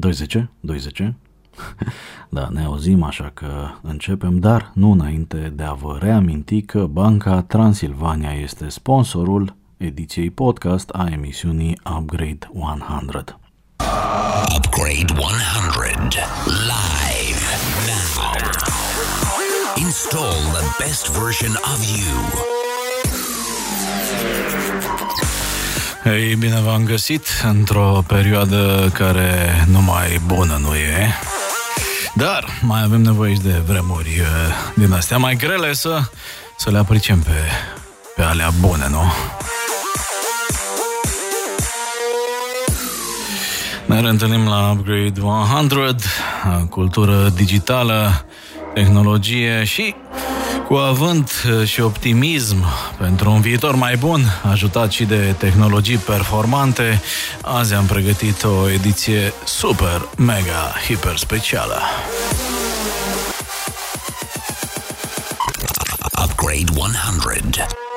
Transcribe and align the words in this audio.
20? 0.00 0.48
20? 0.60 1.02
Da, 2.28 2.48
ne 2.52 2.64
auzim, 2.64 3.02
așa 3.02 3.30
că 3.34 3.68
începem, 3.82 4.38
dar 4.38 4.70
nu 4.74 4.90
înainte 4.90 5.52
de 5.56 5.62
a 5.62 5.72
vă 5.72 5.98
reaminti 6.00 6.62
că 6.62 6.86
Banca 6.86 7.42
Transilvania 7.42 8.32
este 8.32 8.68
sponsorul 8.68 9.56
ediției 9.76 10.30
podcast 10.30 10.88
a 10.88 11.08
emisiunii 11.12 11.80
Upgrade 11.98 12.50
100. 12.52 13.40
Upgrade 14.56 15.12
100 15.12 16.18
live 16.46 17.42
now. 17.86 18.32
Install 19.76 20.40
the 20.52 20.64
best 20.78 21.08
version 21.08 21.52
of 21.72 21.78
you. 21.96 22.49
Ei, 26.04 26.34
bine 26.34 26.60
v-am 26.60 26.84
găsit 26.84 27.26
într-o 27.48 28.04
perioadă 28.06 28.90
care 28.94 29.64
numai 29.70 30.20
bună 30.26 30.58
nu 30.60 30.74
e. 30.74 31.14
Dar 32.14 32.44
mai 32.62 32.82
avem 32.82 33.00
nevoie 33.00 33.34
și 33.34 33.40
de 33.40 33.62
vremuri 33.66 34.20
uh, 34.20 34.26
din 34.74 34.92
astea 34.92 35.16
mai 35.16 35.36
grele 35.36 35.72
să, 35.72 36.00
să 36.58 36.70
le 36.70 36.78
apriciem 36.78 37.18
pe, 37.18 37.30
pe 38.16 38.22
alea 38.22 38.50
bune, 38.60 38.88
nu? 38.90 39.02
Ne 43.86 44.00
reîntâlnim 44.00 44.48
la 44.48 44.70
Upgrade 44.70 45.20
100, 45.20 46.66
cultură 46.70 47.28
digitală, 47.34 48.24
tehnologie 48.74 49.64
și 49.64 49.94
cu 50.70 50.76
avânt 50.76 51.32
și 51.64 51.80
optimism 51.80 52.64
pentru 52.98 53.30
un 53.30 53.40
viitor 53.40 53.74
mai 53.74 53.96
bun, 53.96 54.20
ajutat 54.50 54.90
și 54.90 55.04
de 55.04 55.34
tehnologii 55.38 55.96
performante, 55.96 57.02
azi 57.40 57.74
am 57.74 57.84
pregătit 57.84 58.44
o 58.44 58.70
ediție 58.70 59.32
super, 59.44 60.08
mega, 60.16 60.74
hiper 60.86 61.16
specială. 61.16 61.80
Upgrade 66.24 66.72
100. 66.74 67.89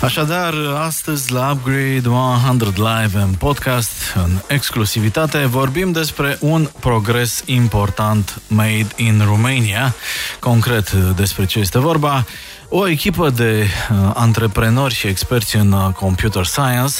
Așadar, 0.00 0.54
astăzi 0.78 1.32
la 1.32 1.50
Upgrade 1.50 2.08
100 2.08 2.72
Live 2.74 3.18
în 3.18 3.32
podcast, 3.38 3.92
în 4.14 4.40
exclusivitate, 4.46 5.38
vorbim 5.38 5.92
despre 5.92 6.38
un 6.40 6.68
progres 6.80 7.42
important 7.44 8.40
made 8.46 8.86
in 8.96 9.22
Romania. 9.24 9.94
Concret 10.40 10.92
despre 10.92 11.44
ce 11.46 11.58
este 11.58 11.78
vorba, 11.78 12.26
o 12.68 12.88
echipă 12.88 13.30
de 13.30 13.66
uh, 13.90 14.10
antreprenori 14.14 14.94
și 14.94 15.06
experți 15.06 15.56
în 15.56 15.72
uh, 15.72 15.92
computer 15.92 16.44
science 16.44 16.94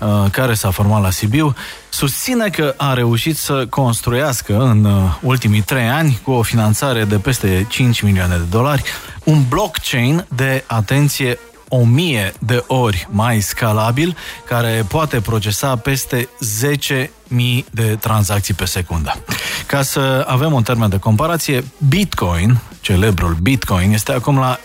uh, 0.00 0.24
care 0.30 0.54
s-a 0.54 0.70
format 0.70 1.02
la 1.02 1.10
Sibiu 1.10 1.54
susține 1.88 2.48
că 2.48 2.74
a 2.76 2.94
reușit 2.94 3.36
să 3.36 3.66
construiască 3.66 4.60
în 4.60 4.84
uh, 4.84 5.18
ultimii 5.22 5.60
trei 5.60 5.88
ani 5.88 6.20
cu 6.22 6.30
o 6.30 6.42
finanțare 6.42 7.04
de 7.04 7.18
peste 7.18 7.66
5 7.68 8.00
milioane 8.00 8.36
de 8.36 8.44
dolari 8.50 8.82
un 9.24 9.44
blockchain 9.48 10.26
de 10.28 10.64
atenție 10.66 11.38
o 11.72 11.84
mie 11.84 12.32
de 12.38 12.64
ori 12.66 13.08
mai 13.10 13.40
scalabil, 13.40 14.16
care 14.46 14.84
poate 14.88 15.20
procesa 15.20 15.76
peste 15.76 16.28
10.000 16.98 17.08
de 17.70 17.96
tranzacții 18.00 18.54
pe 18.54 18.64
secundă. 18.64 19.14
Ca 19.66 19.82
să 19.82 20.24
avem 20.28 20.52
un 20.52 20.62
termen 20.62 20.88
de 20.88 20.98
comparație, 20.98 21.64
Bitcoin, 21.88 22.60
celebrul 22.80 23.36
Bitcoin, 23.42 23.92
este 23.92 24.12
acum 24.12 24.38
la 24.38 24.58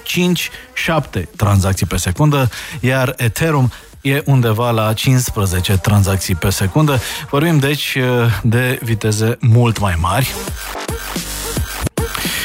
5-7 1.19 1.23
tranzacții 1.35 1.85
pe 1.85 1.97
secundă, 1.97 2.49
iar 2.79 3.13
Ethereum 3.17 3.71
e 4.01 4.21
undeva 4.25 4.71
la 4.71 4.93
15 4.93 5.77
tranzacții 5.77 6.35
pe 6.35 6.49
secundă. 6.49 6.99
Vorbim 7.29 7.57
deci 7.57 7.97
de 8.43 8.79
viteze 8.81 9.37
mult 9.41 9.79
mai 9.79 9.97
mari. 9.99 10.33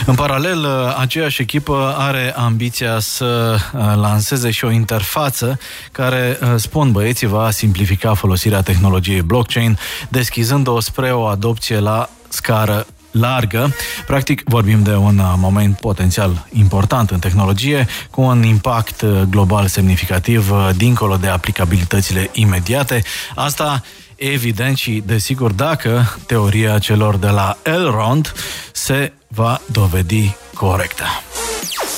În 0.06 0.14
paralel, 0.14 0.66
aceeași 0.98 1.42
echipă 1.42 1.94
are 1.98 2.34
ambiția 2.36 2.98
să 2.98 3.56
uh, 3.72 3.80
lanseze 3.94 4.50
și 4.50 4.64
o 4.64 4.70
interfață 4.70 5.58
care, 5.92 6.38
uh, 6.42 6.54
spun 6.56 6.92
băieții, 6.92 7.26
va 7.26 7.50
simplifica 7.50 8.14
folosirea 8.14 8.62
tehnologiei 8.62 9.22
blockchain, 9.22 9.78
deschizând-o 10.08 10.80
spre 10.80 11.12
o 11.12 11.24
adopție 11.24 11.78
la 11.78 12.08
scară 12.28 12.86
largă. 13.10 13.74
Practic, 14.06 14.42
vorbim 14.44 14.82
de 14.82 14.94
un 14.94 15.18
uh, 15.18 15.32
moment 15.36 15.76
potențial 15.76 16.46
important 16.52 17.10
în 17.10 17.18
tehnologie, 17.18 17.86
cu 18.10 18.20
un 18.20 18.42
impact 18.42 19.04
global 19.30 19.66
semnificativ, 19.66 20.52
dincolo 20.76 21.16
de 21.16 21.28
aplicabilitățile 21.28 22.30
imediate. 22.32 23.02
Asta 23.34 23.82
evident 24.20 24.76
și 24.76 25.02
desigur 25.06 25.52
dacă 25.52 26.16
teoria 26.26 26.78
celor 26.78 27.16
de 27.16 27.28
la 27.28 27.58
Elrond 27.62 28.32
se 28.72 29.12
va 29.28 29.60
dovedi 29.72 30.34
corectă. 30.54 31.04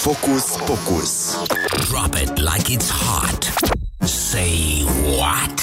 Focus, 0.01 0.45
focus. 0.45 1.37
Drop 1.91 2.15
it 2.15 2.39
like 2.39 2.77
it's 2.77 2.91
hot. 2.91 3.53
Say 4.09 4.87
what? 5.19 5.61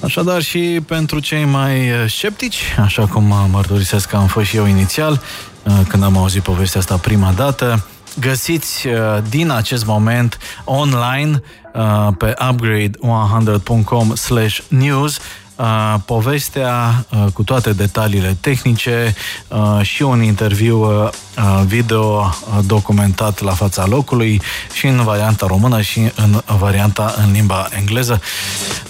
Așadar 0.00 0.42
și 0.42 0.80
pentru 0.86 1.18
cei 1.18 1.44
mai 1.44 1.90
sceptici, 2.08 2.62
așa 2.82 3.06
cum 3.06 3.48
mărturisesc 3.50 4.08
că 4.08 4.16
am 4.16 4.26
fost 4.26 4.46
și 4.46 4.56
eu 4.56 4.66
inițial, 4.66 5.22
când 5.88 6.02
am 6.02 6.16
auzit 6.16 6.42
povestea 6.42 6.80
asta 6.80 6.96
prima 6.96 7.32
dată, 7.32 7.86
găsiți 8.20 8.86
din 9.28 9.50
acest 9.50 9.86
moment 9.86 10.38
online 10.64 11.42
pe 12.18 12.34
upgrade100.com 12.38 14.12
news 14.68 15.18
uh, 15.60 15.94
povestea 16.04 17.04
uh, 17.10 17.24
cu 17.32 17.42
toate 17.42 17.72
detaliile 17.72 18.36
tehnice 18.40 19.14
uh, 19.48 19.78
și 19.82 20.02
un 20.02 20.22
interviu 20.22 20.82
uh, 20.84 21.10
video 21.66 22.20
uh, 22.20 22.58
documentat 22.66 23.40
la 23.40 23.52
fața 23.52 23.86
locului 23.86 24.42
și 24.72 24.86
în 24.86 25.04
varianta 25.04 25.46
română 25.46 25.80
și 25.80 26.12
în 26.16 26.40
varianta 26.58 27.14
în 27.24 27.32
limba 27.32 27.68
engleză. 27.78 28.20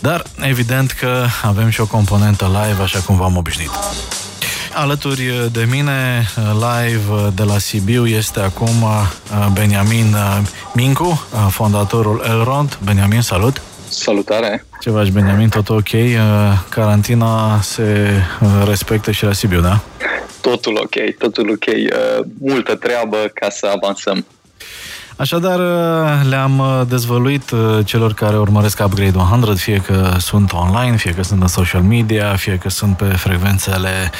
Dar 0.00 0.22
evident 0.40 0.90
că 0.90 1.26
avem 1.42 1.68
și 1.68 1.80
o 1.80 1.86
componentă 1.86 2.44
live, 2.44 2.82
așa 2.82 2.98
cum 2.98 3.16
v-am 3.16 3.36
obișnuit. 3.36 3.70
Alături 4.80 5.50
de 5.52 5.66
mine, 5.70 6.26
live 6.52 7.32
de 7.34 7.42
la 7.42 7.58
Sibiu, 7.58 8.06
este 8.06 8.40
acum 8.40 8.82
uh, 8.82 9.46
Beniamin 9.52 10.12
uh, 10.12 10.38
Mincu, 10.74 11.28
fondatorul 11.50 12.22
Elrond. 12.24 12.78
Beniamin, 12.84 13.20
salut! 13.20 13.62
Salutare! 13.88 14.64
Ce 14.80 14.90
faci, 14.90 15.10
Benjamin? 15.10 15.48
Tot 15.48 15.68
ok? 15.68 15.92
Uh, 15.92 16.10
carantina 16.68 17.60
se 17.60 18.10
uh, 18.40 18.48
respectă 18.66 19.10
și 19.10 19.24
la 19.24 19.32
Sibiu, 19.32 19.60
da? 19.60 19.80
Totul 20.40 20.80
ok, 20.82 21.16
totul 21.18 21.50
ok. 21.50 21.66
Uh, 21.66 22.26
multă 22.40 22.74
treabă 22.74 23.16
ca 23.34 23.50
să 23.50 23.66
avansăm. 23.66 24.26
Așadar, 25.20 25.58
uh, 25.58 26.28
le-am 26.28 26.58
uh, 26.58 26.80
dezvăluit 26.88 27.50
uh, 27.50 27.78
celor 27.84 28.12
care 28.12 28.36
urmăresc 28.38 28.82
Upgrade 28.84 29.18
100, 29.18 29.54
fie 29.54 29.76
că 29.86 30.14
sunt 30.18 30.52
online, 30.52 30.96
fie 30.96 31.12
că 31.12 31.22
sunt 31.22 31.40
în 31.40 31.46
social 31.46 31.82
media, 31.82 32.36
fie 32.36 32.56
că 32.56 32.68
sunt 32.68 32.96
pe 32.96 33.04
frecvențele 33.04 34.10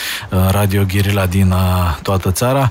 Radio 0.51 0.85
Guerilla 0.93 1.27
din 1.27 1.55
toată 2.03 2.31
țara. 2.31 2.69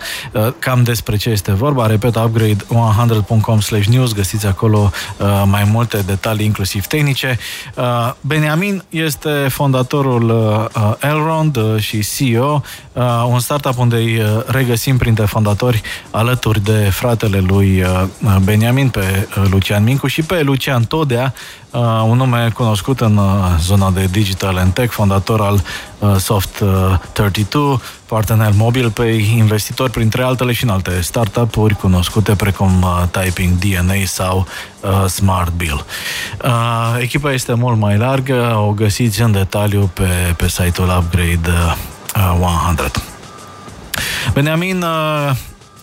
Cam 0.60 0.84
despre 0.84 1.16
ce 1.16 1.30
este 1.30 1.52
vorba. 1.52 1.88
Repet, 1.88 2.18
upgrade100.com 2.18 3.60
news 3.90 4.14
găsiți 4.14 4.46
acolo 4.46 4.92
mai 5.46 5.64
multe 5.72 6.02
detalii, 6.06 6.46
inclusiv 6.46 6.86
tehnice. 6.86 7.38
Benjamin 8.22 8.84
este 8.90 9.48
fondatorul 9.50 10.34
Elrond 11.00 11.80
și 11.80 12.06
CEO, 12.18 12.62
un 13.32 13.40
startup 13.40 13.78
unde 13.78 13.96
îi 13.96 14.22
regăsim 14.48 14.98
printre 14.98 15.26
fondatori 15.26 15.82
alături 16.12 16.64
de 16.64 16.90
fratele 16.92 17.40
lui 17.40 17.84
Uh, 17.90 18.08
Beniamin, 18.44 18.90
pe 18.90 19.28
uh, 19.38 19.44
Lucian 19.50 19.84
Mincu 19.84 20.07
și 20.07 20.22
pe 20.22 20.41
Lucian 20.41 20.84
Todea, 20.84 21.34
uh, 21.72 21.81
un 22.06 22.18
nume 22.18 22.50
cunoscut 22.53 23.00
în 23.00 23.19
zona 23.59 23.91
de 23.91 24.06
digital 24.12 24.57
and 24.57 24.74
tech, 24.74 24.94
fondator 24.94 25.41
al 25.41 25.62
Soft32, 26.18 27.81
partener 28.06 28.51
mobil 28.56 28.92
pe 28.92 29.04
investitori, 29.36 29.92
printre 29.92 30.24
altele 30.24 30.51
și 30.51 30.63
în 30.63 30.69
alte 30.69 31.01
startup-uri 31.01 31.75
cunoscute 31.75 32.36
precum 32.36 32.86
Typing 33.12 33.57
DNA 33.57 34.06
sau 34.06 34.48
Smart 35.07 35.54
Bill. 35.54 35.86
Echipa 37.00 37.31
este 37.31 37.54
mult 37.54 37.77
mai 37.77 37.98
largă, 37.98 38.63
o 38.68 38.72
găsiți 38.72 39.22
în 39.22 39.31
detaliu 39.31 39.92
pe, 39.94 40.33
pe 40.38 40.48
site-ul 40.48 40.98
Upgrade 40.98 41.50
100. 42.68 42.92
Beniamin, 44.33 44.86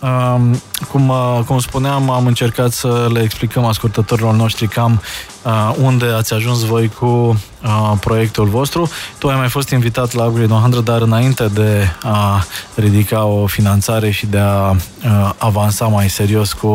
Um, 0.01 0.61
cum, 0.91 1.09
uh, 1.09 1.39
cum 1.45 1.59
spuneam, 1.59 2.09
am 2.09 2.25
încercat 2.25 2.71
să 2.71 3.09
le 3.13 3.21
explicăm 3.21 3.65
ascultătorilor 3.65 4.33
noștri 4.33 4.67
cam 4.67 5.01
uh, 5.43 5.75
unde 5.81 6.05
ați 6.05 6.33
ajuns 6.33 6.63
voi 6.63 6.91
cu 6.99 7.05
uh, 7.05 7.91
proiectul 7.99 8.45
vostru. 8.45 8.89
Tu 9.17 9.27
ai 9.27 9.35
mai 9.35 9.49
fost 9.49 9.69
invitat 9.69 10.13
la 10.13 10.23
Upgrade 10.23 10.53
100, 10.53 10.81
dar 10.81 11.01
înainte 11.01 11.47
de 11.47 11.87
a 12.03 12.43
ridica 12.75 13.25
o 13.25 13.45
finanțare 13.45 14.11
și 14.11 14.25
de 14.25 14.37
a 14.37 14.69
uh, 14.69 15.31
avansa 15.37 15.85
mai 15.85 16.09
serios 16.09 16.53
cu 16.53 16.67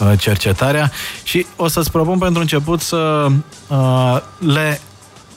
uh, 0.00 0.12
cercetarea. 0.18 0.90
Și 1.22 1.46
o 1.56 1.68
să-ți 1.68 1.90
propun 1.90 2.18
pentru 2.18 2.40
început 2.40 2.80
să 2.80 3.26
uh, 3.68 4.16
le 4.38 4.80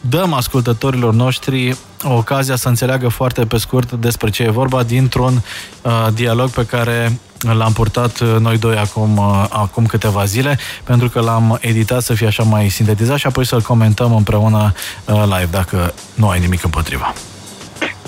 dăm 0.02 0.34
ascultătorilor 0.34 1.14
noștri 1.14 1.78
ocazia 2.04 2.56
să 2.56 2.68
înțeleagă 2.68 3.08
foarte 3.08 3.46
pe 3.46 3.58
scurt 3.58 3.92
despre 3.92 4.30
ce 4.30 4.44
e 4.44 4.50
vorba 4.50 4.84
dintr-un 4.84 5.42
uh, 5.82 6.08
dialog 6.14 6.50
pe 6.50 6.66
care 6.66 7.20
l-am 7.40 7.74
purtat 7.74 8.20
uh, 8.20 8.36
noi 8.40 8.58
doi 8.58 8.78
acum, 8.78 9.18
uh, 9.18 9.46
acum 9.50 9.86
câteva 9.86 10.26
zile, 10.26 10.58
pentru 10.84 11.10
că 11.10 11.20
l-am 11.20 11.58
editat 11.62 12.04
să 12.04 12.14
fie 12.14 12.28
așa 12.28 12.44
mai 12.44 12.70
sintetizat 12.70 13.18
și 13.18 13.28
apoi 13.28 13.46
să-l 13.46 13.62
comentăm 13.62 14.16
împreună 14.16 14.74
uh, 15.06 15.24
live, 15.24 15.48
dacă 15.52 15.94
nu 16.14 16.30
ai 16.30 16.40
nimic 16.40 16.64
împotriva. 16.64 17.14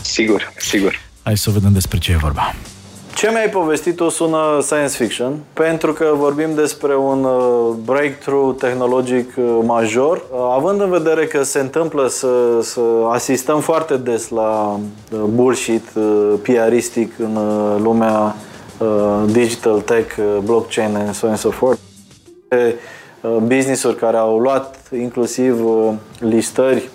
Sigur, 0.02 0.54
sigur. 0.58 1.00
Hai 1.24 1.38
să 1.38 1.50
vedem 1.50 1.74
despre 1.74 1.98
ce 1.98 2.12
e 2.12 2.16
vorba. 2.16 2.56
Ce 3.22 3.30
mi-ai 3.30 3.50
povestit 3.50 3.96
tu 3.96 4.10
sună 4.10 4.60
science 4.62 4.96
fiction, 4.96 5.40
pentru 5.54 5.94
că 5.94 6.12
vorbim 6.16 6.56
despre 6.56 6.96
un 6.96 7.24
uh, 7.24 7.76
breakthrough 7.86 8.58
tehnologic 8.60 9.34
uh, 9.38 9.60
major, 9.64 10.18
uh, 10.18 10.40
având 10.56 10.82
în 10.82 10.90
vedere 10.90 11.26
că 11.26 11.44
se 11.44 11.60
întâmplă 11.60 12.08
să, 12.08 12.62
să 12.62 12.82
asistăm 13.12 13.60
foarte 13.60 13.98
des 13.98 14.30
la 14.30 14.80
bullshit 15.12 15.84
PRistic 16.42 17.12
în 17.20 17.38
lumea 17.84 18.36
digital 19.26 19.80
tech, 19.82 20.16
blockchain 20.44 20.96
and 20.96 21.14
so 21.14 21.26
on 21.26 21.32
and 21.32 21.42
so 21.42 21.50
forth. 21.50 21.80
Business-uri 23.44 23.96
care 23.96 24.18
au 24.18 24.38
luat 24.38 24.78
inclusiv 24.98 25.68
listări 26.20 26.90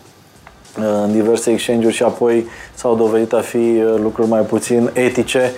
în 1.05 1.13
diverse 1.13 1.51
exchange-uri 1.51 1.95
și 1.95 2.03
apoi 2.03 2.47
s-au 2.75 2.97
dovedit 2.97 3.33
a 3.33 3.41
fi 3.41 3.83
lucruri 3.97 4.29
mai 4.29 4.43
puțin 4.43 4.91
etice 4.93 5.53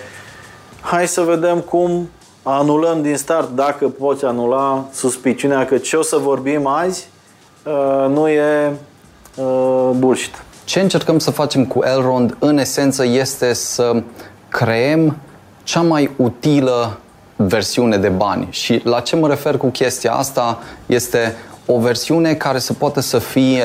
hai 0.81 1.07
să 1.07 1.21
vedem 1.21 1.59
cum 1.59 2.09
anulăm 2.43 3.01
din 3.01 3.17
start, 3.17 3.49
dacă 3.55 3.87
poți 3.87 4.25
anula 4.25 4.85
suspiciunea 4.93 5.65
că 5.65 5.77
ce 5.77 5.95
o 5.95 6.01
să 6.01 6.17
vorbim 6.17 6.67
azi 6.67 7.07
uh, 7.65 8.09
nu 8.09 8.27
e 8.27 8.73
uh, 9.35 9.89
bullshit. 9.95 10.43
Ce 10.63 10.79
încercăm 10.79 11.19
să 11.19 11.31
facem 11.31 11.65
cu 11.65 11.83
Elrond, 11.83 12.35
în 12.39 12.57
esență, 12.57 13.05
este 13.05 13.53
să 13.53 14.03
creăm 14.49 15.17
cea 15.63 15.81
mai 15.81 16.11
utilă 16.15 16.97
versiune 17.35 17.97
de 17.97 18.09
bani. 18.09 18.47
Și 18.49 18.81
la 18.83 18.99
ce 18.99 19.15
mă 19.15 19.27
refer 19.27 19.57
cu 19.57 19.67
chestia 19.67 20.13
asta 20.13 20.59
este 20.85 21.35
o 21.65 21.79
versiune 21.79 22.33
care 22.33 22.59
să 22.59 22.73
poată 22.73 22.99
să 22.99 23.19
fie 23.19 23.63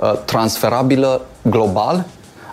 uh, 0.00 0.12
transferabilă 0.24 1.20
global, 1.42 2.04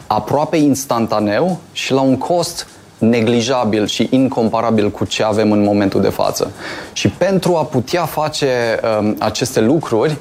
aproape 0.08 0.58
instantaneu 0.58 1.60
și 1.72 1.92
la 1.92 2.02
un 2.02 2.18
cost 2.18 2.68
neglijabil 2.98 3.88
și 3.88 4.08
incomparabil 4.12 4.92
cu 4.92 5.06
ce 5.06 5.24
avem 5.24 5.52
în 5.52 5.64
momentul 5.64 6.02
de 6.02 6.10
față. 6.10 6.52
Și 6.94 7.10
pentru 7.10 7.56
a 7.56 7.64
putea 7.64 8.06
face 8.06 8.80
um, 9.00 9.16
aceste 9.20 9.62
lucruri, 9.62 10.18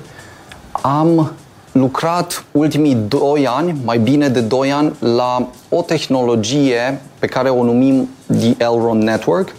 am 0.72 1.32
lucrat 1.72 2.44
ultimii 2.52 2.94
2 2.94 3.46
ani, 3.46 3.76
mai 3.84 3.98
bine 3.98 4.28
de 4.28 4.40
2 4.40 4.72
ani, 4.72 4.92
la 4.98 5.48
o 5.68 5.82
tehnologie 5.82 7.00
pe 7.18 7.26
care 7.26 7.48
o 7.48 7.64
numim 7.64 8.08
The 8.38 8.54
Elrond 8.58 9.02
Network, 9.02 9.54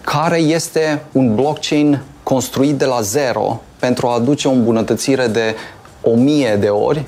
care 0.00 0.38
este 0.38 1.02
un 1.12 1.34
blockchain 1.34 2.02
construit 2.22 2.74
de 2.74 2.84
la 2.84 3.00
zero 3.00 3.60
pentru 3.78 4.06
a 4.06 4.14
aduce 4.14 4.48
o 4.48 4.50
îmbunătățire 4.50 5.26
de 5.26 5.54
1000 6.02 6.56
de 6.60 6.68
ori 6.68 7.04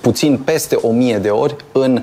puțin 0.00 0.40
peste 0.44 0.78
1000 0.82 1.18
de 1.18 1.28
ori 1.28 1.56
în 1.72 2.02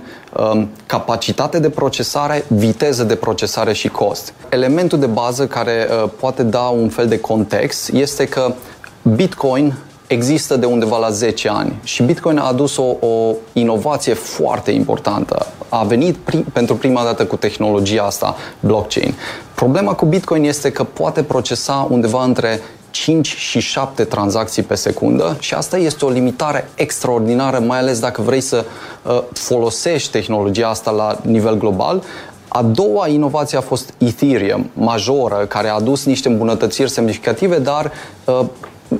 um, 0.53 0.69
capacitate 0.85 1.59
de 1.59 1.69
procesare, 1.69 2.45
viteză 2.47 3.03
de 3.03 3.15
procesare 3.15 3.73
și 3.73 3.87
cost. 3.87 4.33
Elementul 4.49 4.99
de 4.99 5.05
bază 5.05 5.47
care 5.47 5.87
uh, 5.89 6.09
poate 6.19 6.43
da 6.43 6.61
un 6.61 6.89
fel 6.89 7.07
de 7.07 7.19
context 7.19 7.89
este 7.89 8.25
că 8.25 8.53
Bitcoin 9.01 9.73
există 10.07 10.55
de 10.55 10.65
undeva 10.65 10.97
la 10.97 11.09
10 11.09 11.49
ani 11.49 11.79
și 11.83 12.03
Bitcoin 12.03 12.37
a 12.37 12.47
adus 12.47 12.77
o, 12.77 13.07
o 13.07 13.33
inovație 13.53 14.13
foarte 14.13 14.71
importantă. 14.71 15.45
A 15.69 15.83
venit 15.83 16.15
pri, 16.15 16.37
pentru 16.37 16.75
prima 16.75 17.03
dată 17.03 17.25
cu 17.25 17.35
tehnologia 17.35 18.03
asta, 18.03 18.35
blockchain. 18.59 19.13
Problema 19.53 19.93
cu 19.93 20.05
Bitcoin 20.05 20.43
este 20.43 20.71
că 20.71 20.83
poate 20.83 21.23
procesa 21.23 21.87
undeva 21.89 22.23
între 22.23 22.59
5 22.97 23.35
și 23.35 23.59
7 23.59 24.03
tranzacții 24.03 24.63
pe 24.63 24.75
secundă 24.75 25.37
și 25.39 25.53
asta 25.53 25.77
este 25.77 26.05
o 26.05 26.09
limitare 26.09 26.69
extraordinară, 26.75 27.59
mai 27.59 27.77
ales 27.77 27.99
dacă 27.99 28.21
vrei 28.21 28.41
să 28.41 28.65
uh, 29.03 29.23
folosești 29.33 30.11
tehnologia 30.11 30.67
asta 30.67 30.91
la 30.91 31.19
nivel 31.23 31.57
global. 31.57 32.03
A 32.47 32.61
doua 32.61 33.07
inovație 33.07 33.57
a 33.57 33.61
fost 33.61 33.93
Ethereum, 33.97 34.69
majoră, 34.73 35.45
care 35.49 35.67
a 35.67 35.73
adus 35.73 36.05
niște 36.05 36.27
îmbunătățiri 36.27 36.89
semnificative, 36.89 37.59
dar 37.59 37.91
uh, 38.25 38.39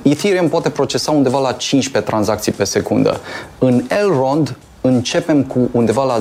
Ethereum 0.02 0.48
poate 0.48 0.70
procesa 0.70 1.10
undeva 1.10 1.40
la 1.40 1.52
15 1.52 2.10
tranzacții 2.10 2.52
pe 2.52 2.64
secundă. 2.64 3.20
În 3.58 3.84
Elrond, 3.88 4.56
începem 4.88 5.44
cu 5.44 5.68
undeva 5.72 6.04
la 6.04 6.20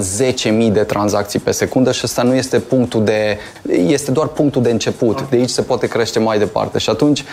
10.000 0.67 0.71
de 0.71 0.83
tranzacții 0.83 1.39
pe 1.39 1.51
secundă 1.51 1.91
și 1.91 2.01
ăsta 2.03 2.21
nu 2.21 2.33
este 2.33 2.59
punctul 2.59 3.03
de, 3.03 3.37
este 3.71 4.11
doar 4.11 4.27
punctul 4.27 4.61
de 4.61 4.71
început. 4.71 5.29
De 5.29 5.35
aici 5.35 5.49
se 5.49 5.61
poate 5.61 5.87
crește 5.87 6.19
mai 6.19 6.37
departe. 6.37 6.77
Și 6.77 6.89
atunci 6.89 7.23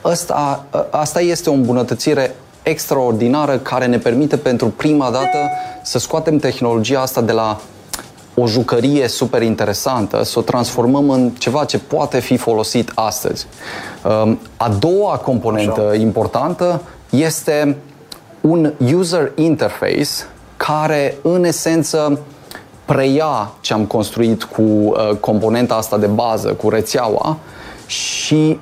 asta, 0.00 0.66
asta 0.90 1.20
este 1.20 1.50
o 1.50 1.52
îmbunătățire 1.52 2.34
extraordinară 2.62 3.58
care 3.58 3.86
ne 3.86 3.98
permite 3.98 4.36
pentru 4.36 4.68
prima 4.68 5.10
dată 5.10 5.38
să 5.82 5.98
scoatem 5.98 6.38
tehnologia 6.38 7.00
asta 7.00 7.20
de 7.20 7.32
la 7.32 7.60
o 8.34 8.46
jucărie 8.46 9.08
super 9.08 9.42
interesantă, 9.42 10.22
să 10.22 10.38
o 10.38 10.42
transformăm 10.42 11.10
în 11.10 11.30
ceva 11.30 11.64
ce 11.64 11.78
poate 11.78 12.20
fi 12.20 12.36
folosit 12.36 12.90
astăzi. 12.94 13.46
Um, 14.24 14.38
a 14.56 14.68
doua 14.68 15.16
componentă 15.16 15.80
Așa. 15.88 15.94
importantă 15.94 16.82
este 17.10 17.76
un 18.40 18.72
user 18.94 19.32
interface 19.34 20.10
care 20.66 21.16
în 21.22 21.44
esență 21.44 22.18
preia 22.84 23.52
ce 23.60 23.72
am 23.72 23.84
construit 23.84 24.44
cu 24.44 24.62
uh, 24.62 25.10
componenta 25.20 25.74
asta 25.74 25.98
de 25.98 26.06
bază, 26.06 26.52
cu 26.52 26.68
rețeaua 26.68 27.38
și 27.86 28.58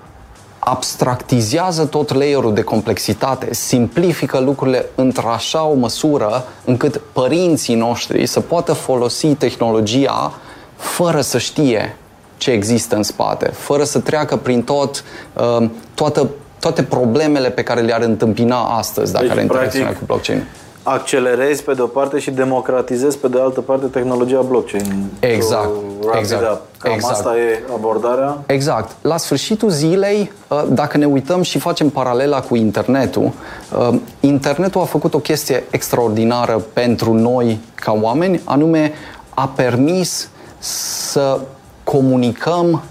abstractizează 0.58 1.85
tot 1.85 2.14
layerul 2.14 2.55
de 2.55 2.62
complexitate, 2.62 3.55
simplifică 3.55 4.38
lucrurile 4.38 4.87
într-așa 4.94 5.64
o 5.64 5.75
măsură 5.75 6.44
încât 6.64 7.00
părinții 7.12 7.75
noștri 7.75 8.26
să 8.26 8.41
poată 8.41 8.73
folosi 8.73 9.26
tehnologia 9.26 10.32
fără 10.76 11.20
să 11.20 11.38
știe 11.38 11.97
ce 12.37 12.50
există 12.50 12.97
în 12.97 13.02
spate, 13.02 13.47
fără 13.47 13.85
să 13.85 13.99
treacă 13.99 14.37
prin 14.37 14.62
tot, 14.62 15.05
uh, 15.32 15.69
toată, 15.94 16.29
toate 16.61 16.82
problemele 16.82 17.50
pe 17.50 17.62
care 17.62 17.81
le-ar 17.81 18.02
întâmpina 18.02 18.62
astăzi 18.62 19.12
dacă 19.12 19.25
deci, 19.25 19.37
ar 19.37 19.43
interacționa 19.43 19.88
cu 19.88 20.02
blockchain 20.06 20.47
accelerezi 20.90 21.62
pe 21.62 21.75
de 21.75 21.82
o 21.82 21.87
parte 21.87 22.19
și 22.19 22.31
democratizezi 22.31 23.19
pe 23.19 23.28
de 23.28 23.40
altă 23.40 23.60
parte 23.60 23.87
tehnologia 23.87 24.40
blockchain. 24.40 25.04
Exact. 25.20 25.69
exact. 26.18 26.61
Cam 26.78 26.92
exact. 26.92 27.14
asta 27.14 27.37
e 27.37 27.62
abordarea? 27.75 28.38
Exact. 28.47 28.90
La 29.02 29.16
sfârșitul 29.16 29.68
zilei, 29.70 30.32
uh, 30.49 30.64
dacă 30.68 30.97
ne 30.97 31.06
uităm 31.06 31.42
și 31.42 31.59
facem 31.59 31.88
paralela 31.88 32.40
cu 32.40 32.56
internetul, 32.56 33.32
uh, 33.78 33.94
internetul 34.20 34.80
a 34.80 34.85
făcut 34.85 35.14
o 35.14 35.18
chestie 35.18 35.64
extraordinară 35.70 36.62
pentru 36.73 37.12
noi 37.12 37.59
ca 37.75 37.99
oameni, 38.00 38.40
anume 38.44 38.92
a 39.35 39.49
permis 39.56 40.28
să 40.59 41.40
comunicăm 41.85 42.82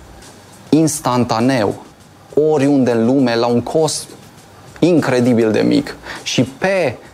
instantaneu 0.70 1.74
oriunde 2.51 2.91
în 2.91 3.06
lume 3.06 3.36
la 3.36 3.48
un 3.48 3.62
cost 3.62 4.08
incredibil 4.79 5.51
de 5.51 5.60
mic. 5.60 5.96
Și 6.24 6.44
pe 6.44 6.98
Uh, 6.98 7.09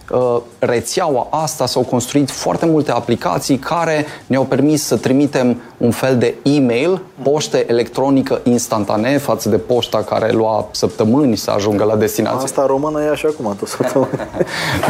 rețeaua 0.60 1.28
asta 1.30 1.66
s-au 1.66 1.82
construit 1.82 2.32
foarte 2.32 2.66
multe 2.66 2.92
aplicații 2.92 3.58
care 3.58 4.06
ne-au 4.28 4.44
permis 4.44 4.84
să 4.84 4.98
trimitem 4.98 5.62
un 5.78 5.92
fel 5.92 6.18
de 6.18 6.36
e-mail, 6.44 7.02
poștă 7.24 7.58
electronică 7.58 8.40
instantanee 8.44 9.18
față 9.18 9.50
de 9.50 9.58
poșta 9.58 10.04
care 10.04 10.32
lua 10.32 10.68
săptămâni 10.72 11.36
să 11.36 11.52
ajungă 11.52 11.84
la 11.84 11.96
destinație. 11.96 12.44
Asta 12.44 12.66
română 12.66 13.04
e 13.04 13.10
așa 13.10 13.28
acum, 13.32 13.56
tot 13.60 13.68
săptămâni. 13.78 14.10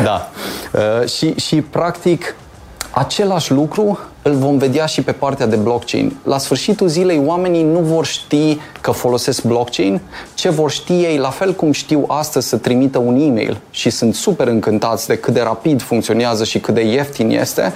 da. 0.04 0.30
Uh, 0.74 1.08
și, 1.08 1.34
și 1.34 1.62
practic 1.62 2.36
Același 2.98 3.52
lucru 3.52 4.00
îl 4.22 4.34
vom 4.34 4.58
vedea 4.58 4.86
și 4.86 5.02
pe 5.02 5.12
partea 5.12 5.46
de 5.46 5.56
blockchain. 5.56 6.16
La 6.24 6.38
sfârșitul 6.38 6.88
zilei, 6.88 7.22
oamenii 7.26 7.64
nu 7.64 7.80
vor 7.80 8.06
ști 8.06 8.60
că 8.82 8.92
folosesc 8.92 9.44
blockchain, 9.44 10.02
ce 10.34 10.50
vor 10.50 10.72
ști 10.72 10.94
ei, 10.94 11.18
la 11.18 11.30
fel 11.30 11.54
cum 11.54 11.72
știu 11.72 12.06
astăzi 12.08 12.48
să 12.48 12.58
trimită 12.58 12.98
un 12.98 13.16
e-mail 13.16 13.58
și 13.70 13.90
sunt 13.90 14.16
super 14.16 14.48
încântați 14.48 15.08
de 15.08 15.18
cât 15.18 15.34
de 15.34 15.42
rapid 15.42 15.82
funcționează 15.82 16.44
și 16.44 16.60
cât 16.60 16.74
de 16.74 16.82
ieftin 16.82 17.30
este, 17.30 17.74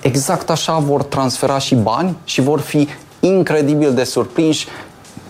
exact 0.00 0.50
așa 0.50 0.78
vor 0.78 1.02
transfera 1.02 1.58
și 1.58 1.74
bani 1.74 2.16
și 2.24 2.40
vor 2.40 2.60
fi 2.60 2.88
incredibil 3.20 3.94
de 3.94 4.04
surprinși 4.04 4.66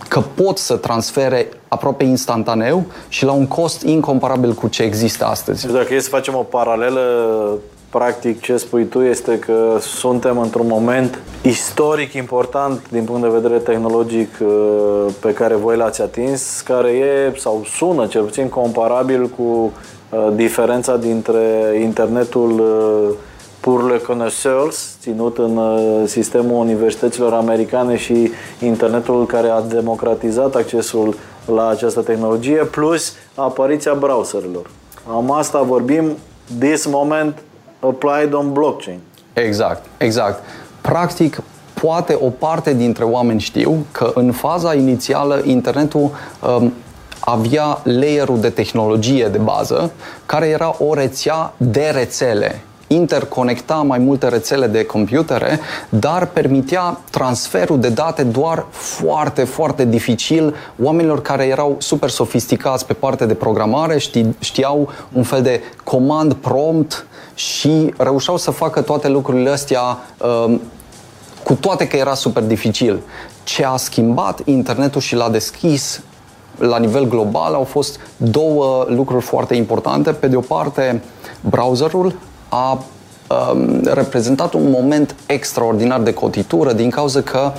că 0.07 0.19
pot 0.19 0.57
să 0.57 0.75
transfere 0.75 1.47
aproape 1.67 2.03
instantaneu 2.03 2.85
și 3.07 3.25
la 3.25 3.31
un 3.31 3.47
cost 3.47 3.81
incomparabil 3.81 4.53
cu 4.53 4.67
ce 4.67 4.83
există 4.83 5.25
astăzi. 5.25 5.71
Dacă 5.71 5.93
e 5.93 5.99
să 5.99 6.09
facem 6.09 6.35
o 6.35 6.43
paralelă 6.43 7.01
practic 7.89 8.41
ce 8.41 8.57
spui 8.57 8.85
tu 8.85 9.01
este 9.01 9.39
că 9.39 9.77
suntem 9.79 10.39
într-un 10.39 10.67
moment 10.67 11.19
istoric 11.41 12.13
important 12.13 12.89
din 12.89 13.03
punct 13.03 13.21
de 13.21 13.39
vedere 13.39 13.57
tehnologic 13.57 14.29
uh, 14.41 15.05
pe 15.19 15.33
care 15.33 15.55
voi 15.55 15.77
l-ați 15.77 16.01
atins, 16.01 16.61
care 16.61 16.89
e 16.89 17.37
sau 17.37 17.63
sună 17.65 18.05
cel 18.05 18.23
puțin 18.23 18.49
comparabil 18.49 19.27
cu 19.27 19.43
uh, 19.43 20.27
diferența 20.35 20.97
dintre 20.97 21.79
internetul 21.81 22.59
uh, 22.59 23.15
pour 23.59 23.91
le 23.91 23.97
connaisseurs, 23.97 24.97
ținut 25.01 25.37
în 25.37 25.57
uh, 25.57 26.03
sistemul 26.05 26.59
universităților 26.59 27.33
americane 27.33 27.97
și 27.97 28.31
internetul 28.61 29.25
care 29.25 29.47
a 29.47 29.61
democratizat 29.61 30.55
accesul 30.55 31.15
la 31.45 31.67
această 31.67 32.01
tehnologie, 32.01 32.55
plus 32.55 33.13
apariția 33.35 33.93
browserelor. 33.93 34.69
Am 35.09 35.31
asta 35.31 35.61
vorbim 35.61 36.11
this 36.59 36.85
moment 36.85 37.41
applied 37.79 38.33
on 38.33 38.53
blockchain. 38.53 38.99
Exact, 39.33 39.85
exact. 39.97 40.43
Practic, 40.81 41.41
poate 41.73 42.17
o 42.21 42.29
parte 42.29 42.73
dintre 42.73 43.03
oameni 43.03 43.39
știu 43.39 43.85
că 43.91 44.11
în 44.13 44.31
faza 44.31 44.73
inițială 44.73 45.41
internetul 45.45 46.09
um, 46.59 46.73
avea 47.19 47.79
layerul 47.83 48.39
de 48.39 48.49
tehnologie 48.49 49.27
de 49.27 49.37
bază, 49.37 49.91
care 50.25 50.47
era 50.47 50.75
o 50.79 50.93
rețea 50.93 51.53
de 51.57 51.91
rețele 51.93 52.61
interconecta 52.87 53.75
mai 53.75 53.97
multe 53.97 54.27
rețele 54.27 54.67
de 54.67 54.85
computere, 54.85 55.59
dar 55.89 56.25
permitea 56.25 56.99
transferul 57.09 57.79
de 57.79 57.89
date 57.89 58.23
doar 58.23 58.65
foarte, 58.69 59.43
foarte 59.43 59.85
dificil 59.85 60.55
oamenilor 60.83 61.21
care 61.21 61.45
erau 61.45 61.75
super 61.79 62.09
sofisticați 62.09 62.85
pe 62.85 62.93
partea 62.93 63.25
de 63.25 63.33
programare, 63.33 63.97
ști, 63.97 64.25
știau 64.39 64.89
un 65.13 65.23
fel 65.23 65.41
de 65.41 65.61
command 65.83 66.33
prompt 66.33 67.05
și 67.33 67.93
reușeau 67.97 68.37
să 68.37 68.51
facă 68.51 68.81
toate 68.81 69.07
lucrurile 69.07 69.49
astea 69.49 69.81
um, 70.45 70.61
cu 71.43 71.53
toate 71.53 71.87
că 71.87 71.95
era 71.95 72.13
super 72.13 72.43
dificil. 72.43 72.99
Ce 73.43 73.65
a 73.65 73.75
schimbat 73.75 74.41
internetul 74.45 75.01
și 75.01 75.15
l-a 75.15 75.29
deschis 75.29 76.01
la 76.57 76.77
nivel 76.77 77.07
global 77.07 77.53
au 77.53 77.63
fost 77.63 77.99
două 78.17 78.85
lucruri 78.87 79.23
foarte 79.23 79.55
importante. 79.55 80.11
Pe 80.11 80.27
de 80.27 80.35
o 80.35 80.39
parte, 80.39 81.01
browserul 81.41 82.15
a 82.49 82.83
um, 83.51 83.79
reprezentat 83.83 84.53
un 84.53 84.69
moment 84.69 85.15
extraordinar 85.25 86.01
de 86.01 86.13
cotitură 86.13 86.73
din 86.73 86.89
cauza 86.89 87.21
că 87.21 87.51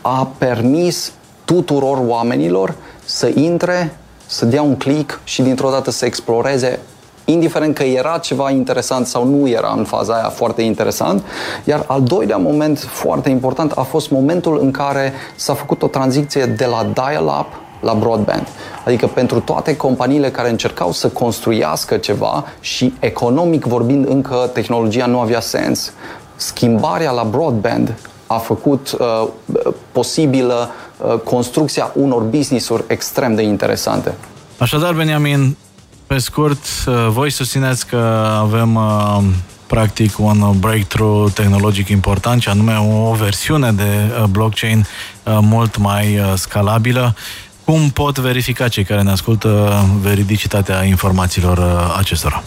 a 0.00 0.30
permis 0.38 1.12
tuturor 1.44 2.02
oamenilor 2.06 2.74
să 3.04 3.30
intre, 3.34 3.96
să 4.26 4.44
dea 4.44 4.62
un 4.62 4.76
click 4.76 5.20
și 5.24 5.42
dintr-o 5.42 5.70
dată 5.70 5.90
să 5.90 6.04
exploreze 6.04 6.78
indiferent 7.24 7.74
că 7.74 7.82
era 7.82 8.18
ceva 8.18 8.50
interesant 8.50 9.06
sau 9.06 9.24
nu 9.24 9.48
era 9.48 9.74
în 9.76 9.84
faza 9.84 10.14
aia 10.14 10.28
foarte 10.28 10.62
interesant. 10.62 11.22
Iar 11.64 11.84
al 11.86 12.02
doilea 12.02 12.36
moment 12.36 12.78
foarte 12.78 13.28
important 13.28 13.72
a 13.72 13.82
fost 13.82 14.10
momentul 14.10 14.58
în 14.60 14.70
care 14.70 15.12
s-a 15.36 15.54
făcut 15.54 15.82
o 15.82 15.86
tranziție 15.86 16.44
de 16.46 16.64
la 16.64 16.86
dial-up 16.94 17.46
la 17.86 17.94
broadband. 17.94 18.46
Adică 18.84 19.06
pentru 19.06 19.40
toate 19.40 19.76
companiile 19.76 20.30
care 20.30 20.50
încercau 20.50 20.92
să 20.92 21.08
construiască 21.08 21.96
ceva 21.96 22.44
și 22.60 22.94
economic 23.00 23.64
vorbind 23.64 24.08
încă 24.08 24.50
tehnologia 24.52 25.06
nu 25.06 25.20
avea 25.20 25.40
sens, 25.40 25.92
schimbarea 26.36 27.10
la 27.10 27.24
broadband 27.24 27.94
a 28.26 28.38
făcut 28.38 28.96
uh, 28.98 29.28
posibilă 29.92 30.70
uh, 30.70 31.18
construcția 31.24 31.92
unor 31.94 32.22
business-uri 32.22 32.84
extrem 32.86 33.34
de 33.34 33.42
interesante. 33.42 34.14
Așadar, 34.58 34.92
Beniamin, 34.92 35.56
pe 36.06 36.18
scurt, 36.18 36.64
uh, 36.86 36.94
voi 37.08 37.30
susțineți 37.30 37.86
că 37.86 37.96
avem 38.40 38.74
uh, 38.74 39.18
practic 39.66 40.18
un 40.18 40.58
breakthrough 40.58 41.32
tehnologic 41.32 41.88
important, 41.88 42.42
și 42.42 42.48
anume 42.48 42.76
o 43.08 43.12
versiune 43.12 43.72
de 43.72 43.82
uh, 43.82 44.24
blockchain 44.30 44.86
mult 45.40 45.76
mai 45.76 46.20
scalabilă 46.34 47.14
cum 47.66 47.90
pot 47.90 48.18
verifica 48.18 48.68
cei 48.68 48.84
care 48.84 49.02
ne 49.02 49.10
ascultă 49.10 49.82
veridicitatea 50.00 50.84
informațiilor 50.84 51.58
uh, 51.58 51.94
acestora? 51.98 52.42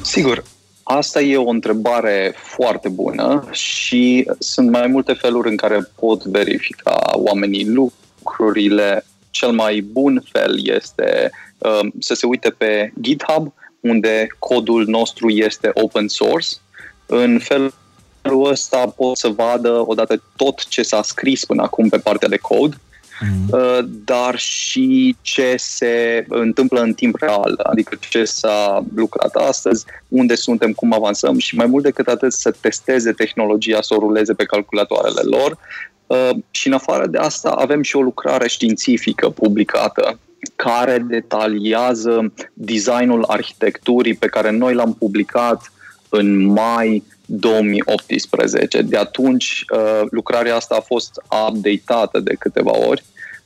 Sigur, 0.00 0.42
Asta 0.84 1.20
e 1.20 1.36
o 1.36 1.48
întrebare 1.48 2.34
foarte 2.36 2.88
bună 2.88 3.48
și 3.50 4.30
sunt 4.38 4.70
mai 4.70 4.86
multe 4.86 5.12
feluri 5.12 5.48
în 5.48 5.56
care 5.56 5.90
pot 5.94 6.24
verifica 6.24 7.00
oamenii 7.12 7.68
lucrurile. 7.68 9.04
Cel 9.30 9.50
mai 9.50 9.80
bun 9.80 10.22
fel 10.32 10.66
este 10.66 11.30
uh, 11.58 11.86
să 11.98 12.14
se 12.14 12.26
uite 12.26 12.50
pe 12.50 12.92
GitHub, 13.00 13.52
unde 13.80 14.26
codul 14.38 14.86
nostru 14.86 15.28
este 15.28 15.70
open 15.74 16.08
source. 16.08 16.48
În 17.06 17.38
felul 17.38 17.72
ăsta 18.50 18.86
pot 18.96 19.16
să 19.16 19.28
vadă 19.28 19.82
odată 19.86 20.22
tot 20.36 20.68
ce 20.68 20.82
s-a 20.82 21.02
scris 21.02 21.44
până 21.44 21.62
acum 21.62 21.88
pe 21.88 21.98
partea 21.98 22.28
de 22.28 22.36
cod 22.36 22.80
mm. 23.22 24.02
dar 24.04 24.38
și 24.38 25.16
ce 25.20 25.54
se 25.58 26.24
întâmplă 26.28 26.80
în 26.80 26.92
timp 26.92 27.16
real, 27.16 27.60
adică 27.62 27.96
ce 28.08 28.24
s-a 28.24 28.84
lucrat 28.94 29.34
astăzi, 29.34 29.84
unde 30.08 30.34
suntem, 30.34 30.72
cum 30.72 30.92
avansăm 30.92 31.38
și 31.38 31.56
mai 31.56 31.66
mult 31.66 31.84
decât 31.84 32.06
atât 32.06 32.32
să 32.32 32.54
testeze 32.60 33.12
tehnologia, 33.12 33.82
să 33.82 33.94
o 33.94 33.98
ruleze 33.98 34.34
pe 34.34 34.44
calculatoarele 34.44 35.20
lor. 35.22 35.58
Uh, 36.06 36.30
și 36.50 36.66
în 36.66 36.72
afară 36.72 37.06
de 37.06 37.18
asta 37.18 37.50
avem 37.50 37.82
și 37.82 37.96
o 37.96 38.02
lucrare 38.02 38.48
științifică 38.48 39.28
publicată 39.28 40.18
care 40.56 40.98
detaliază 40.98 42.32
designul 42.52 43.24
arhitecturii 43.24 44.14
pe 44.14 44.26
care 44.26 44.50
noi 44.50 44.74
l-am 44.74 44.94
publicat 44.94 45.72
în 46.08 46.44
mai 46.44 47.02
2018. 47.26 48.82
De 48.82 48.96
atunci, 48.96 49.64
uh, 49.74 50.00
lucrarea 50.10 50.56
asta 50.56 50.74
a 50.74 50.80
fost 50.80 51.10
updatată 51.48 52.20
de 52.20 52.34
câteva 52.38 52.76
ori 52.86 53.02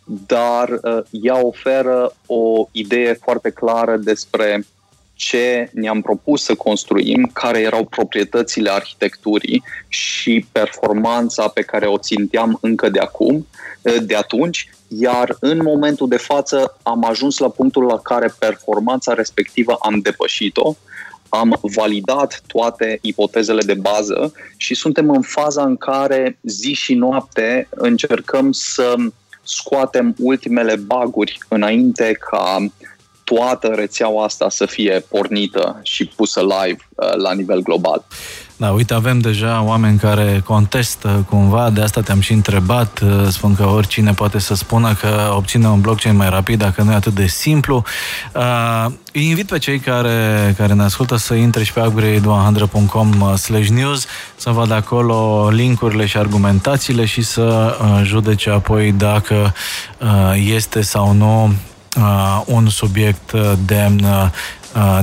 dar 0.07 0.69
uh, 0.69 0.99
ea 1.11 1.47
oferă 1.47 2.15
o 2.27 2.69
idee 2.73 3.13
foarte 3.13 3.51
clară 3.51 3.97
despre 3.97 4.67
ce 5.15 5.71
ne-am 5.73 6.01
propus 6.01 6.43
să 6.43 6.55
construim, 6.55 7.31
care 7.33 7.61
erau 7.61 7.85
proprietățile 7.85 8.71
arhitecturii 8.71 9.63
și 9.89 10.47
performanța 10.53 11.49
pe 11.49 11.63
care 11.63 11.87
o 11.87 11.99
ținteam 11.99 12.59
încă 12.61 12.89
de 12.89 12.99
acum, 12.99 13.47
uh, 13.83 13.97
de 14.03 14.15
atunci, 14.15 14.71
iar 14.89 15.37
în 15.41 15.61
momentul 15.63 16.09
de 16.09 16.17
față 16.17 16.77
am 16.83 17.05
ajuns 17.05 17.39
la 17.39 17.49
punctul 17.49 17.85
la 17.85 17.99
care 17.99 18.35
performanța 18.39 19.15
respectivă 19.15 19.77
am 19.81 19.99
depășit-o, 20.01 20.75
am 21.29 21.59
validat 21.61 22.43
toate 22.47 22.99
ipotezele 23.03 23.63
de 23.63 23.75
bază 23.75 24.33
și 24.57 24.75
suntem 24.75 25.11
în 25.11 25.23
faza 25.23 25.63
în 25.63 25.77
care 25.77 26.39
zi 26.43 26.73
și 26.73 26.95
noapte 26.95 27.69
încercăm 27.71 28.53
să 28.53 28.95
scoatem 29.47 30.15
ultimele 30.19 30.77
baguri 30.77 31.39
înainte 31.49 32.13
ca 32.13 32.67
toată 33.25 33.67
rețeaua 33.67 34.25
asta 34.25 34.49
să 34.49 34.67
fie 34.67 35.05
pornită 35.09 35.81
și 35.83 36.07
pusă 36.07 36.41
live 36.41 36.89
uh, 36.95 37.15
la 37.15 37.33
nivel 37.33 37.63
global. 37.63 38.05
Da, 38.59 38.71
uite, 38.71 38.95
avem 38.95 39.19
deja 39.19 39.63
oameni 39.63 39.99
care 39.99 40.43
contestă 40.45 41.27
cumva, 41.29 41.71
de 41.71 41.81
asta 41.81 42.01
te-am 42.01 42.21
și 42.21 42.33
întrebat, 42.33 43.01
uh, 43.01 43.27
spun 43.29 43.55
că 43.55 43.67
oricine 43.67 44.13
poate 44.13 44.39
să 44.39 44.55
spună 44.55 44.95
că 44.95 45.33
obține 45.35 45.69
un 45.69 45.81
blockchain 45.81 46.17
mai 46.17 46.29
rapid 46.29 46.59
dacă 46.59 46.83
nu 46.83 46.93
e 46.93 46.95
atât 46.95 47.15
de 47.15 47.27
simplu. 47.27 47.83
Uh, 48.35 48.87
îi 49.13 49.29
invit 49.29 49.47
pe 49.47 49.59
cei 49.59 49.79
care, 49.79 50.55
care 50.59 50.73
ne 50.73 50.83
ascultă 50.83 51.17
să 51.17 51.35
intre 51.35 51.63
și 51.65 51.73
pe 51.73 51.81
upgrade100.com 51.81 53.21
uh, 53.21 53.35
slash 53.35 53.69
news, 53.69 54.07
să 54.37 54.51
vadă 54.51 54.75
acolo 54.75 55.49
linkurile 55.49 56.07
și 56.07 56.17
argumentațiile 56.17 57.05
și 57.05 57.23
să 57.23 57.77
uh, 57.81 58.01
judece 58.05 58.51
apoi 58.51 58.93
dacă 58.93 59.55
uh, 59.99 60.33
este 60.55 60.81
sau 60.81 61.13
nu 61.13 61.55
uh, 61.97 62.43
un 62.45 62.69
subiect 62.69 63.33
uh, 63.33 63.53
demn 63.65 64.05
uh, 64.05 64.31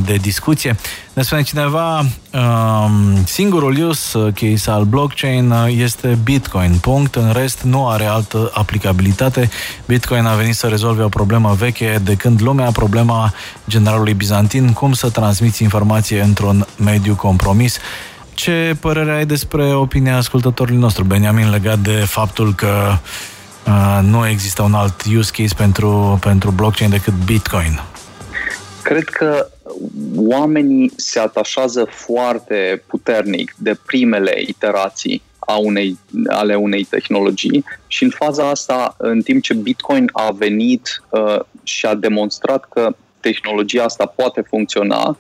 de 0.06 0.14
discuție. 0.14 0.76
Ne 1.14 1.22
spune 1.22 1.42
cineva, 1.42 2.00
uh, 2.00 2.86
singurul 3.24 3.88
use 3.88 4.34
case 4.36 4.70
al 4.70 4.84
blockchain 4.84 5.52
uh, 5.52 5.74
este 5.78 6.18
Bitcoin. 6.24 6.78
Punct. 6.82 7.16
În 7.16 7.32
rest, 7.32 7.62
nu 7.62 7.88
are 7.90 8.06
altă 8.06 8.52
aplicabilitate. 8.54 9.50
Bitcoin 9.86 10.26
a 10.26 10.36
venit 10.36 10.56
să 10.56 10.68
rezolve 10.68 11.04
o 11.04 11.10
problemă 11.10 11.54
veche 11.54 12.02
de 12.04 12.16
când 12.16 12.42
lumea, 12.42 12.72
problema 12.72 13.34
generalului 13.68 14.14
bizantin, 14.14 14.74
cum 14.74 14.94
să 14.94 15.10
transmiți 15.10 15.64
informație 15.64 16.22
într-un 16.22 16.66
mediu 16.78 17.16
compromis. 17.16 17.78
Ce 18.34 18.78
părere 18.80 19.12
ai 19.12 19.26
despre 19.26 19.74
opinia 19.74 20.18
ascultătorului 20.18 20.80
nostru, 20.80 21.04
Benjamin, 21.04 21.50
legat 21.50 21.80
de 21.80 21.92
faptul 21.92 22.54
că 22.54 22.68
uh, 22.90 22.98
Uh, 23.68 24.00
nu 24.02 24.28
există 24.28 24.62
un 24.62 24.74
alt 24.74 25.04
use 25.18 25.32
case 25.32 25.54
pentru, 25.54 26.18
pentru 26.22 26.52
blockchain 26.52 26.90
decât 26.90 27.14
Bitcoin? 27.26 27.82
Cred 28.84 29.04
că 29.04 29.48
oamenii 30.16 30.92
se 30.96 31.20
atașează 31.20 31.88
foarte 31.90 32.84
puternic 32.88 33.56
de 33.58 33.78
primele 33.86 34.42
iterații 34.48 35.22
a 35.40 35.58
unei, 35.58 35.98
ale 36.28 36.56
unei 36.56 36.84
tehnologii 36.84 37.64
și 37.88 38.04
în 38.04 38.10
faza 38.10 38.50
asta, 38.50 38.96
în 38.98 39.22
timp 39.22 39.42
ce 39.42 39.54
Bitcoin 39.54 40.10
a 40.14 40.32
venit 40.32 41.04
uh, 41.10 41.40
și 41.64 41.86
a 41.86 41.96
demonstrat 41.96 42.66
că 42.70 42.96
tehnologia 43.20 43.84
asta 43.84 44.06
poate 44.06 44.42
funcționa, 44.42 45.18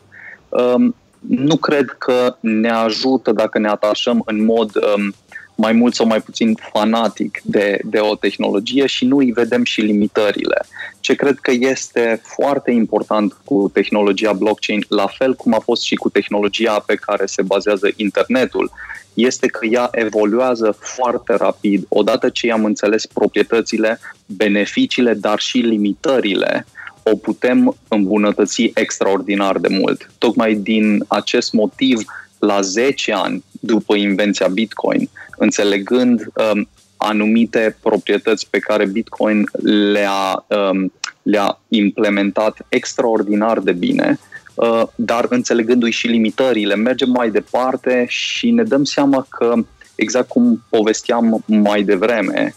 um, 0.50 0.96
nu 1.27 1.55
cred 1.55 1.96
că 1.98 2.36
ne 2.39 2.70
ajută 2.70 3.32
dacă 3.32 3.60
ne 3.60 3.67
atașăm 3.67 4.22
în 4.25 4.46
mod 4.46 4.72
um, 4.75 5.13
mai 5.55 5.74
mult 5.74 5.93
sau 5.93 6.05
mai 6.05 6.22
puțin 6.22 6.57
fanatic 6.74 7.41
de, 7.43 7.79
de 7.83 8.00
o 8.00 8.15
tehnologie 8.15 8.86
și 8.86 9.05
nu 9.05 9.17
îi 9.17 9.31
vedem 9.31 9.63
și 9.63 9.81
limitările. 9.81 10.65
Ce 11.00 11.13
cred 11.13 11.38
că 11.39 11.51
este 11.51 12.22
foarte 12.24 12.72
important 12.72 13.38
cu 13.43 13.69
tehnologia 13.74 14.33
blockchain, 14.33 14.86
la 14.88 15.07
fel 15.07 15.36
cum 15.36 15.53
a 15.53 15.60
fost 15.60 15.81
și 15.81 15.95
cu 15.95 16.10
tehnologia 16.10 16.79
pe 16.79 16.95
care 16.95 17.25
se 17.25 17.41
bazează 17.41 17.88
internetul, 17.95 18.72
este 19.13 19.48
că 19.48 19.65
ea 19.65 19.89
evoluează 19.91 20.77
foarte 20.79 21.33
rapid. 21.36 21.86
Odată 21.89 22.29
ce 22.29 22.51
am 22.51 22.65
înțeles 22.65 23.05
proprietățile, 23.05 24.00
beneficiile, 24.25 25.13
dar 25.13 25.39
și 25.39 25.57
limitările, 25.57 26.65
o 27.03 27.15
putem 27.15 27.75
îmbunătăți 27.88 28.72
extraordinar 28.74 29.57
de 29.57 29.67
mult. 29.67 30.12
Tocmai 30.17 30.53
din 30.53 31.03
acest 31.07 31.53
motiv, 31.53 32.01
la 32.46 32.62
10 32.62 33.14
ani 33.14 33.44
după 33.60 33.96
invenția 33.96 34.48
Bitcoin, 34.48 35.10
înțelegând 35.38 36.22
um, 36.54 36.70
anumite 36.98 37.78
proprietăți 37.82 38.48
pe 38.50 38.60
care 38.60 38.86
Bitcoin 38.86 39.50
le-a, 39.92 40.46
um, 40.48 40.94
le-a 41.22 41.60
implementat 41.68 42.66
extraordinar 42.70 43.60
de 43.60 43.72
bine, 43.72 44.20
uh, 44.54 44.84
dar 44.96 45.26
înțelegându-i 45.30 45.92
și 45.92 46.08
limitările, 46.08 46.76
mergem 46.76 47.10
mai 47.10 47.30
departe 47.30 48.06
și 48.08 48.52
ne 48.52 48.64
dăm 48.64 48.84
seama 48.84 49.26
că, 49.30 49.54
exact 49.96 50.28
cum 50.28 50.64
povesteam 50.70 51.44
mai 51.46 51.84
devreme, 51.84 52.56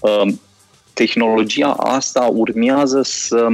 uh, 0.00 0.32
tehnologia 0.92 1.70
asta 1.70 2.20
urmează 2.32 3.02
să 3.02 3.48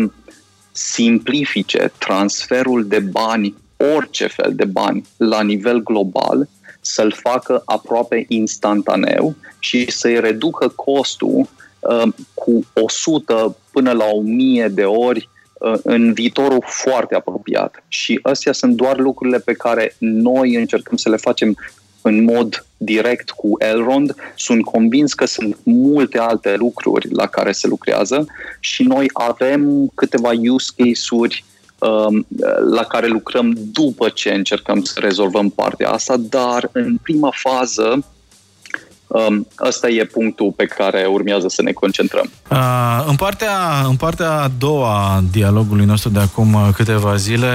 simplifice 0.73 1.93
transferul 1.99 2.87
de 2.87 2.99
bani, 2.99 3.55
orice 3.77 4.27
fel 4.27 4.53
de 4.55 4.65
bani, 4.65 5.05
la 5.17 5.43
nivel 5.43 5.83
global, 5.83 6.49
să-l 6.81 7.13
facă 7.13 7.63
aproape 7.65 8.25
instantaneu 8.29 9.35
și 9.59 9.91
să-i 9.91 10.21
reducă 10.21 10.69
costul 10.69 11.49
uh, 11.81 12.13
cu 12.35 12.65
100 12.73 13.57
până 13.73 13.93
la 13.93 14.05
1000 14.05 14.69
de 14.69 14.85
ori 14.85 15.29
uh, 15.61 15.79
în 15.83 16.13
viitorul 16.13 16.63
foarte 16.67 17.15
apropiat. 17.15 17.85
Și 17.89 18.19
astea 18.23 18.53
sunt 18.53 18.75
doar 18.75 18.99
lucrurile 18.99 19.39
pe 19.39 19.53
care 19.53 19.95
noi 19.99 20.55
încercăm 20.55 20.97
să 20.97 21.09
le 21.09 21.17
facem 21.17 21.57
în 22.03 22.25
mod 22.25 22.67
direct 22.77 23.31
cu 23.31 23.57
Elrond. 23.59 24.15
Sunt 24.35 24.65
convins 24.65 25.15
că 25.15 25.25
sunt 25.25 25.59
multe 25.63 26.19
alte 26.19 26.55
lucruri 26.57 27.09
la 27.13 27.27
care 27.27 27.53
se 27.53 27.67
lucrează 27.67 28.27
și 28.61 28.83
noi 28.83 29.11
avem 29.13 29.91
câteva 29.95 30.31
use 30.49 30.73
case-uri 30.77 31.45
um, 31.45 31.55
la 32.71 32.83
care 32.89 33.07
lucrăm 33.07 33.55
după 33.73 34.09
ce 34.09 34.31
încercăm 34.31 34.83
să 34.83 35.01
rezolvăm 35.01 35.51
partea 35.51 35.91
asta, 35.91 36.17
dar 36.17 36.69
în 36.73 36.97
prima 37.03 37.31
fază 37.33 38.05
Um, 39.09 39.47
ăsta 39.67 39.89
e 39.89 40.05
punctul 40.05 40.53
pe 40.57 40.65
care 40.65 41.05
urmează 41.05 41.49
să 41.49 41.63
ne 41.63 41.73
concentrăm. 41.73 42.31
Uh, 42.51 43.05
în, 43.07 43.17
partea, 43.17 43.85
în 43.89 43.97
partea 43.97 44.31
a 44.31 44.51
doua 44.59 45.15
a 45.15 45.23
dialogului 45.31 45.85
nostru 45.85 46.09
de 46.09 46.19
acum 46.19 46.55
uh, 46.55 46.69
câteva 46.75 47.17
zile, 47.17 47.49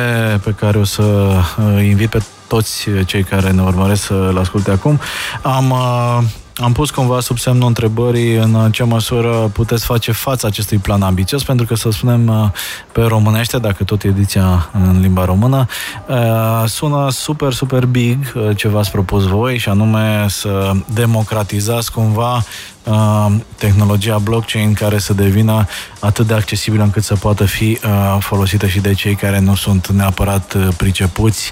pe 0.43 0.51
care 0.51 0.77
o 0.77 0.83
să 0.83 1.01
uh, 1.03 1.83
invit 1.83 2.09
pe 2.09 2.23
toți 2.47 2.87
cei 3.05 3.23
care 3.23 3.51
ne 3.51 3.61
urmăresc 3.61 4.03
să-l 4.03 4.37
asculte 4.37 4.71
acum, 4.71 4.99
am 5.41 5.69
uh, 5.69 6.19
am 6.61 6.71
pus 6.71 6.89
cumva 6.89 7.19
sub 7.19 7.37
semnul 7.37 7.67
întrebării 7.67 8.35
în 8.35 8.71
ce 8.71 8.83
măsură 8.83 9.49
puteți 9.53 9.85
face 9.85 10.11
față 10.11 10.47
acestui 10.47 10.77
plan 10.77 11.01
ambițios, 11.01 11.43
pentru 11.43 11.65
că, 11.65 11.75
să 11.75 11.91
spunem 11.91 12.27
uh, 12.27 12.49
pe 12.91 13.01
românește, 13.01 13.57
dacă 13.57 13.83
tot 13.83 14.03
ediția 14.03 14.69
în 14.73 14.99
limba 15.01 15.25
română, 15.25 15.65
uh, 16.07 16.63
sună 16.65 17.09
super, 17.09 17.53
super 17.53 17.85
big 17.85 18.33
uh, 18.35 18.55
ce 18.55 18.67
v-ați 18.67 18.91
propus 18.91 19.25
voi 19.27 19.57
și 19.57 19.69
anume 19.69 20.25
să 20.29 20.71
democratizați 20.93 21.91
cumva 21.91 22.43
Uh, 22.83 23.31
tehnologia 23.57 24.17
blockchain 24.17 24.73
care 24.73 24.97
să 24.97 25.13
devină 25.13 25.67
atât 25.99 26.27
de 26.27 26.33
accesibilă 26.33 26.83
încât 26.83 27.03
să 27.03 27.15
poată 27.15 27.45
fi 27.45 27.79
uh, 27.83 28.17
folosită 28.19 28.67
și 28.67 28.79
de 28.79 28.93
cei 28.93 29.15
care 29.15 29.39
nu 29.39 29.55
sunt 29.55 29.87
neapărat 29.87 30.53
uh, 30.53 30.67
pricepuți 30.77 31.51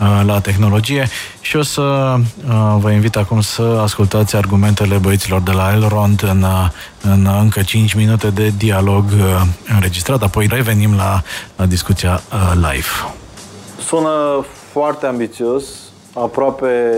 uh, 0.00 0.22
la 0.24 0.40
tehnologie. 0.40 1.08
Și 1.40 1.56
o 1.56 1.62
să 1.62 1.80
uh, 1.80 2.76
vă 2.78 2.90
invit 2.90 3.16
acum 3.16 3.40
să 3.40 3.78
ascultați 3.82 4.36
argumentele 4.36 4.96
băieților 4.96 5.40
de 5.40 5.50
la 5.50 5.72
Elrond 5.72 6.22
în, 6.22 6.42
uh, 6.42 6.68
în 7.02 7.28
încă 7.40 7.62
5 7.62 7.94
minute 7.94 8.30
de 8.30 8.52
dialog 8.56 9.04
uh, 9.04 9.42
înregistrat, 9.74 10.22
apoi 10.22 10.46
revenim 10.46 10.94
la, 10.96 11.22
la 11.56 11.66
discuția 11.66 12.22
uh, 12.32 12.52
live. 12.54 13.14
Sună 13.86 14.44
foarte 14.72 15.06
ambițios, 15.06 15.64
aproape 16.22 16.94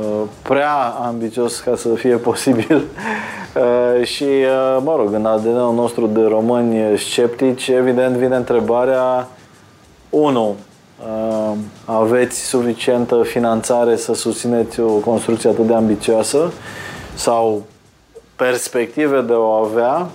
uh, 0.00 0.22
prea 0.42 0.76
ambițios 0.82 1.58
ca 1.60 1.76
să 1.76 1.88
fie 1.88 2.16
posibil 2.28 2.84
uh, 3.56 4.06
și, 4.06 4.24
uh, 4.24 4.78
mă 4.84 4.94
rog, 4.96 5.12
în 5.12 5.26
ADN-ul 5.26 5.74
nostru 5.74 6.06
de 6.06 6.20
români 6.20 6.98
sceptici, 6.98 7.68
evident 7.68 8.16
vine 8.16 8.36
întrebarea 8.36 9.28
1. 10.10 10.56
Uh, 10.98 11.56
aveți 11.84 12.46
suficientă 12.46 13.22
finanțare 13.22 13.96
să 13.96 14.14
susțineți 14.14 14.80
o 14.80 14.92
construcție 14.92 15.50
atât 15.50 15.66
de 15.66 15.74
ambițioasă 15.74 16.52
sau 17.14 17.62
perspective 18.36 19.20
de 19.20 19.32
o 19.32 19.50
avea 19.50 20.06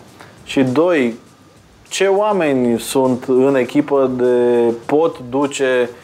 și 0.43 0.63
doi, 0.63 1.15
ce 1.89 2.05
oameni 2.05 2.79
sunt 2.79 3.23
în 3.27 3.55
echipă 3.55 4.11
de 4.15 4.73
pot 4.85 5.19
duce 5.29 5.89
Uh, 5.89 6.02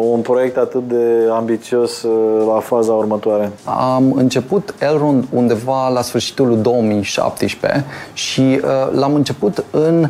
un 0.00 0.20
proiect 0.20 0.56
atât 0.56 0.88
de 0.88 1.28
ambițios 1.32 2.02
uh, 2.02 2.46
la 2.54 2.60
faza 2.60 2.92
următoare? 2.92 3.52
Am 3.64 4.12
început 4.12 4.74
Elrond 4.78 5.24
undeva 5.32 5.88
la 5.88 6.02
sfârșitul 6.02 6.58
2017 6.60 7.84
și 8.12 8.40
uh, 8.40 8.60
l-am 8.92 9.14
început 9.14 9.64
în 9.70 10.08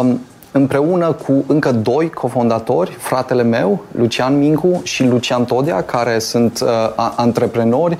um, 0.00 0.20
împreună 0.52 1.12
cu 1.12 1.44
încă 1.46 1.72
doi 1.72 2.10
cofondatori, 2.10 2.90
fratele 2.90 3.42
meu, 3.42 3.80
Lucian 3.90 4.38
Mincu 4.38 4.80
și 4.82 5.04
Lucian 5.04 5.44
Todea, 5.44 5.82
care 5.82 6.18
sunt 6.18 6.60
uh, 6.60 6.68
antreprenori 7.16 7.98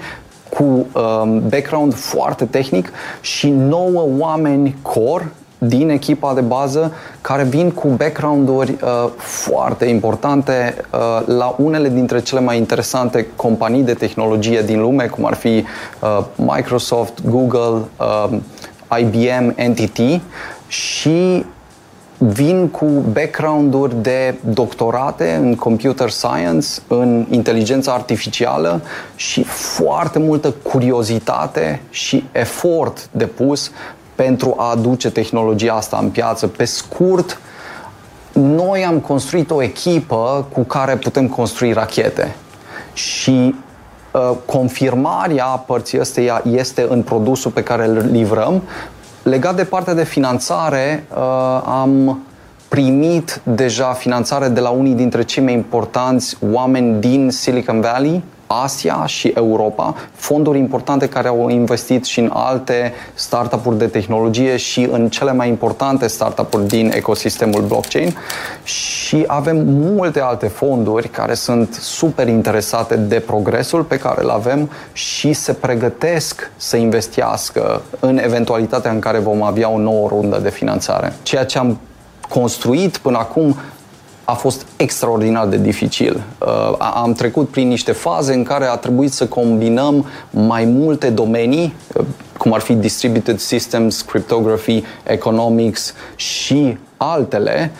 cu 0.56 0.62
um, 0.64 1.48
background 1.48 1.94
foarte 1.94 2.44
tehnic 2.44 2.92
și 3.20 3.50
nouă 3.50 4.06
oameni 4.18 4.76
core 4.82 5.32
din 5.66 5.90
echipa 5.90 6.34
de 6.34 6.40
bază 6.40 6.92
care 7.20 7.42
vin 7.42 7.70
cu 7.70 7.88
background-uri 7.88 8.70
uh, 8.70 9.10
foarte 9.16 9.84
importante 9.84 10.74
uh, 10.92 11.26
la 11.26 11.54
unele 11.58 11.88
dintre 11.88 12.20
cele 12.20 12.40
mai 12.40 12.56
interesante 12.56 13.26
companii 13.36 13.82
de 13.82 13.94
tehnologie 13.94 14.62
din 14.62 14.80
lume, 14.80 15.06
cum 15.06 15.24
ar 15.26 15.34
fi 15.34 15.64
uh, 16.00 16.24
Microsoft, 16.36 17.26
Google, 17.28 17.82
uh, 17.98 18.38
IBM, 18.98 19.54
NTT 19.68 20.20
și 20.66 21.44
vin 22.18 22.68
cu 22.68 22.86
background-uri 23.12 24.02
de 24.02 24.34
doctorate 24.40 25.38
în 25.40 25.54
computer 25.54 26.10
science, 26.10 26.68
în 26.88 27.26
inteligența 27.30 27.92
artificială 27.92 28.80
și 29.16 29.42
foarte 29.42 30.18
multă 30.18 30.54
curiozitate 30.62 31.80
și 31.90 32.24
efort 32.32 33.08
depus 33.12 33.70
pentru 34.24 34.54
a 34.58 34.70
aduce 34.70 35.10
tehnologia 35.10 35.74
asta 35.74 35.98
în 36.02 36.08
piață. 36.08 36.46
Pe 36.46 36.64
scurt, 36.64 37.40
noi 38.32 38.84
am 38.84 38.98
construit 38.98 39.50
o 39.50 39.62
echipă 39.62 40.46
cu 40.52 40.62
care 40.62 40.96
putem 40.96 41.28
construi 41.28 41.72
rachete. 41.72 42.36
Și 42.92 43.54
uh, 44.12 44.30
confirmarea 44.46 45.44
părții 45.44 46.00
ăsteia 46.00 46.42
este 46.50 46.86
în 46.88 47.02
produsul 47.02 47.50
pe 47.50 47.62
care 47.62 47.86
îl 47.86 48.08
livrăm. 48.10 48.62
Legat 49.22 49.56
de 49.56 49.64
partea 49.64 49.94
de 49.94 50.04
finanțare, 50.04 51.06
uh, 51.14 51.62
am 51.64 52.22
primit 52.68 53.40
deja 53.42 53.92
finanțare 53.92 54.48
de 54.48 54.60
la 54.60 54.70
unii 54.70 54.94
dintre 54.94 55.22
cei 55.22 55.42
mai 55.42 55.52
importanți 55.52 56.36
oameni 56.52 57.00
din 57.00 57.30
Silicon 57.30 57.80
Valley, 57.80 58.22
Asia 58.62 59.06
și 59.06 59.28
Europa, 59.28 59.94
fonduri 60.12 60.58
importante 60.58 61.08
care 61.08 61.28
au 61.28 61.48
investit 61.48 62.04
și 62.04 62.20
în 62.20 62.30
alte 62.32 62.92
startup-uri 63.14 63.78
de 63.78 63.86
tehnologie 63.86 64.56
și 64.56 64.88
în 64.90 65.08
cele 65.08 65.32
mai 65.32 65.48
importante 65.48 66.06
startup-uri 66.06 66.66
din 66.66 66.90
ecosistemul 66.94 67.62
blockchain 67.62 68.16
și 68.62 69.24
avem 69.26 69.66
multe 69.66 70.20
alte 70.20 70.46
fonduri 70.46 71.08
care 71.08 71.34
sunt 71.34 71.74
super 71.74 72.28
interesate 72.28 72.96
de 72.96 73.20
progresul 73.20 73.82
pe 73.82 73.96
care 73.96 74.22
îl 74.22 74.30
avem 74.30 74.70
și 74.92 75.32
se 75.32 75.52
pregătesc 75.52 76.50
să 76.56 76.76
investească 76.76 77.82
în 78.00 78.18
eventualitatea 78.18 78.90
în 78.90 78.98
care 78.98 79.18
vom 79.18 79.42
avea 79.42 79.68
o 79.68 79.78
nouă 79.78 80.08
rundă 80.08 80.38
de 80.38 80.50
finanțare. 80.50 81.12
Ceea 81.22 81.44
ce 81.44 81.58
am 81.58 81.78
construit 82.28 82.96
până 82.96 83.18
acum 83.18 83.56
a 84.24 84.32
fost 84.32 84.66
extraordinar 84.76 85.46
de 85.46 85.56
dificil. 85.56 86.22
Uh, 86.38 86.74
am 86.78 87.12
trecut 87.12 87.48
prin 87.48 87.68
niște 87.68 87.92
faze 87.92 88.34
în 88.34 88.42
care 88.42 88.64
a 88.64 88.76
trebuit 88.76 89.12
să 89.12 89.26
combinăm 89.26 90.06
mai 90.30 90.64
multe 90.64 91.10
domenii, 91.10 91.74
uh, 91.94 92.04
cum 92.38 92.52
ar 92.52 92.60
fi 92.60 92.74
distributed 92.74 93.38
systems, 93.38 94.02
cryptography, 94.02 94.82
economics 95.04 95.94
și 96.16 96.78
altele, 96.96 97.70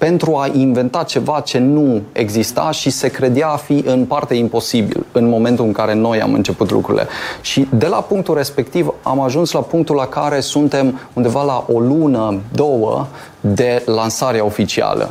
pentru 0.00 0.36
a 0.36 0.48
inventa 0.52 1.02
ceva 1.02 1.40
ce 1.40 1.58
nu 1.58 2.02
exista 2.12 2.70
și 2.70 2.90
se 2.90 3.08
credea 3.08 3.48
a 3.48 3.56
fi 3.56 3.82
în 3.86 4.04
parte 4.04 4.34
imposibil 4.34 5.06
în 5.12 5.28
momentul 5.28 5.64
în 5.64 5.72
care 5.72 5.94
noi 5.94 6.20
am 6.20 6.32
început 6.32 6.70
lucrurile. 6.70 7.06
Și 7.40 7.68
de 7.72 7.86
la 7.86 7.96
punctul 7.96 8.34
respectiv 8.34 8.94
am 9.02 9.20
ajuns 9.20 9.50
la 9.50 9.60
punctul 9.60 9.96
la 9.96 10.06
care 10.06 10.40
suntem 10.40 11.00
undeva 11.12 11.42
la 11.42 11.64
o 11.72 11.78
lună, 11.78 12.40
două 12.52 13.06
de 13.40 13.82
lansarea 13.86 14.44
oficială. 14.44 15.10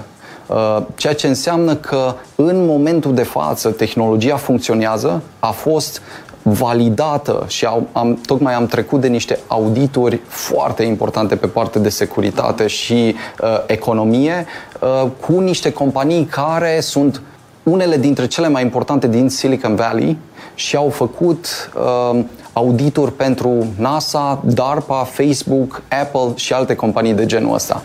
Uh, 0.49 0.81
ceea 0.95 1.13
ce 1.13 1.27
înseamnă 1.27 1.75
că 1.75 2.15
în 2.35 2.65
momentul 2.65 3.13
de 3.13 3.23
față 3.23 3.69
tehnologia 3.69 4.35
funcționează, 4.35 5.21
a 5.39 5.51
fost 5.51 6.01
validată 6.41 7.45
și 7.47 7.65
am, 7.65 7.88
am, 7.91 8.19
tocmai 8.25 8.53
am 8.53 8.65
trecut 8.65 9.01
de 9.01 9.07
niște 9.07 9.39
audituri 9.47 10.19
foarte 10.27 10.83
importante 10.83 11.35
pe 11.35 11.47
partea 11.47 11.81
de 11.81 11.89
securitate 11.89 12.67
și 12.67 13.15
uh, 13.41 13.47
economie 13.65 14.45
uh, 14.81 15.09
cu 15.19 15.39
niște 15.39 15.71
companii 15.71 16.25
care 16.25 16.79
sunt 16.79 17.21
unele 17.63 17.97
dintre 17.97 18.27
cele 18.27 18.47
mai 18.47 18.62
importante 18.62 19.07
din 19.07 19.29
Silicon 19.29 19.75
Valley 19.75 20.17
și 20.55 20.75
au 20.75 20.89
făcut 20.89 21.71
uh, 21.75 22.19
audituri 22.53 23.12
pentru 23.12 23.65
NASA, 23.77 24.41
DARPA, 24.45 25.03
Facebook, 25.03 25.81
Apple 26.01 26.31
și 26.35 26.53
alte 26.53 26.75
companii 26.75 27.13
de 27.13 27.25
genul 27.25 27.53
ăsta. 27.53 27.81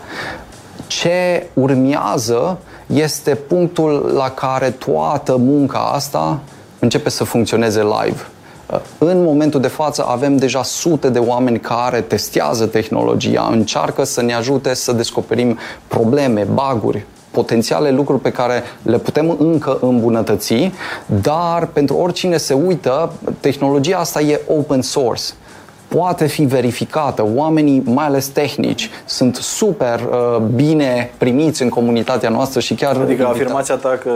Ce 0.87 1.47
urmează 1.53 2.57
este 2.87 3.35
punctul 3.35 4.11
la 4.15 4.29
care 4.29 4.69
toată 4.69 5.35
munca 5.37 5.79
asta 5.93 6.39
începe 6.79 7.09
să 7.09 7.23
funcționeze 7.23 7.81
live. 7.81 8.27
În 8.97 9.23
momentul 9.23 9.61
de 9.61 9.67
față 9.67 10.05
avem 10.07 10.37
deja 10.37 10.63
sute 10.63 11.09
de 11.09 11.19
oameni 11.19 11.59
care 11.59 12.01
testează 12.01 12.65
tehnologia, 12.65 13.47
încearcă 13.51 14.03
să 14.03 14.21
ne 14.21 14.33
ajute 14.33 14.73
să 14.73 14.91
descoperim 14.91 15.57
probleme, 15.87 16.47
baguri, 16.53 17.05
potențiale 17.31 17.91
lucruri 17.91 18.21
pe 18.21 18.31
care 18.31 18.63
le 18.81 18.97
putem 18.97 19.35
încă 19.39 19.77
îmbunătăți, 19.81 20.71
dar 21.05 21.65
pentru 21.65 21.95
oricine 21.95 22.37
se 22.37 22.53
uită, 22.53 23.11
tehnologia 23.39 23.97
asta 23.97 24.21
e 24.21 24.41
open 24.47 24.81
source 24.81 25.23
poate 25.87 26.25
fi 26.25 26.43
verificată. 26.43 27.27
Oamenii, 27.35 27.81
mai 27.85 28.05
ales 28.05 28.27
tehnici, 28.27 28.89
sunt 29.05 29.35
super 29.35 29.99
uh, 29.99 30.37
bine 30.55 31.11
primiți 31.17 31.61
în 31.61 31.69
comunitatea 31.69 32.29
noastră 32.29 32.59
și 32.59 32.73
chiar... 32.73 32.95
Adică 32.95 33.23
invita- 33.23 33.29
afirmația 33.29 33.75
ta 33.75 33.99
că 34.01 34.13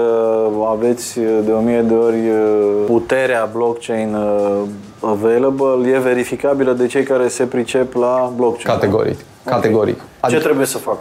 aveți 0.69 1.19
de 1.45 1.51
o 1.51 1.59
mie 1.59 1.81
de 1.81 1.93
ori 1.93 2.15
uh, 2.15 2.83
puterea 2.85 3.49
blockchain 3.53 4.13
uh, 4.15 4.61
available 4.99 5.89
e 5.89 5.99
verificabilă 5.99 6.71
de 6.71 6.87
cei 6.87 7.03
care 7.03 7.27
se 7.27 7.43
pricep 7.43 7.93
la 7.93 8.31
blockchain. 8.35 8.79
Categoric. 8.79 9.17
Da? 9.43 9.51
Categoric. 9.51 9.95
Okay. 9.95 10.07
Adică, 10.19 10.39
Ce 10.39 10.45
trebuie 10.45 10.65
să 10.65 10.77
fac? 10.77 10.97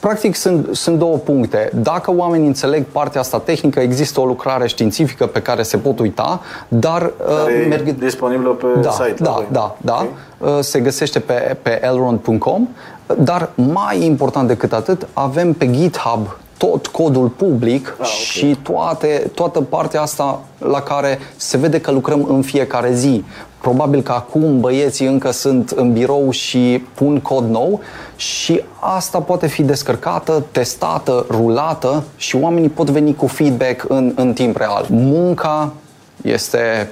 Practic 0.00 0.34
sunt, 0.34 0.68
sunt 0.72 0.98
două 0.98 1.16
puncte. 1.16 1.70
Dacă 1.74 2.14
oamenii 2.14 2.46
înțeleg 2.46 2.84
partea 2.92 3.20
asta 3.20 3.38
tehnică, 3.38 3.80
există 3.80 4.20
o 4.20 4.24
lucrare 4.24 4.66
științifică 4.66 5.26
pe 5.26 5.42
care 5.42 5.62
se 5.62 5.76
pot 5.76 5.98
uita, 5.98 6.40
dar... 6.68 7.02
Uh, 7.02 7.66
merg... 7.68 7.90
disponibilă 7.90 8.50
pe 8.50 8.66
da, 8.80 8.90
site. 8.90 9.14
Da, 9.18 9.46
da, 9.52 9.76
da. 9.80 9.94
Okay. 9.94 10.56
Uh, 10.56 10.58
se 10.60 10.80
găsește 10.80 11.18
pe, 11.18 11.56
pe 11.62 11.80
elrond.com, 11.84 12.68
dar 13.18 13.48
mai 13.54 14.04
important 14.04 14.48
decât 14.48 14.72
atât, 14.72 15.06
avem 15.12 15.52
pe 15.52 15.70
GitHub 15.70 16.36
tot 16.56 16.86
codul 16.86 17.28
public 17.28 17.86
ah, 17.88 17.94
okay. 17.96 18.10
și 18.10 18.58
toate, 18.62 19.30
toată 19.34 19.60
partea 19.60 20.00
asta 20.00 20.40
la 20.58 20.80
care 20.80 21.18
se 21.36 21.56
vede 21.56 21.80
că 21.80 21.90
lucrăm 21.90 22.26
în 22.28 22.42
fiecare 22.42 22.92
zi. 22.92 23.24
Probabil 23.60 24.02
că 24.02 24.12
acum 24.12 24.60
băieții 24.60 25.06
încă 25.06 25.30
sunt 25.30 25.70
în 25.70 25.92
birou 25.92 26.30
și 26.30 26.84
pun 26.94 27.20
cod 27.20 27.48
nou 27.48 27.80
și 28.20 28.62
asta 28.80 29.18
poate 29.18 29.46
fi 29.46 29.62
descărcată, 29.62 30.44
testată, 30.50 31.26
rulată 31.30 32.04
și 32.16 32.36
oamenii 32.36 32.68
pot 32.68 32.90
veni 32.90 33.14
cu 33.14 33.26
feedback 33.26 33.84
în, 33.88 34.12
în 34.16 34.32
timp 34.32 34.56
real. 34.56 34.86
Munca 34.88 35.72
este 36.22 36.90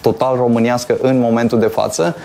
total 0.00 0.36
românească 0.36 0.96
în 1.00 1.18
momentul 1.18 1.58
de 1.58 1.66
față, 1.66 2.16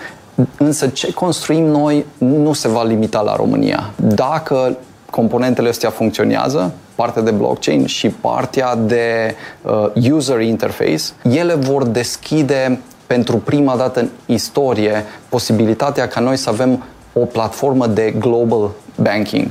însă 0.58 0.86
ce 0.86 1.12
construim 1.12 1.64
noi 1.64 2.06
nu 2.18 2.52
se 2.52 2.68
va 2.68 2.84
limita 2.84 3.20
la 3.20 3.36
România. 3.36 3.90
Dacă 3.96 4.76
componentele 5.10 5.68
astea 5.68 5.90
funcționează, 5.90 6.72
partea 6.94 7.22
de 7.22 7.30
blockchain 7.30 7.86
și 7.86 8.08
partea 8.08 8.76
de 8.76 9.34
uh, 9.62 10.12
user 10.12 10.40
interface, 10.40 11.02
ele 11.22 11.54
vor 11.54 11.84
deschide 11.86 12.80
pentru 13.06 13.36
prima 13.36 13.76
dată 13.76 14.00
în 14.00 14.08
istorie 14.26 15.04
posibilitatea 15.28 16.08
ca 16.08 16.20
noi 16.20 16.36
să 16.36 16.48
avem 16.48 16.82
o 17.14 17.24
platformă 17.24 17.86
de 17.86 18.14
global 18.18 18.70
banking 18.96 19.50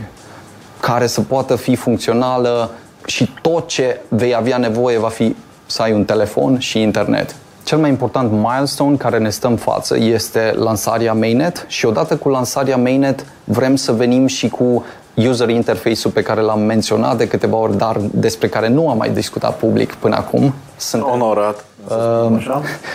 care 0.79 1.07
să 1.07 1.21
poată 1.21 1.55
fi 1.55 1.75
funcțională 1.75 2.69
și 3.05 3.29
tot 3.41 3.67
ce 3.67 3.99
vei 4.07 4.35
avea 4.35 4.57
nevoie 4.57 4.97
va 4.97 5.07
fi 5.07 5.35
să 5.65 5.81
ai 5.81 5.93
un 5.93 6.03
telefon 6.03 6.59
și 6.59 6.81
internet. 6.81 7.35
Cel 7.63 7.77
mai 7.77 7.89
important 7.89 8.31
milestone 8.31 8.95
care 8.95 9.17
ne 9.17 9.29
stă 9.29 9.47
în 9.47 9.55
față 9.55 9.97
este 9.97 10.53
lansarea 10.55 11.13
Mainnet 11.13 11.65
și 11.67 11.85
odată 11.85 12.15
cu 12.15 12.29
lansarea 12.29 12.77
Mainnet 12.77 13.25
vrem 13.43 13.75
să 13.75 13.91
venim 13.91 14.27
și 14.27 14.49
cu 14.49 14.85
user 15.15 15.49
interface-ul 15.49 16.13
pe 16.13 16.21
care 16.21 16.41
l-am 16.41 16.61
menționat 16.61 17.17
de 17.17 17.27
câteva 17.27 17.57
ori, 17.57 17.77
dar 17.77 17.97
despre 18.11 18.47
care 18.47 18.67
nu 18.67 18.89
am 18.89 18.97
mai 18.97 19.09
discutat 19.09 19.57
public 19.57 19.93
până 19.93 20.15
acum. 20.15 20.53
Sunt 20.77 21.03
onorat. 21.03 21.65
Uh, 21.87 22.39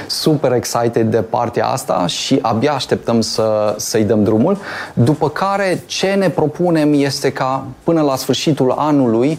super 0.07 0.53
excited 0.53 1.11
de 1.11 1.23
partea 1.23 1.67
asta 1.67 2.07
și 2.07 2.39
abia 2.43 2.73
așteptăm 2.73 3.21
să, 3.21 3.75
să-i 3.77 4.05
dăm 4.05 4.25
drumul. 4.25 4.59
După 4.95 5.29
care 5.29 5.83
ce 5.87 6.07
ne 6.07 6.31
propunem 6.31 6.93
este 6.93 7.33
ca 7.33 7.65
până 7.85 8.03
la 8.03 8.17
sfârșitul 8.17 8.75
anului 8.77 9.39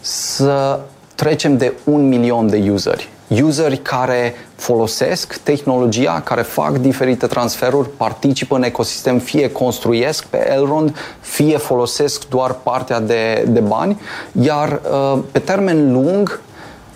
să 0.00 0.80
trecem 1.14 1.56
de 1.56 1.72
un 1.84 2.08
milion 2.08 2.46
de 2.46 2.70
useri. 2.72 3.08
Useri 3.42 3.76
care 3.76 4.34
folosesc 4.56 5.36
tehnologia, 5.42 6.20
care 6.24 6.42
fac 6.42 6.78
diferite 6.78 7.26
transferuri, 7.26 7.88
participă 7.96 8.56
în 8.56 8.62
ecosistem, 8.62 9.18
fie 9.18 9.50
construiesc 9.50 10.24
pe 10.24 10.52
Elrond, 10.52 10.96
fie 11.20 11.56
folosesc 11.56 12.28
doar 12.28 12.52
partea 12.52 13.00
de, 13.00 13.44
de 13.48 13.60
bani, 13.60 14.00
iar 14.40 14.80
uh, 14.90 15.18
pe 15.32 15.38
termen 15.38 15.92
lung, 15.92 16.40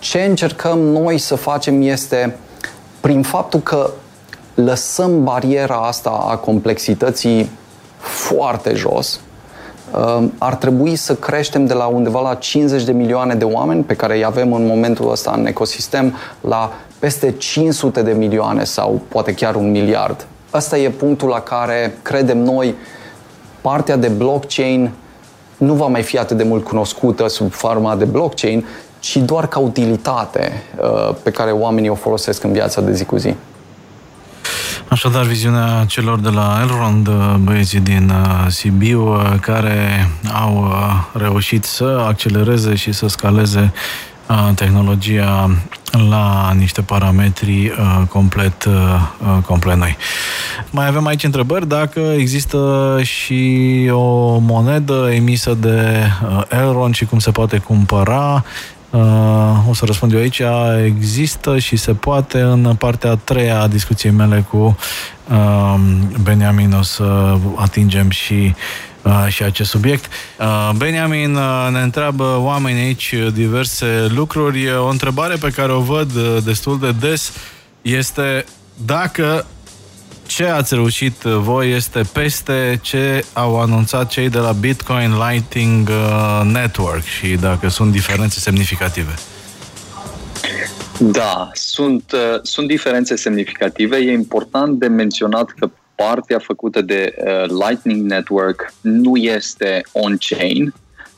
ce 0.03 0.21
încercăm 0.21 0.79
noi 0.79 1.17
să 1.17 1.35
facem 1.35 1.81
este, 1.81 2.35
prin 2.99 3.21
faptul 3.21 3.59
că 3.59 3.89
lăsăm 4.53 5.23
bariera 5.23 5.75
asta 5.75 6.09
a 6.09 6.35
complexității 6.35 7.49
foarte 7.97 8.73
jos, 8.73 9.19
Ehm, 9.97 10.33
ar 10.37 10.55
trebui 10.55 10.95
să 10.95 11.15
creștem 11.15 11.65
de 11.65 11.73
la 11.73 11.85
undeva 11.85 12.21
la 12.21 12.35
50 12.35 12.83
de 12.83 12.91
milioane 12.91 13.35
de 13.35 13.43
oameni 13.43 13.83
pe 13.83 13.95
care 13.95 14.15
îi 14.15 14.23
avem 14.23 14.53
în 14.53 14.65
momentul 14.65 15.11
ăsta 15.11 15.33
în 15.37 15.45
ecosistem 15.45 16.15
la 16.41 16.73
peste 16.99 17.31
500 17.31 18.01
de 18.01 18.11
milioane 18.11 18.63
sau 18.63 19.01
poate 19.07 19.33
chiar 19.33 19.55
un 19.55 19.71
miliard. 19.71 20.27
Asta 20.49 20.77
e 20.77 20.89
punctul 20.89 21.29
la 21.29 21.39
care 21.39 21.97
credem 22.01 22.37
noi 22.37 22.75
partea 23.61 23.95
de 23.95 24.07
blockchain 24.07 24.91
nu 25.57 25.73
va 25.73 25.87
mai 25.87 26.01
fi 26.01 26.17
atât 26.17 26.37
de 26.37 26.43
mult 26.43 26.63
cunoscută 26.63 27.27
sub 27.27 27.51
forma 27.51 27.95
de 27.95 28.05
blockchain, 28.05 28.65
ci 29.03 29.17
doar 29.17 29.47
ca 29.47 29.59
utilitate 29.59 30.63
uh, 30.77 31.15
pe 31.23 31.31
care 31.31 31.51
oamenii 31.51 31.89
o 31.89 31.95
folosesc 31.95 32.43
în 32.43 32.51
viața 32.51 32.81
de 32.81 32.93
zi 32.93 33.05
cu 33.05 33.17
zi. 33.17 33.35
Așadar, 34.87 35.23
viziunea 35.23 35.85
celor 35.87 36.19
de 36.19 36.29
la 36.29 36.59
Elrond, 36.61 37.09
băieții 37.43 37.79
din 37.79 38.09
uh, 38.09 38.45
Sibiu, 38.47 39.13
uh, 39.13 39.33
care 39.41 40.09
au 40.33 40.55
uh, 40.55 41.21
reușit 41.21 41.63
să 41.63 42.03
accelereze 42.07 42.75
și 42.75 42.91
să 42.91 43.07
scaleze 43.07 43.73
tehnologia 44.55 45.49
la 46.09 46.53
niște 46.57 46.81
parametri 46.81 47.73
complet, 48.09 48.67
complet 49.45 49.75
noi. 49.75 49.97
Mai 50.69 50.87
avem 50.87 51.05
aici 51.05 51.23
întrebări 51.23 51.67
dacă 51.67 51.99
există 51.99 52.99
și 53.01 53.89
o 53.91 54.37
monedă 54.37 55.09
emisă 55.11 55.53
de 55.59 56.07
Elrond 56.49 56.95
și 56.95 57.05
cum 57.05 57.19
se 57.19 57.31
poate 57.31 57.57
cumpăra 57.57 58.43
Uh, 58.93 59.69
o 59.69 59.73
să 59.73 59.85
răspund 59.85 60.13
eu 60.13 60.19
aici, 60.19 60.41
există 60.85 61.59
și 61.59 61.75
se 61.75 61.93
poate 61.93 62.41
în 62.41 62.75
partea 62.75 63.11
a 63.11 63.15
treia 63.15 63.61
a 63.61 63.67
discuției 63.67 64.11
mele 64.11 64.45
cu 64.49 64.77
uh, 65.29 65.75
Beniamin 66.21 66.73
o 66.73 66.81
să 66.81 67.37
atingem 67.55 68.09
și 68.09 68.55
uh, 69.01 69.25
și 69.27 69.43
acest 69.43 69.69
subiect. 69.69 70.11
Uh, 70.39 70.69
Benjamin 70.75 71.35
uh, 71.35 71.67
ne 71.71 71.79
întreabă 71.79 72.37
oamenii 72.39 72.83
aici 72.83 73.15
diverse 73.33 74.07
lucruri. 74.09 74.73
O 74.75 74.87
întrebare 74.87 75.35
pe 75.35 75.49
care 75.49 75.71
o 75.71 75.79
văd 75.79 76.15
uh, 76.15 76.37
destul 76.43 76.79
de 76.79 76.91
des 76.91 77.33
este 77.81 78.45
dacă 78.85 79.45
ce 80.25 80.45
ați 80.45 80.73
reușit 80.73 81.21
voi 81.21 81.71
este 81.71 82.01
peste 82.13 82.79
ce 82.81 83.25
au 83.33 83.59
anunțat 83.61 84.07
cei 84.07 84.29
de 84.29 84.37
la 84.37 84.51
Bitcoin 84.51 85.13
Lighting 85.29 85.89
uh, 85.89 86.41
Network 86.51 87.03
și 87.03 87.35
dacă 87.35 87.67
sunt 87.67 87.91
diferențe 87.91 88.39
semnificative. 88.39 89.13
Da, 90.99 91.49
sunt, 91.53 92.11
uh, 92.11 92.39
sunt 92.41 92.67
diferențe 92.67 93.15
semnificative. 93.15 93.97
E 93.97 94.11
important 94.11 94.79
de 94.79 94.87
menționat 94.87 95.49
că 95.59 95.69
partea 95.95 96.39
făcută 96.39 96.81
de 96.81 97.15
uh, 97.17 97.49
Lightning 97.67 98.09
Network 98.09 98.73
nu 98.81 99.15
este 99.15 99.81
on-chain, 99.91 100.73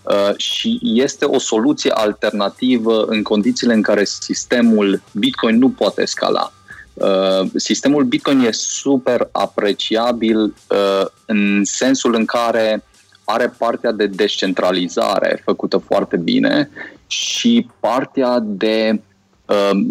Uh, 0.06 0.38
și 0.38 0.80
este 0.82 1.26
o 1.26 1.40
soluție 1.40 1.92
alternativă 1.92 3.06
în 3.06 3.24
condițiile 3.24 3.74
în 3.74 3.82
care 3.82 4.04
sistemul 4.04 5.02
Bitcoin 5.12 5.58
nu 5.58 5.70
poate 5.70 6.06
scala. 6.06 6.54
Uh, 6.96 7.50
sistemul 7.56 8.04
Bitcoin 8.04 8.40
e 8.40 8.52
super 8.52 9.30
apreciabil 9.32 10.38
uh, 10.44 11.06
în 11.26 11.62
sensul 11.64 12.16
în 12.16 12.26
care 12.26 12.84
are 13.24 13.54
partea 13.58 13.92
de 13.92 14.08
descentralizare 14.08 15.42
făcută 15.44 15.78
foarte 15.78 16.18
bine 16.18 16.70
și 17.08 17.70
partea 17.80 18.40
de 18.44 19.02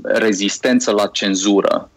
rezistență 0.02 0.90
la 0.90 1.06
cenzură. 1.06 1.90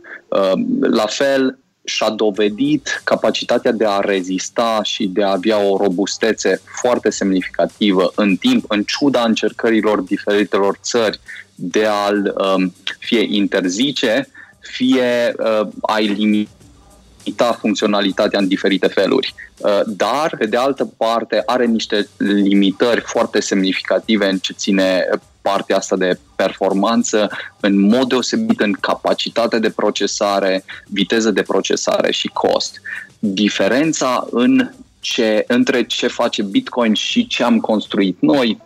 La 0.80 1.06
fel, 1.06 1.60
și-a 1.88 2.10
dovedit 2.10 3.02
capacitatea 3.04 3.72
de 3.72 3.86
a 3.86 4.00
rezista 4.00 4.80
și 4.84 5.08
de 5.08 5.24
a 5.24 5.32
avea 5.32 5.58
o 5.58 5.78
robustețe 5.78 6.62
foarte 6.82 7.10
semnificativă 7.10 8.12
în 8.16 8.36
timp, 8.36 8.66
în 8.68 8.84
ciuda 8.84 9.24
încercărilor 9.24 10.02
diferitelor 10.02 10.78
țări 10.82 11.20
de 11.56 11.86
a-l 11.86 12.34
um, 12.56 12.74
fie 13.00 13.36
interzice, 13.36 14.30
fie 14.60 15.34
uh, 15.38 15.68
a 15.82 16.00
limita 16.00 17.58
funcționalitatea 17.60 18.40
în 18.40 18.48
diferite 18.48 18.88
feluri. 18.88 19.34
Uh, 19.58 19.80
dar, 19.86 20.36
pe 20.38 20.46
de 20.46 20.58
altă 20.58 20.94
parte, 20.98 21.44
are 21.46 21.66
niște 21.66 22.08
limitări 22.18 23.02
foarte 23.02 23.40
semnificative 23.40 24.30
în 24.30 24.38
ce 24.38 24.54
ține 24.54 25.08
partea 25.42 25.78
asta 25.78 25.96
de 25.96 26.20
performanță 26.36 27.30
în 27.60 27.80
mod 27.80 28.08
deosebit 28.08 28.60
în 28.60 28.72
capacitate 28.72 29.60
de 29.60 29.70
procesare, 29.70 30.64
viteză 30.88 31.32
de 31.32 31.42
procesare 31.42 32.12
și 32.12 32.28
cost. 32.28 32.82
Diferența 33.20 34.28
în 34.32 34.72
ce, 35.00 35.44
între 35.48 35.84
ce 35.84 36.08
face 36.08 36.44
Bitcoin 36.44 36.94
și 36.94 37.28
ce 37.28 37.44
am 37.44 37.60
construit 37.60 38.18
noi 38.20 38.62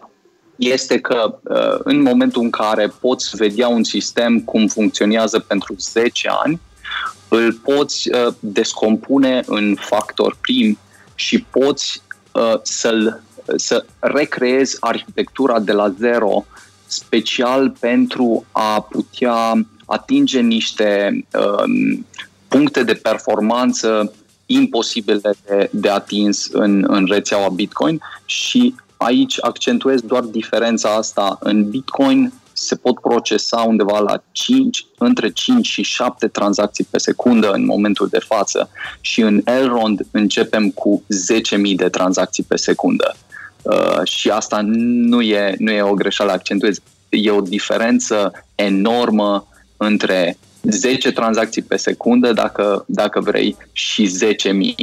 este 0.69 0.99
că 0.99 1.39
uh, 1.43 1.79
în 1.83 2.01
momentul 2.01 2.41
în 2.41 2.49
care 2.49 2.93
poți 2.99 3.35
vedea 3.35 3.67
un 3.67 3.83
sistem 3.83 4.39
cum 4.39 4.67
funcționează 4.67 5.39
pentru 5.39 5.75
10 5.77 6.29
ani, 6.43 6.59
îl 7.27 7.53
poți 7.53 8.09
uh, 8.09 8.33
descompune 8.39 9.43
în 9.45 9.75
factor 9.79 10.37
prim 10.41 10.77
și 11.15 11.41
poți 11.41 12.01
uh, 12.31 12.59
să-l, 12.61 13.21
să 13.55 13.85
recreezi 13.99 14.77
arhitectura 14.79 15.59
de 15.59 15.71
la 15.71 15.89
zero 15.89 16.45
special 16.85 17.69
pentru 17.79 18.45
a 18.51 18.81
putea 18.81 19.65
atinge 19.85 20.39
niște 20.39 21.23
um, 21.33 22.05
puncte 22.47 22.83
de 22.83 22.93
performanță 22.93 24.13
imposibile 24.45 25.33
de, 25.45 25.69
de 25.71 25.89
atins 25.89 26.47
în, 26.51 26.85
în 26.87 27.05
rețeaua 27.05 27.49
Bitcoin 27.49 28.01
și 28.25 28.75
aici 29.01 29.37
accentuez 29.41 30.01
doar 30.01 30.23
diferența 30.23 30.89
asta. 30.89 31.37
În 31.39 31.69
Bitcoin 31.69 32.33
se 32.53 32.75
pot 32.75 32.99
procesa 32.99 33.61
undeva 33.61 33.99
la 33.99 34.23
5, 34.31 34.85
între 34.97 35.29
5 35.29 35.67
și 35.67 35.81
7 35.81 36.27
tranzacții 36.27 36.87
pe 36.89 36.97
secundă 36.97 37.51
în 37.51 37.65
momentul 37.65 38.07
de 38.07 38.19
față 38.19 38.69
și 39.01 39.21
în 39.21 39.41
Elrond 39.45 40.01
începem 40.11 40.69
cu 40.69 41.03
10.000 41.69 41.75
de 41.75 41.89
tranzacții 41.89 42.43
pe 42.43 42.55
secundă. 42.55 43.15
Uh, 43.61 44.01
și 44.03 44.29
asta 44.29 44.61
nu 44.65 45.21
e, 45.21 45.55
nu 45.57 45.71
e 45.71 45.81
o 45.81 45.93
greșeală, 45.93 46.31
accentuez. 46.31 46.77
E 47.09 47.31
o 47.31 47.41
diferență 47.41 48.31
enormă 48.55 49.47
între 49.77 50.37
10 50.61 51.11
tranzacții 51.11 51.61
pe 51.61 51.75
secundă, 51.77 52.33
dacă, 52.33 52.83
dacă 52.87 53.19
vrei, 53.19 53.57
și 53.71 54.09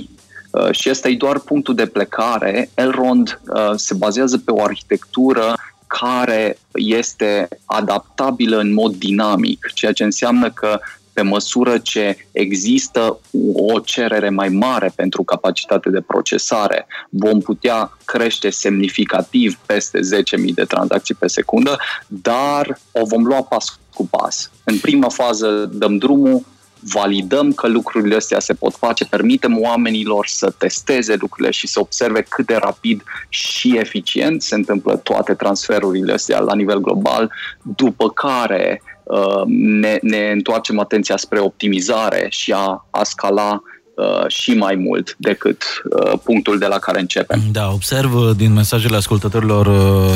10.000. 0.00 0.18
Uh, 0.50 0.68
și 0.70 0.90
ăsta 0.90 1.08
e 1.08 1.16
doar 1.16 1.38
punctul 1.38 1.74
de 1.74 1.86
plecare. 1.86 2.70
Elrond 2.74 3.40
uh, 3.48 3.72
se 3.76 3.94
bazează 3.94 4.38
pe 4.38 4.50
o 4.50 4.62
arhitectură 4.62 5.54
care 5.86 6.58
este 6.72 7.48
adaptabilă 7.64 8.58
în 8.58 8.72
mod 8.72 8.94
dinamic, 8.94 9.70
ceea 9.74 9.92
ce 9.92 10.04
înseamnă 10.04 10.50
că 10.50 10.80
pe 11.12 11.22
măsură 11.24 11.78
ce 11.78 12.26
există 12.32 13.20
o 13.54 13.78
cerere 13.78 14.28
mai 14.30 14.48
mare 14.48 14.92
pentru 14.94 15.22
capacitate 15.22 15.90
de 15.90 16.00
procesare, 16.00 16.86
vom 17.10 17.40
putea 17.40 17.98
crește 18.04 18.50
semnificativ 18.50 19.58
peste 19.66 19.98
10.000 19.98 20.54
de 20.54 20.64
tranzacții 20.64 21.14
pe 21.14 21.26
secundă, 21.26 21.78
dar 22.06 22.78
o 22.92 23.04
vom 23.04 23.24
lua 23.24 23.42
pas 23.42 23.78
cu 23.94 24.06
pas. 24.06 24.50
În 24.64 24.78
prima 24.78 25.08
fază 25.08 25.70
dăm 25.72 25.96
drumul, 25.96 26.44
validăm 26.80 27.52
că 27.52 27.68
lucrurile 27.68 28.14
astea 28.14 28.40
se 28.40 28.54
pot 28.54 28.74
face, 28.74 29.04
permitem 29.04 29.60
oamenilor 29.60 30.26
să 30.26 30.54
testeze 30.58 31.16
lucrurile 31.18 31.52
și 31.52 31.66
să 31.66 31.80
observe 31.80 32.22
cât 32.22 32.46
de 32.46 32.56
rapid 32.56 33.02
și 33.28 33.76
eficient 33.76 34.42
se 34.42 34.54
întâmplă 34.54 34.96
toate 34.96 35.34
transferurile 35.34 36.12
astea 36.12 36.40
la 36.40 36.54
nivel 36.54 36.78
global, 36.78 37.32
după 37.62 38.10
care 38.10 38.82
Uh, 39.08 39.42
ne, 39.46 39.98
ne 40.02 40.30
întoarcem 40.30 40.78
atenția 40.78 41.16
spre 41.16 41.38
optimizare 41.38 42.26
și 42.30 42.52
a, 42.52 42.86
a 42.90 43.04
scala 43.04 43.50
uh, 43.52 43.77
și 44.26 44.50
mai 44.50 44.74
mult 44.74 45.14
decât 45.18 45.62
uh, 45.84 46.18
punctul 46.24 46.58
de 46.58 46.66
la 46.66 46.78
care 46.78 47.00
începem. 47.00 47.42
Da, 47.52 47.70
observ 47.72 48.36
din 48.36 48.52
mesajele 48.52 48.96
ascultătorilor 48.96 49.68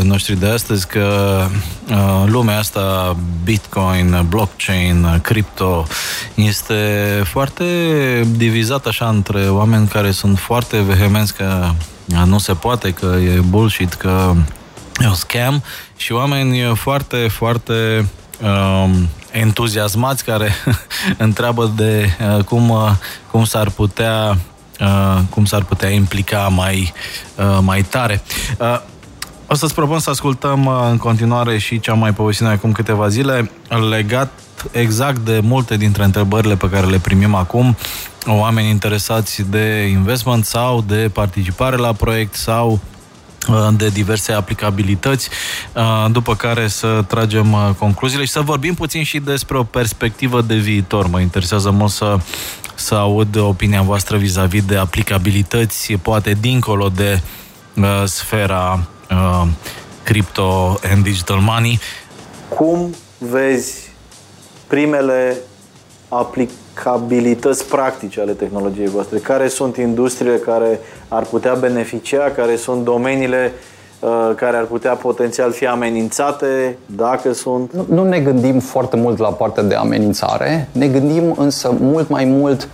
noștri 0.03 0.38
de 0.38 0.47
astăzi 0.47 0.87
că 0.87 1.38
lumea 2.27 2.59
asta, 2.59 3.16
Bitcoin, 3.45 4.27
blockchain, 4.29 5.21
cripto, 5.23 5.87
este 6.35 6.75
foarte 7.25 7.64
divizată 8.37 8.88
așa 8.88 9.09
între 9.09 9.49
oameni 9.49 9.87
care 9.87 10.11
sunt 10.11 10.38
foarte 10.38 10.81
vehemenți 10.81 11.35
că 11.35 11.71
nu 12.27 12.38
se 12.38 12.55
poate, 12.55 12.90
că 12.90 13.16
e 13.37 13.40
bullshit, 13.49 13.92
că 13.92 14.35
e 15.01 15.07
o 15.07 15.14
scam 15.14 15.62
și 15.97 16.12
oameni 16.12 16.75
foarte, 16.75 17.16
foarte 17.31 18.09
um, 18.42 19.09
entuziasmați 19.33 20.25
care 20.25 20.53
întreabă 21.18 21.73
de 21.77 22.16
uh, 22.37 22.45
cum, 22.45 22.68
uh, 22.68 22.90
cum 23.31 23.45
s-ar 23.45 23.71
putea 23.71 24.37
uh, 24.81 25.21
cum 25.31 25.45
s-ar 25.45 25.64
putea 25.64 25.88
implica 25.88 26.49
mai, 26.49 26.92
uh, 27.37 27.59
mai 27.61 27.83
tare. 27.83 28.23
Uh, 28.59 28.81
o 29.47 29.55
să-ți 29.55 29.75
propun 29.75 29.99
să 29.99 30.11
ascultăm 30.11 30.64
uh, 30.64 30.73
în 30.90 30.97
continuare 30.97 31.59
și 31.59 31.81
ce 31.81 31.90
am 31.90 31.99
mai 31.99 32.12
povestit 32.12 32.47
acum 32.47 32.73
câteva 32.73 33.09
zile 33.09 33.51
legat 33.90 34.31
exact 34.71 35.18
de 35.18 35.40
multe 35.42 35.77
dintre 35.77 36.05
întrebările 36.05 36.57
pe 36.57 36.71
care 36.71 36.87
le 36.87 36.99
primim 36.99 37.35
acum, 37.35 37.77
oameni 38.27 38.68
interesați 38.68 39.42
de 39.51 39.87
investment 39.90 40.45
sau 40.45 40.85
de 40.87 41.11
participare 41.12 41.77
la 41.77 41.92
proiect 41.92 42.35
sau 42.35 42.71
Uh, 42.71 42.91
de 43.76 43.88
diverse 43.88 44.33
aplicabilități, 44.33 45.28
uh, 45.74 46.07
după 46.12 46.35
care 46.35 46.68
să 46.68 47.05
tragem 47.09 47.52
uh, 47.52 47.70
concluziile 47.78 48.24
și 48.24 48.31
să 48.31 48.40
vorbim 48.40 48.74
puțin 48.74 49.02
și 49.02 49.18
despre 49.18 49.59
o 49.59 49.62
perspectivă 49.62 50.40
de 50.42 50.55
viitor. 50.55 51.07
Mă 51.07 51.20
interesează 51.20 51.70
mult 51.70 51.90
să, 51.90 52.16
să 52.74 52.94
aud 52.94 53.37
opinia 53.37 53.83
voastră 53.83 54.16
vis-a-vis 54.16 54.64
de 54.64 54.76
aplicabilități, 54.76 55.92
poate 55.92 56.37
dincolo 56.40 56.88
de 56.88 57.20
uh, 57.76 58.02
sfera 58.05 58.87
uh, 59.11 59.46
crypto 60.02 60.78
and 60.90 61.02
digital 61.02 61.38
money. 61.38 61.81
Cum 62.48 62.94
vezi 63.18 63.90
primele 64.66 65.37
aplicabilități 66.12 67.68
practice 67.68 68.20
ale 68.20 68.33
tehnologiei 68.33 68.87
voastre? 68.87 69.18
Care 69.18 69.48
sunt 69.48 69.77
industriile 69.77 70.37
care 70.37 70.81
ar 71.09 71.22
putea 71.22 71.55
beneficia, 71.55 72.31
care 72.31 72.57
sunt 72.57 72.85
domeniile 72.85 73.53
uh, 74.01 74.31
care 74.37 74.57
ar 74.57 74.64
putea 74.64 74.94
potențial 74.94 75.53
fi 75.53 75.66
amenințate, 75.66 76.77
dacă 76.87 77.33
sunt? 77.33 77.72
Nu, 77.72 77.87
nu 77.88 78.05
ne 78.09 78.20
gândim 78.20 78.59
foarte 78.59 78.96
mult 78.96 79.18
la 79.18 79.29
partea 79.29 79.62
de 79.62 79.75
amenințare, 79.75 80.68
ne 80.72 80.88
gândim 80.88 81.35
însă 81.38 81.75
mult 81.81 82.09
mai 82.09 82.25
mult 82.25 82.68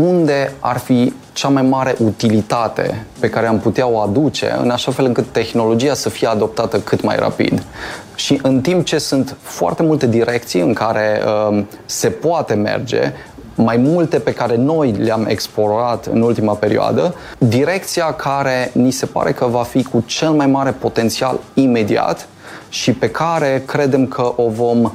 unde 0.00 0.52
ar 0.60 0.78
fi 0.78 1.12
cea 1.32 1.48
mai 1.48 1.62
mare 1.62 1.94
utilitate 1.98 3.04
pe 3.20 3.28
care 3.28 3.46
am 3.46 3.58
putea 3.58 3.86
o 3.86 3.98
aduce, 3.98 4.56
în 4.60 4.70
așa 4.70 4.92
fel 4.92 5.04
încât 5.04 5.26
tehnologia 5.32 5.94
să 5.94 6.08
fie 6.08 6.28
adoptată 6.28 6.78
cât 6.78 7.02
mai 7.02 7.16
rapid. 7.16 7.62
Și 8.14 8.38
în 8.42 8.60
timp 8.60 8.84
ce 8.84 8.98
sunt 8.98 9.36
foarte 9.40 9.82
multe 9.82 10.06
direcții 10.06 10.60
în 10.60 10.72
care 10.72 11.22
uh, 11.50 11.64
se 11.84 12.08
poate 12.08 12.54
merge, 12.54 13.12
mai 13.54 13.76
multe 13.76 14.18
pe 14.18 14.32
care 14.32 14.56
noi 14.56 14.90
le-am 14.90 15.26
explorat 15.28 16.06
în 16.06 16.22
ultima 16.22 16.52
perioadă, 16.54 17.14
direcția 17.38 18.12
care 18.12 18.70
ni 18.74 18.90
se 18.90 19.06
pare 19.06 19.32
că 19.32 19.46
va 19.46 19.62
fi 19.62 19.82
cu 19.82 20.02
cel 20.06 20.30
mai 20.30 20.46
mare 20.46 20.70
potențial 20.70 21.40
imediat 21.54 22.28
și 22.68 22.92
pe 22.92 23.10
care 23.10 23.62
credem 23.66 24.06
că 24.06 24.32
o 24.36 24.48
vom 24.48 24.92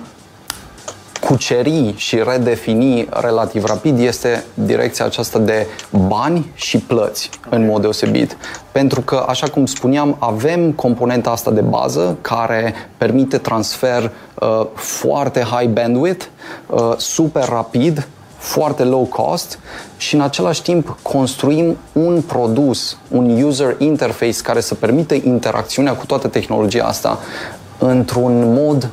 cuceri 1.26 1.94
și 1.96 2.24
redefini 2.28 3.08
relativ 3.10 3.66
rapid 3.66 4.00
este 4.00 4.44
direcția 4.54 5.06
aceasta 5.06 5.40
de 5.40 5.68
bani 6.08 6.52
și 6.54 6.78
plăți 6.78 7.30
în 7.50 7.66
mod 7.66 7.82
deosebit. 7.82 8.38
Pentru 8.72 9.02
că, 9.02 9.26
așa 9.28 9.48
cum 9.48 9.66
spuneam, 9.66 10.16
avem 10.20 10.72
componenta 10.72 11.30
asta 11.30 11.52
de 11.52 11.62
bază 11.62 12.18
care 12.22 12.74
permite 12.98 13.38
transfer 13.38 14.12
uh, 14.40 14.66
foarte 14.74 15.40
high 15.40 15.70
bandwidth, 15.70 16.26
uh, 16.68 16.94
super 16.98 17.50
rapid, 17.50 18.08
foarte 18.38 18.84
low 18.84 19.04
cost 19.04 19.60
și 19.98 20.16
în 20.16 20.22
același 20.22 20.62
timp 20.62 20.98
construim 21.02 21.78
un 21.94 22.22
produs, 22.22 22.98
un 23.12 23.44
user 23.44 23.76
interface 23.78 24.42
care 24.42 24.60
să 24.60 24.76
permită 24.76 25.14
interacțiunea 25.14 25.94
cu 25.94 26.06
toată 26.06 26.28
tehnologia 26.28 26.84
asta 26.84 27.20
într-un 27.78 28.54
mod 28.54 28.90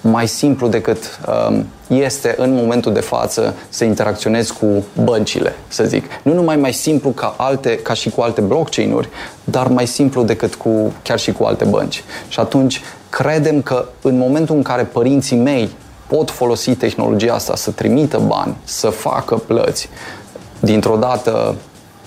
mai 0.00 0.28
simplu 0.28 0.68
decât 0.68 1.20
um, 1.48 1.66
este 1.86 2.34
în 2.38 2.54
momentul 2.54 2.92
de 2.92 3.00
față 3.00 3.54
să 3.68 3.84
interacționezi 3.84 4.52
cu 4.52 4.84
băncile, 5.04 5.54
să 5.68 5.84
zic. 5.84 6.04
Nu 6.22 6.34
numai 6.34 6.56
mai 6.56 6.72
simplu 6.72 7.10
ca, 7.10 7.34
alte, 7.38 7.76
ca 7.76 7.92
și 7.92 8.10
cu 8.10 8.20
alte 8.20 8.40
blockchain-uri, 8.40 9.08
dar 9.44 9.68
mai 9.68 9.86
simplu 9.86 10.22
decât 10.22 10.54
cu, 10.54 10.92
chiar 11.02 11.18
și 11.18 11.32
cu 11.32 11.44
alte 11.44 11.64
bănci. 11.64 12.04
Și 12.28 12.40
atunci 12.40 12.80
credem 13.10 13.62
că 13.62 13.84
în 14.02 14.18
momentul 14.18 14.56
în 14.56 14.62
care 14.62 14.84
părinții 14.84 15.36
mei 15.36 15.70
pot 16.06 16.30
folosi 16.30 16.74
tehnologia 16.74 17.34
asta 17.34 17.56
să 17.56 17.70
trimită 17.70 18.18
bani, 18.26 18.56
să 18.64 18.88
facă 18.88 19.34
plăți, 19.34 19.88
dintr-o 20.60 20.96
dată 20.96 21.54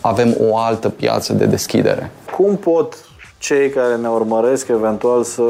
avem 0.02 0.36
o 0.50 0.58
altă 0.58 0.90
piață 0.90 1.34
de 1.34 1.46
deschidere. 1.46 2.12
Cum 2.38 2.56
pot 2.56 2.96
cei 3.38 3.70
care 3.70 3.96
ne 3.96 4.08
urmăresc 4.08 4.68
eventual 4.68 5.24
să 5.24 5.44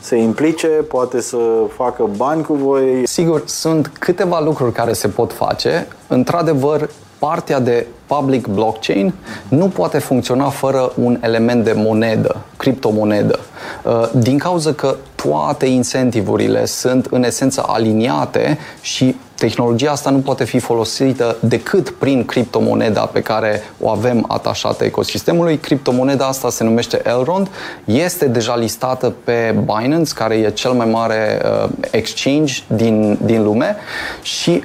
se 0.00 0.16
implice, 0.16 0.66
poate 0.66 1.20
să 1.20 1.36
facă 1.76 2.08
bani 2.16 2.42
cu 2.42 2.54
voi? 2.54 3.06
Sigur, 3.06 3.42
sunt 3.46 3.90
câteva 3.98 4.40
lucruri 4.40 4.72
care 4.72 4.92
se 4.92 5.08
pot 5.08 5.32
face. 5.32 5.86
Într-adevăr, 6.06 6.90
partea 7.18 7.60
de 7.60 7.86
public 8.06 8.46
blockchain 8.46 9.14
nu 9.48 9.68
poate 9.68 9.98
funcționa 9.98 10.48
fără 10.48 10.92
un 11.02 11.18
element 11.20 11.64
de 11.64 11.72
monedă, 11.76 12.36
criptomonedă. 12.56 13.38
Uh, 13.84 14.08
din 14.12 14.38
cauza 14.38 14.72
că 14.72 14.96
toate 15.14 15.66
incentivurile 15.66 16.64
sunt 16.64 17.06
în 17.10 17.24
esență 17.24 17.64
aliniate 17.66 18.58
și 18.80 19.16
tehnologia 19.38 19.90
asta 19.90 20.10
nu 20.10 20.18
poate 20.18 20.44
fi 20.44 20.58
folosită 20.58 21.36
decât 21.40 21.90
prin 21.90 22.24
criptomoneda 22.24 23.00
pe 23.00 23.22
care 23.22 23.62
o 23.80 23.88
avem 23.88 24.24
atașată 24.28 24.84
ecosistemului. 24.84 25.58
Criptomoneda 25.58 26.26
asta 26.26 26.50
se 26.50 26.64
numește 26.64 27.02
Elrond, 27.04 27.48
este 27.84 28.26
deja 28.26 28.56
listată 28.56 29.14
pe 29.24 29.56
Binance, 29.64 30.12
care 30.14 30.34
e 30.34 30.50
cel 30.50 30.72
mai 30.72 30.86
mare 30.86 31.42
uh, 31.44 31.70
exchange 31.90 32.62
din, 32.66 33.18
din 33.24 33.42
lume 33.42 33.76
și 34.22 34.64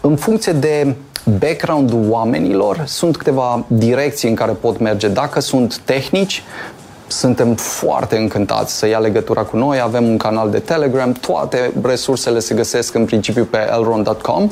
în 0.00 0.16
funcție 0.16 0.52
de 0.52 0.94
background-ul 1.38 2.06
oamenilor, 2.08 2.82
sunt 2.86 3.16
câteva 3.16 3.64
direcții 3.66 4.28
în 4.28 4.34
care 4.34 4.52
pot 4.52 4.78
merge. 4.78 5.08
Dacă 5.08 5.40
sunt 5.40 5.78
tehnici, 5.78 6.42
suntem 7.12 7.54
foarte 7.54 8.16
încântați 8.16 8.78
să 8.78 8.86
ia 8.86 8.98
legătura 8.98 9.42
cu 9.42 9.56
noi, 9.56 9.80
avem 9.80 10.08
un 10.08 10.16
canal 10.16 10.50
de 10.50 10.58
Telegram, 10.58 11.12
toate 11.12 11.72
resursele 11.82 12.38
se 12.38 12.54
găsesc 12.54 12.94
în 12.94 13.04
principiu 13.04 13.44
pe 13.44 13.58
elron.com. 13.70 14.50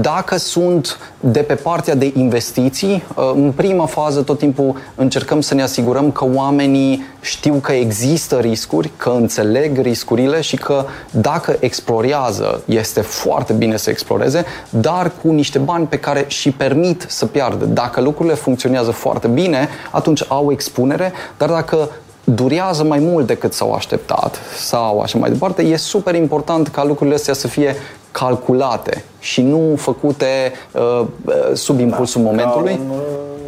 Dacă 0.00 0.36
sunt 0.36 0.98
de 1.20 1.40
pe 1.40 1.54
partea 1.54 1.94
de 1.94 2.12
investiții, 2.16 3.02
uh, 3.16 3.32
în 3.34 3.52
prima 3.52 3.86
fază 3.86 4.22
tot 4.22 4.38
timpul 4.38 4.76
încercăm 4.94 5.40
să 5.40 5.54
ne 5.54 5.62
asigurăm 5.62 6.10
că 6.10 6.24
oamenii 6.34 7.02
știu 7.20 7.54
că 7.54 7.72
există 7.72 8.38
riscuri, 8.38 8.90
că 8.96 9.08
înțeleg 9.08 9.80
riscurile 9.80 10.40
și 10.40 10.56
că 10.56 10.84
dacă 11.10 11.56
explorează, 11.60 12.62
este 12.64 13.00
foarte 13.00 13.52
bine 13.52 13.76
să 13.76 13.90
exploreze, 13.90 14.44
dar 14.68 15.12
cu 15.22 15.30
niște 15.30 15.58
bani 15.58 15.86
pe 15.86 15.98
care 15.98 16.24
și 16.26 16.50
permit 16.50 17.04
să 17.08 17.26
piardă. 17.26 17.64
Dacă 17.64 18.00
lucrurile 18.00 18.34
funcționează 18.34 18.90
foarte 18.90 19.26
bine, 19.26 19.68
atunci 19.90 20.24
au 20.28 20.52
expunere, 20.52 21.12
dar 21.38 21.48
dacă 21.48 21.88
durează 22.24 22.84
mai 22.84 22.98
mult 22.98 23.26
decât 23.26 23.52
s-au 23.52 23.72
așteptat 23.72 24.38
sau 24.58 25.00
așa 25.00 25.18
mai 25.18 25.30
departe, 25.30 25.62
e 25.62 25.76
super 25.76 26.14
important 26.14 26.68
ca 26.68 26.84
lucrurile 26.84 27.16
astea 27.16 27.34
să 27.34 27.48
fie 27.48 27.76
calculate 28.10 29.04
și 29.22 29.42
nu 29.42 29.74
făcute 29.76 30.52
uh, 30.72 31.06
sub 31.54 31.80
impulsul 31.80 32.22
da, 32.22 32.30
momentului. 32.30 32.80
Un, 32.90 32.96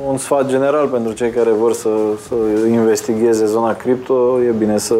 un 0.08 0.16
sfat 0.16 0.48
general 0.48 0.86
pentru 0.86 1.12
cei 1.12 1.30
care 1.30 1.50
vor 1.50 1.72
să, 1.72 1.88
să 2.28 2.66
investigheze 2.66 3.46
zona 3.46 3.74
cripto, 3.74 4.42
e 4.42 4.50
bine 4.58 4.78
să 4.78 4.94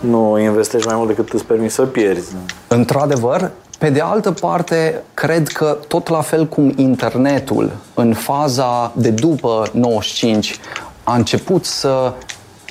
nu 0.00 0.38
investești 0.38 0.86
mai 0.86 0.96
mult 0.96 1.08
decât 1.08 1.32
îți 1.32 1.44
permis 1.44 1.72
să 1.72 1.82
pierzi. 1.82 2.34
Într-adevăr, 2.68 3.50
pe 3.78 3.90
de 3.90 4.00
altă 4.00 4.30
parte, 4.30 5.02
cred 5.14 5.48
că 5.48 5.78
tot 5.88 6.08
la 6.08 6.20
fel 6.20 6.46
cum 6.46 6.72
internetul 6.76 7.70
în 7.94 8.14
faza 8.14 8.92
de 8.94 9.10
după 9.10 9.62
95 9.72 10.60
a 11.04 11.14
început 11.14 11.64
să 11.64 12.12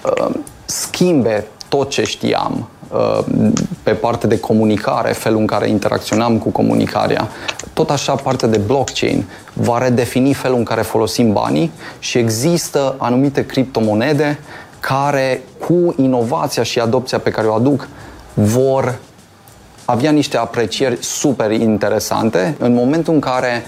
uh, 0.06 0.36
schimbe 0.65 1.48
tot 1.70 1.89
ce 1.89 2.04
știam 2.04 2.54
uh, 2.58 2.81
pe 3.84 3.92
partea 3.92 4.30
de 4.30 4.40
comunicare, 4.40 5.12
felul 5.12 5.40
în 5.40 5.46
care 5.46 5.70
interacționam 5.70 6.38
cu 6.38 6.50
comunicarea. 6.50 7.28
Tot 7.74 7.90
așa, 7.90 8.16
partea 8.16 8.48
de 8.48 8.58
blockchain 8.58 9.26
va 9.54 9.78
redefini 9.78 10.34
felul 10.34 10.58
în 10.58 10.64
care 10.64 10.82
folosim 10.82 11.34
banii 11.34 11.72
și 12.00 12.18
există 12.18 12.96
anumite 12.98 13.46
criptomonede 13.46 14.40
care, 14.80 15.42
cu 15.60 15.94
inovația 15.98 16.64
și 16.64 16.80
adopția 16.80 17.20
pe 17.20 17.30
care 17.30 17.48
o 17.48 17.54
aduc, 17.54 17.88
vor 18.34 18.98
avea 19.86 20.12
niște 20.12 20.38
aprecieri 20.38 20.98
super 21.04 21.52
interesante 21.52 22.56
în 22.60 22.74
momentul 22.74 23.14
în 23.14 23.20
care 23.20 23.64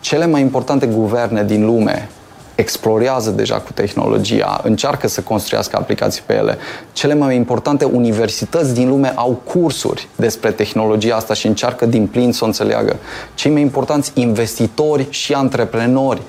cele 0.00 0.26
mai 0.26 0.40
importante 0.40 0.86
guverne 0.86 1.44
din 1.44 1.66
lume 1.66 2.08
explorează 2.54 3.30
deja 3.30 3.56
cu 3.56 3.72
tehnologia, 3.72 4.60
încearcă 4.64 5.08
să 5.08 5.20
construiască 5.20 5.76
aplicații 5.76 6.22
pe 6.26 6.34
ele. 6.34 6.58
Cele 6.92 7.14
mai 7.14 7.36
importante 7.36 7.84
universități 7.84 8.74
din 8.74 8.88
lume 8.88 9.12
au 9.14 9.42
cursuri 9.44 10.08
despre 10.16 10.50
tehnologia 10.50 11.16
asta 11.16 11.34
și 11.34 11.46
încearcă 11.46 11.86
din 11.86 12.06
plin 12.06 12.32
să 12.32 12.44
o 12.44 12.46
înțeleagă. 12.46 12.96
Cei 13.34 13.52
mai 13.52 13.60
importanți 13.60 14.12
investitori 14.14 15.06
și 15.10 15.32
antreprenori 15.32 16.22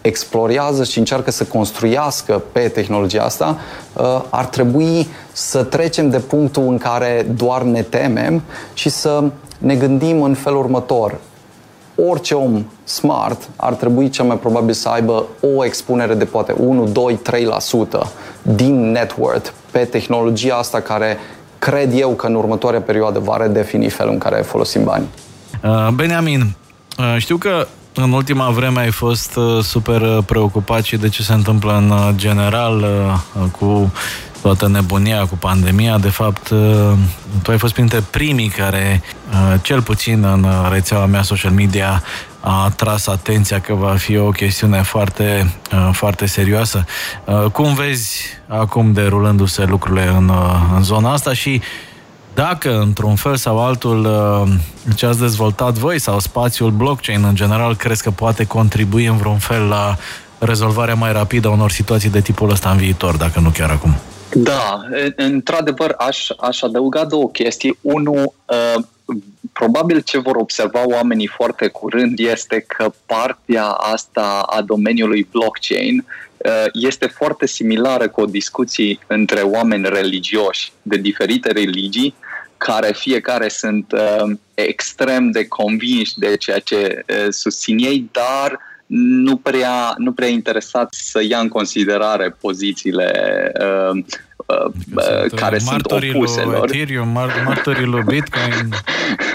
explorează 0.00 0.84
și 0.84 0.98
încearcă 0.98 1.30
să 1.30 1.44
construiască 1.44 2.42
pe 2.52 2.68
tehnologia 2.68 3.22
asta, 3.22 3.58
uh, 3.92 4.22
ar 4.30 4.44
trebui 4.44 5.08
să 5.32 5.62
trecem 5.62 6.10
de 6.10 6.18
punctul 6.18 6.62
în 6.62 6.78
care 6.78 7.26
doar 7.36 7.62
ne 7.62 7.82
temem 7.82 8.42
și 8.74 8.88
să 8.88 9.24
ne 9.58 9.74
gândim 9.74 10.22
în 10.22 10.34
felul 10.34 10.58
următor 10.58 11.18
orice 12.06 12.34
om 12.34 12.64
smart 12.84 13.48
ar 13.56 13.72
trebui 13.72 14.08
cel 14.08 14.24
mai 14.24 14.38
probabil 14.38 14.74
să 14.74 14.88
aibă 14.88 15.24
o 15.56 15.64
expunere 15.64 16.14
de 16.14 16.24
poate 16.24 16.54
1, 16.56 16.86
2, 16.86 17.20
3% 18.02 18.08
din 18.42 18.90
net 18.90 19.14
worth 19.18 19.50
pe 19.70 19.78
tehnologia 19.78 20.54
asta 20.54 20.80
care 20.80 21.16
cred 21.58 21.98
eu 21.98 22.10
că 22.10 22.26
în 22.26 22.34
următoarea 22.34 22.80
perioadă 22.80 23.18
va 23.18 23.36
redefini 23.36 23.88
felul 23.88 24.12
în 24.12 24.18
care 24.18 24.36
folosim 24.36 24.84
bani. 24.84 25.06
Uh, 25.62 25.88
Beniamin, 25.94 26.56
uh, 26.98 27.14
știu 27.18 27.36
că 27.36 27.66
în 27.94 28.12
ultima 28.12 28.50
vreme 28.50 28.80
ai 28.80 28.90
fost 28.90 29.36
uh, 29.36 29.62
super 29.62 30.22
preocupat 30.26 30.82
și 30.82 30.96
de 30.96 31.08
ce 31.08 31.22
se 31.22 31.32
întâmplă 31.32 31.76
în 31.76 32.16
general 32.16 32.84
cu 33.58 33.92
toată 34.42 34.68
nebunia 34.68 35.26
cu 35.26 35.36
pandemia, 35.36 35.98
de 35.98 36.08
fapt, 36.08 36.48
uh, 36.48 36.92
tu 37.42 37.50
ai 37.50 37.58
fost 37.58 37.72
printre 37.72 38.04
primii 38.10 38.48
care, 38.48 39.02
uh, 39.30 39.60
cel 39.62 39.82
puțin 39.82 40.24
în 40.24 40.46
rețeaua 40.70 41.06
mea 41.06 41.22
social 41.22 41.52
media, 41.52 42.02
a 42.40 42.64
atras 42.64 43.06
atenția 43.06 43.60
că 43.60 43.74
va 43.74 43.94
fi 43.96 44.16
o 44.16 44.28
chestiune 44.28 44.82
foarte, 44.82 45.54
uh, 45.72 45.88
foarte 45.92 46.26
serioasă. 46.26 46.84
Cum 47.52 47.74
vezi 47.74 48.20
acum 48.46 48.92
derulându-se 48.92 49.64
lucrurile 49.64 50.06
în, 50.06 50.32
în 50.74 50.82
zona 50.82 51.12
asta 51.12 51.32
și 51.32 51.60
dacă, 52.34 52.78
într-un 52.78 53.14
fel 53.14 53.36
sau 53.36 53.66
altul, 53.66 54.08
ce 54.94 55.06
ați 55.06 55.18
dezvoltat 55.18 55.74
voi 55.74 55.98
sau 55.98 56.18
spațiul 56.18 56.70
blockchain 56.70 57.24
în 57.24 57.34
general, 57.34 57.76
crezi 57.76 58.02
că 58.02 58.10
poate 58.10 58.44
contribui 58.44 59.06
în 59.06 59.16
vreun 59.16 59.38
fel 59.38 59.62
la 59.62 59.96
rezolvarea 60.38 60.94
mai 60.94 61.12
rapidă 61.12 61.48
a 61.48 61.50
unor 61.50 61.70
situații 61.70 62.10
de 62.10 62.20
tipul 62.20 62.50
ăsta 62.50 62.70
în 62.70 62.76
viitor, 62.76 63.16
dacă 63.16 63.40
nu 63.40 63.48
chiar 63.48 63.70
acum? 63.70 63.96
Da, 64.34 64.82
într-adevăr 65.16 65.94
aș, 65.98 66.28
aș 66.38 66.62
adăuga 66.62 67.04
două 67.04 67.30
chestii. 67.30 67.78
Unul, 67.80 68.34
uh, 68.46 68.82
probabil 69.52 70.00
ce 70.00 70.18
vor 70.18 70.36
observa 70.36 70.86
oamenii 70.86 71.26
foarte 71.26 71.66
curând 71.66 72.18
este 72.18 72.64
că 72.66 72.92
partea 73.06 73.64
asta 73.66 74.46
a 74.46 74.62
domeniului 74.62 75.28
blockchain 75.30 76.04
uh, 76.36 76.64
este 76.72 77.06
foarte 77.06 77.46
similară 77.46 78.08
cu 78.08 78.20
o 78.20 78.26
discuție 78.26 78.98
între 79.06 79.40
oameni 79.40 79.88
religioși 79.88 80.72
de 80.82 80.96
diferite 80.96 81.52
religii, 81.52 82.14
care 82.56 82.92
fiecare 82.92 83.48
sunt 83.48 83.92
uh, 83.92 84.36
extrem 84.54 85.30
de 85.30 85.46
convinși 85.46 86.18
de 86.18 86.36
ceea 86.36 86.58
ce 86.58 87.04
uh, 87.08 87.26
susțin 87.30 87.78
ei, 87.78 88.08
dar 88.12 88.58
nu 88.88 89.36
prea, 89.36 89.94
nu 89.96 90.12
prea 90.12 90.28
interesat 90.28 90.94
să 90.94 91.22
ia 91.28 91.38
în 91.38 91.48
considerare 91.48 92.36
pozițiile 92.40 93.12
uh, 93.60 94.04
uh, 94.46 94.72
uh 94.96 95.30
care 95.34 95.58
sunt 95.58 95.90
opuse 95.90 96.40
lor. 96.40 96.70
Ethereum, 96.70 97.08
martorii 97.44 97.84
lui 97.84 98.02
Bitcoin. 98.06 98.68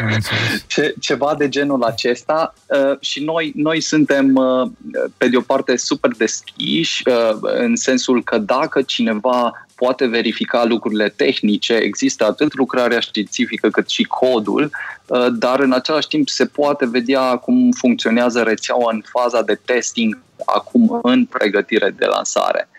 Ce, 0.67 0.93
ceva 0.99 1.35
de 1.37 1.49
genul 1.49 1.83
acesta 1.83 2.53
uh, 2.67 2.99
și 2.99 3.23
noi, 3.23 3.51
noi 3.55 3.81
suntem 3.81 4.35
uh, 4.35 4.69
pe 5.17 5.27
de 5.27 5.37
o 5.37 5.41
parte 5.41 5.77
super 5.77 6.11
deschiși 6.17 7.03
uh, 7.07 7.37
în 7.41 7.75
sensul 7.75 8.23
că 8.23 8.37
dacă 8.37 8.81
cineva 8.81 9.62
poate 9.75 10.05
verifica 10.05 10.63
lucrurile 10.63 11.09
tehnice, 11.09 11.73
există 11.73 12.25
atât 12.25 12.53
lucrarea 12.53 12.99
științifică 12.99 13.69
cât 13.69 13.89
și 13.89 14.03
codul, 14.03 14.69
uh, 15.07 15.27
dar 15.31 15.59
în 15.59 15.71
același 15.71 16.07
timp 16.07 16.29
se 16.29 16.45
poate 16.45 16.85
vedea 16.85 17.35
cum 17.35 17.71
funcționează 17.71 18.41
rețeaua 18.41 18.91
în 18.93 19.03
faza 19.11 19.41
de 19.41 19.59
testing 19.65 20.21
acum 20.45 20.99
în 21.01 21.25
pregătire 21.25 21.95
de 21.97 22.05
lansare. 22.05 22.69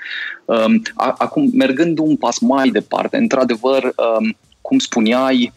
Um, 0.44 0.82
acum, 0.96 1.50
mergând 1.52 1.98
un 1.98 2.16
pas 2.16 2.38
mai 2.38 2.68
departe, 2.68 3.16
într-adevăr, 3.16 3.82
um, 3.82 4.36
cum 4.60 4.78
spuneai, 4.78 5.52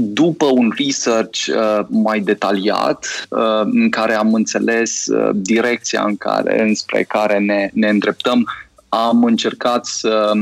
după 0.00 0.44
un 0.44 0.72
research 0.76 1.46
uh, 1.46 1.86
mai 1.88 2.20
detaliat, 2.20 3.26
uh, 3.28 3.60
în 3.62 3.90
care 3.90 4.14
am 4.14 4.34
înțeles 4.34 5.06
uh, 5.06 5.30
direcția 5.34 6.02
în 6.02 6.16
care, 6.16 6.62
înspre 6.62 7.02
care 7.02 7.38
ne, 7.38 7.70
ne 7.72 7.88
îndreptăm, 7.88 8.48
am 8.88 9.24
încercat 9.24 9.86
să 9.86 10.32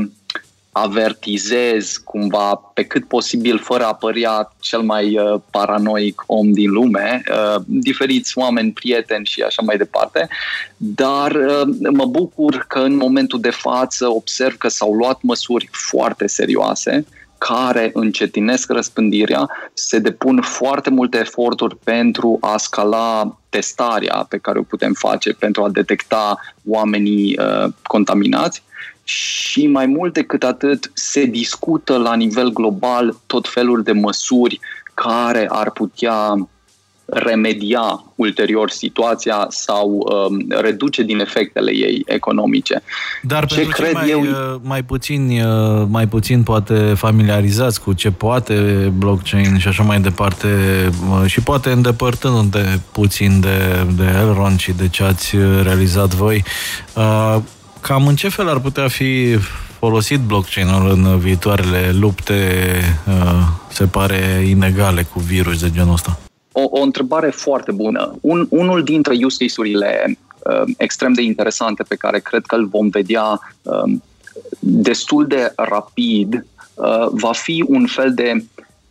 avertizez 0.71 2.01
cumva 2.03 2.55
pe 2.73 2.83
cât 2.83 3.07
posibil 3.07 3.59
fără 3.59 3.85
a 3.85 3.93
părea 3.93 4.51
cel 4.59 4.81
mai 4.81 5.19
uh, 5.19 5.39
paranoic 5.51 6.23
om 6.25 6.51
din 6.51 6.71
lume, 6.71 7.21
uh, 7.31 7.61
diferiți 7.65 8.37
oameni, 8.37 8.71
prieteni 8.71 9.25
și 9.25 9.41
așa 9.41 9.61
mai 9.65 9.77
departe, 9.77 10.27
dar 10.77 11.31
uh, 11.31 11.61
mă 11.91 12.05
bucur 12.05 12.65
că 12.67 12.79
în 12.79 12.95
momentul 12.95 13.39
de 13.39 13.49
față 13.49 14.07
observ 14.07 14.57
că 14.57 14.67
s-au 14.67 14.93
luat 14.93 15.21
măsuri 15.21 15.69
foarte 15.71 16.27
serioase 16.27 17.05
care 17.37 17.91
încetinesc 17.93 18.71
răspândirea, 18.71 19.49
se 19.73 19.99
depun 19.99 20.41
foarte 20.41 20.89
multe 20.89 21.17
eforturi 21.17 21.75
pentru 21.83 22.37
a 22.41 22.57
scala 22.57 23.37
testarea 23.57 24.25
pe 24.29 24.37
care 24.37 24.59
o 24.59 24.63
putem 24.73 24.93
face 24.93 25.33
pentru 25.33 25.63
a 25.63 25.69
detecta 25.69 26.39
oamenii 26.65 27.39
uh, 27.39 27.71
contaminați. 27.83 28.63
Și 29.03 29.67
mai 29.67 29.85
mult 29.85 30.13
decât 30.13 30.43
atât 30.43 30.91
se 30.93 31.25
discută 31.25 31.97
la 31.97 32.15
nivel 32.15 32.49
global 32.49 33.15
tot 33.25 33.47
felul 33.47 33.83
de 33.83 33.91
măsuri 33.91 34.59
care 34.93 35.47
ar 35.49 35.71
putea 35.71 36.47
remedia 37.09 38.03
ulterior 38.15 38.69
situația 38.69 39.45
sau 39.49 39.89
um, 39.89 40.45
reduce 40.61 41.03
din 41.03 41.19
efectele 41.19 41.71
ei 41.71 42.03
economice. 42.05 42.81
Dar 43.21 43.45
ce 43.45 43.55
pentru 43.55 43.81
cred 43.81 43.93
mai, 43.93 44.09
eu 44.09 44.21
uh, 44.21 44.59
mai 44.61 44.83
puțin, 44.83 45.29
uh, 45.29 45.85
mai 45.89 46.07
puțin 46.07 46.43
poate 46.43 46.93
familiarizați 46.95 47.81
cu 47.81 47.93
ce 47.93 48.11
poate 48.11 48.53
blockchain 48.97 49.57
și 49.57 49.67
așa 49.67 49.83
mai 49.83 49.99
departe 49.99 50.47
uh, 51.09 51.25
și 51.29 51.41
poate 51.41 51.71
îndepărtându-te 51.71 52.79
puțin 52.91 53.39
de, 53.39 53.85
de 53.95 54.03
Elrond 54.03 54.59
și 54.59 54.71
de 54.71 54.87
ce 54.87 55.03
ați 55.03 55.35
realizat 55.61 56.13
voi, 56.13 56.43
cam 57.81 58.07
în 58.07 58.15
ce 58.15 58.29
fel 58.29 58.49
ar 58.49 58.59
putea 58.59 58.87
fi 58.87 59.37
folosit 59.79 60.19
blockchain-ul 60.19 60.89
în 60.89 61.17
viitoarele 61.19 61.91
lupte, 61.99 62.81
se 63.67 63.85
pare, 63.85 64.45
inegale 64.47 65.03
cu 65.03 65.19
virus 65.19 65.61
de 65.61 65.71
genul 65.71 65.93
ăsta? 65.93 66.19
O, 66.57 66.79
o 66.79 66.81
întrebare 66.81 67.29
foarte 67.29 67.71
bună. 67.71 68.17
Un, 68.21 68.47
unul 68.49 68.83
dintre 68.83 69.17
use 69.21 69.37
case-urile 69.39 70.17
uh, 70.39 70.73
extrem 70.77 71.13
de 71.13 71.21
interesante 71.21 71.83
pe 71.83 71.95
care 71.95 72.19
cred 72.19 72.45
că 72.45 72.55
îl 72.55 72.65
vom 72.65 72.89
vedea 72.89 73.39
uh, 73.61 73.93
destul 74.59 75.27
de 75.27 75.53
rapid 75.55 76.45
uh, 76.73 77.07
va 77.11 77.31
fi 77.31 77.65
un 77.67 77.85
fel 77.85 78.13
de 78.13 78.43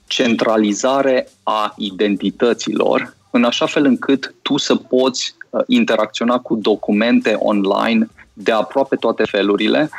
centralizare 0.07 1.29
a 1.43 1.75
identităților 1.77 3.17
în 3.31 3.45
așa 3.45 3.67
fel 3.67 3.85
încât 3.85 4.35
tu 4.43 4.57
să 4.57 4.75
poți 4.75 5.35
uh, 5.51 5.61
interacționa 5.67 6.39
cu 6.39 6.55
documente 6.55 7.37
online 7.39 8.09
de 8.33 8.53
aproape 8.53 8.97
toate 8.97 9.25
felurile, 9.25 9.91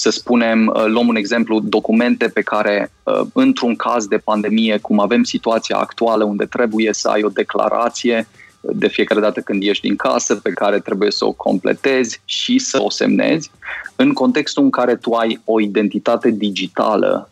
să 0.00 0.10
spunem, 0.10 0.66
uh, 0.66 0.84
luăm 0.86 1.08
un 1.08 1.16
exemplu, 1.16 1.60
documente 1.60 2.28
pe 2.28 2.40
care, 2.40 2.92
uh, 3.02 3.20
într-un 3.32 3.76
caz 3.76 4.06
de 4.06 4.16
pandemie, 4.16 4.78
cum 4.78 5.00
avem 5.00 5.22
situația 5.22 5.76
actuală, 5.76 6.24
unde 6.24 6.44
trebuie 6.44 6.92
să 6.92 7.08
ai 7.08 7.22
o 7.22 7.28
declarație 7.28 8.28
uh, 8.60 8.76
de 8.76 8.88
fiecare 8.88 9.20
dată 9.20 9.40
când 9.40 9.62
ieși 9.62 9.80
din 9.80 9.96
casă, 9.96 10.34
pe 10.34 10.50
care 10.50 10.80
trebuie 10.80 11.10
să 11.10 11.24
o 11.24 11.32
completezi 11.32 12.20
și 12.24 12.58
să 12.58 12.82
o 12.82 12.90
semnezi, 12.90 13.50
în 13.96 14.12
contextul 14.12 14.62
în 14.62 14.70
care 14.70 14.96
tu 14.96 15.12
ai 15.12 15.40
o 15.44 15.60
identitate 15.60 16.30
digitală, 16.30 17.30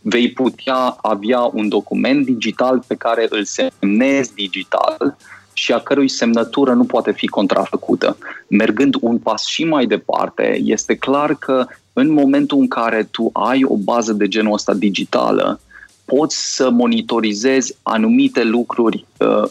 vei 0.00 0.30
putea 0.32 0.96
avea 1.02 1.40
un 1.40 1.68
document 1.68 2.24
digital 2.24 2.82
pe 2.86 2.94
care 2.94 3.26
îl 3.30 3.44
semnezi 3.44 4.34
digital 4.34 5.16
și 5.58 5.72
a 5.72 5.78
cărui 5.78 6.08
semnătură 6.08 6.72
nu 6.72 6.84
poate 6.84 7.12
fi 7.12 7.26
contrafăcută. 7.26 8.16
Mergând 8.48 8.96
un 9.00 9.18
pas 9.18 9.44
și 9.44 9.64
mai 9.64 9.86
departe, 9.86 10.60
este 10.64 10.94
clar 10.94 11.34
că 11.34 11.66
în 11.92 12.12
momentul 12.12 12.58
în 12.58 12.68
care 12.68 13.08
tu 13.10 13.30
ai 13.32 13.64
o 13.64 13.76
bază 13.76 14.12
de 14.12 14.28
genul 14.28 14.52
ăsta 14.52 14.74
digitală, 14.74 15.60
poți 16.04 16.54
să 16.54 16.70
monitorizezi 16.70 17.76
anumite 17.82 18.42
lucruri 18.42 19.06
uh, 19.18 19.48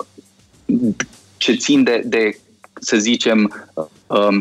ce 1.37 1.53
țin 1.55 1.83
de, 1.83 2.01
de 2.05 2.39
să 2.73 2.97
zicem, 2.97 3.69
uh, 4.07 4.37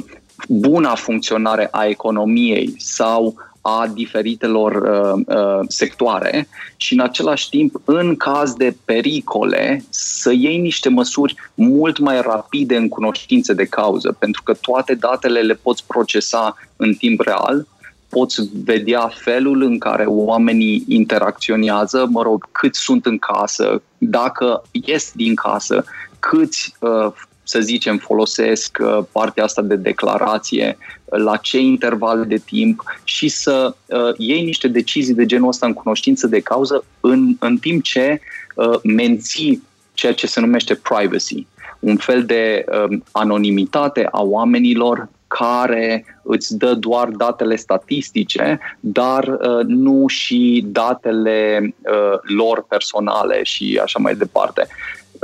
buna 0.49 0.95
funcționare 0.95 1.69
a 1.71 1.87
economiei 1.87 2.75
sau 2.79 3.35
a 3.67 3.87
diferitelor 3.95 4.73
uh, 4.73 5.37
uh, 5.37 5.61
sectoare 5.69 6.49
și 6.77 6.93
în 6.93 7.01
același 7.01 7.49
timp, 7.49 7.81
în 7.85 8.17
caz 8.17 8.53
de 8.53 8.77
pericole, 8.85 9.85
să 9.89 10.33
iei 10.33 10.59
niște 10.59 10.89
măsuri 10.89 11.35
mult 11.55 11.99
mai 11.99 12.21
rapide 12.21 12.77
în 12.77 12.89
cunoștințe 12.89 13.53
de 13.53 13.65
cauză, 13.65 14.17
pentru 14.19 14.43
că 14.43 14.55
toate 14.55 14.95
datele 14.95 15.41
le 15.41 15.55
poți 15.55 15.85
procesa 15.87 16.57
în 16.77 16.95
timp 16.95 17.21
real, 17.21 17.67
poți 18.09 18.49
vedea 18.65 19.11
felul 19.15 19.63
în 19.63 19.79
care 19.79 20.05
oamenii 20.07 20.85
interacționează, 20.89 22.07
mă 22.11 22.23
rog, 22.23 22.49
cât 22.53 22.75
sunt 22.75 23.07
în 23.07 23.19
casă, 23.19 23.83
dacă 23.99 24.63
ies 24.71 25.13
din 25.15 25.35
casă, 25.35 25.85
câți 26.19 26.75
uh, 26.81 27.13
să 27.45 27.61
zicem, 27.61 27.99
folosesc 27.99 28.79
uh, 28.81 28.99
partea 29.13 29.45
asta 29.45 29.63
de 29.63 29.77
declarație, 29.77 30.79
uh, 31.05 31.19
la 31.19 31.37
ce 31.37 31.59
interval 31.59 32.25
de 32.27 32.37
timp 32.37 32.83
și 33.05 33.29
să 33.29 33.75
uh, 33.87 34.15
iei 34.17 34.45
niște 34.45 34.69
decizii 34.69 35.15
de 35.15 35.27
genul 35.27 35.49
ăsta 35.49 35.67
în 35.67 35.73
cunoștință 35.73 36.27
de 36.27 36.41
cauză 36.41 36.85
în, 37.01 37.37
în 37.39 37.57
timp 37.57 37.83
ce 37.83 38.21
uh, 38.55 38.81
menții 38.83 39.63
ceea 39.95 40.15
ce 40.15 40.27
se 40.27 40.41
numește 40.41 40.75
privacy, 40.75 41.47
un 41.79 41.97
fel 41.97 42.25
de 42.25 42.65
uh, 42.69 42.99
anonimitate 43.13 44.09
a 44.11 44.23
oamenilor 44.23 45.09
care 45.27 46.05
îți 46.23 46.57
dă 46.57 46.75
doar 46.75 47.09
datele 47.09 47.57
statistice, 47.57 48.59
dar 48.81 49.25
uh, 49.25 49.65
nu 49.67 50.07
și 50.07 50.65
datele 50.67 51.61
uh, 51.63 52.19
lor 52.23 52.65
personale 52.69 53.43
și 53.43 53.81
așa 53.83 53.99
mai 53.99 54.15
departe. 54.15 54.67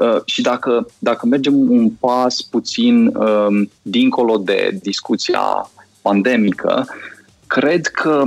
Uh, 0.01 0.21
și 0.25 0.43
dacă, 0.43 0.87
dacă 0.99 1.27
mergem 1.27 1.71
un 1.71 1.91
pas 1.91 2.43
puțin 2.43 3.07
uh, 3.07 3.69
dincolo 3.83 4.37
de 4.37 4.79
discuția 4.83 5.71
pandemică, 6.03 6.87
cred 7.47 7.87
că 7.87 8.23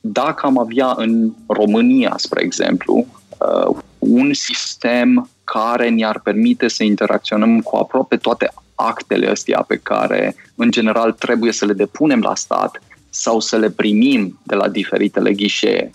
dacă 0.00 0.46
am 0.46 0.58
avea 0.58 0.94
în 0.96 1.32
România, 1.46 2.14
spre 2.16 2.42
exemplu, 2.42 3.06
uh, 3.38 3.76
un 3.98 4.32
sistem 4.32 5.28
care 5.44 5.88
ne-ar 5.88 6.20
permite 6.20 6.68
să 6.68 6.84
interacționăm 6.84 7.60
cu 7.60 7.76
aproape 7.76 8.16
toate 8.16 8.52
actele 8.74 9.28
astea 9.28 9.64
pe 9.66 9.76
care, 9.82 10.34
în 10.54 10.70
general, 10.70 11.12
trebuie 11.12 11.52
să 11.52 11.64
le 11.64 11.72
depunem 11.72 12.20
la 12.20 12.34
stat 12.34 12.82
sau 13.08 13.40
să 13.40 13.56
le 13.56 13.70
primim 13.70 14.38
de 14.42 14.54
la 14.54 14.68
diferitele 14.68 15.32
ghișee 15.32 15.90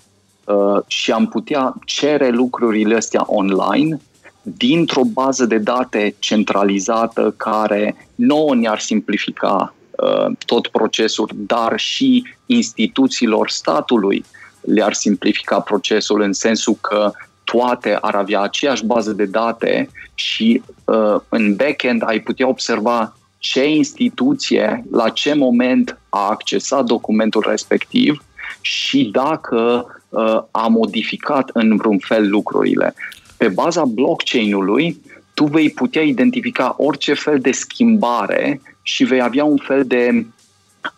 uh, 0.46 0.82
și 0.88 1.12
am 1.12 1.28
putea 1.28 1.74
cere 1.86 2.30
lucrurile 2.30 2.96
astea 2.96 3.24
online 3.26 4.00
dintr-o 4.44 5.02
bază 5.04 5.46
de 5.46 5.58
date 5.58 6.16
centralizată 6.20 7.34
care 7.38 8.08
nouă 8.16 8.56
ne-ar 8.56 8.80
simplifica 8.80 9.74
uh, 9.92 10.36
tot 10.46 10.68
procesul, 10.68 11.30
dar 11.34 11.80
și 11.80 12.24
instituțiilor 12.46 13.50
statului 13.50 14.26
le-ar 14.62 14.94
simplifica 14.94 15.60
procesul 15.60 16.22
în 16.22 16.34
sensul 16.34 16.78
că 16.82 17.12
toate 17.44 17.98
ar 18.02 18.16
avea 18.16 18.42
aceeași 18.42 18.86
bază 18.86 19.12
de 19.12 19.26
date 19.26 19.90
și 20.14 20.62
uh, 20.86 21.16
în 21.30 21.56
backend 21.56 22.02
ai 22.06 22.20
putea 22.20 22.48
observa 22.48 23.18
ce 23.38 23.66
instituție, 23.66 24.84
la 24.92 25.10
ce 25.10 25.34
moment 25.34 26.00
a 26.10 26.30
accesat 26.30 26.84
documentul 26.86 27.46
respectiv 27.48 28.24
și 28.62 29.10
dacă 29.12 29.86
uh, 30.10 30.42
a 30.52 30.68
modificat 30.68 31.50
în 31.54 31.76
vreun 31.76 31.98
fel 31.98 32.30
lucrurile 32.30 32.94
pe 33.44 33.50
baza 33.50 33.84
blockchain-ului, 33.86 35.02
tu 35.34 35.46
vei 35.46 35.70
putea 35.70 36.02
identifica 36.02 36.76
orice 36.78 37.14
fel 37.14 37.40
de 37.40 37.52
schimbare 37.52 38.62
și 38.82 39.04
vei 39.04 39.22
avea 39.22 39.44
un 39.44 39.58
fel 39.58 39.84
de 39.86 40.26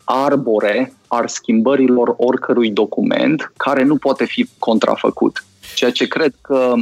arbore 0.03 0.93
al 1.07 1.27
schimbărilor 1.27 2.13
oricărui 2.17 2.69
document 2.69 3.51
care 3.57 3.83
nu 3.83 3.95
poate 3.95 4.25
fi 4.25 4.49
contrafăcut. 4.59 5.45
Ceea 5.75 5.91
ce 5.91 6.07
cred 6.07 6.33
că 6.41 6.73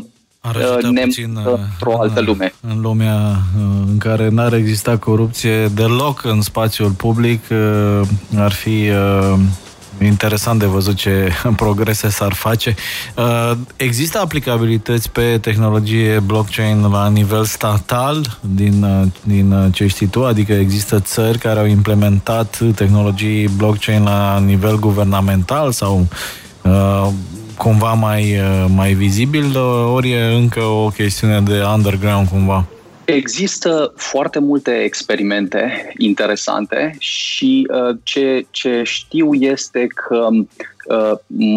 ar 0.42 0.82
ne 0.82 1.02
puțin 1.02 1.38
într-o 1.38 2.00
altă 2.00 2.22
lume. 2.22 2.54
În 2.62 2.82
lumea 2.82 3.16
uh, 3.16 3.64
în 3.88 3.98
care 3.98 4.30
n-ar 4.30 4.54
exista 4.54 4.98
corupție 4.98 5.68
deloc 5.68 6.24
în 6.24 6.42
spațiul 6.42 6.92
public, 6.92 7.42
uh, 7.52 8.02
ar 8.36 8.52
fi 8.52 8.90
uh, 8.90 9.40
interesant 10.06 10.60
de 10.60 10.66
văzut 10.66 10.96
ce 10.96 11.32
progrese 11.56 12.10
s-ar 12.10 12.34
face. 12.34 12.76
Uh, 13.16 13.52
există 13.76 14.20
aplicabilități 14.20 15.12
pe 15.12 15.38
tehnologie 15.42 16.20
blockchain 16.20 16.88
la 16.92 17.10
nivel 17.10 17.44
statal, 17.46 18.38
din, 18.42 18.84
uh, 18.84 19.08
din 19.24 19.72
ce 19.74 19.88
știi 19.88 20.08
tu? 20.08 20.26
Adică 20.26 20.54
există 20.54 21.00
țări 21.00 21.38
care 21.38 21.60
au 21.60 21.66
implementat 21.66 22.60
tehnologii 22.76 23.48
blockchain 23.48 24.04
la 24.04 24.40
nivel 24.40 24.80
guvernamental 24.80 25.72
sau 25.72 26.08
cumva 27.58 27.94
mai, 27.94 28.42
mai 28.68 28.94
vizibil, 28.94 29.58
ori 29.94 30.12
e 30.12 30.36
încă 30.36 30.60
o 30.60 30.88
chestiune 30.88 31.42
de 31.42 31.64
underground 31.74 32.28
cumva? 32.28 32.66
Există 33.06 33.94
foarte 33.96 34.40
multe 34.40 34.84
experimente 34.84 35.94
interesante 35.98 36.96
și 37.00 37.68
uh, 37.70 37.96
ce, 38.04 38.46
ce 38.52 38.82
știu 38.84 39.34
este 39.34 39.88
că 39.88 40.28
uh, 40.32 41.12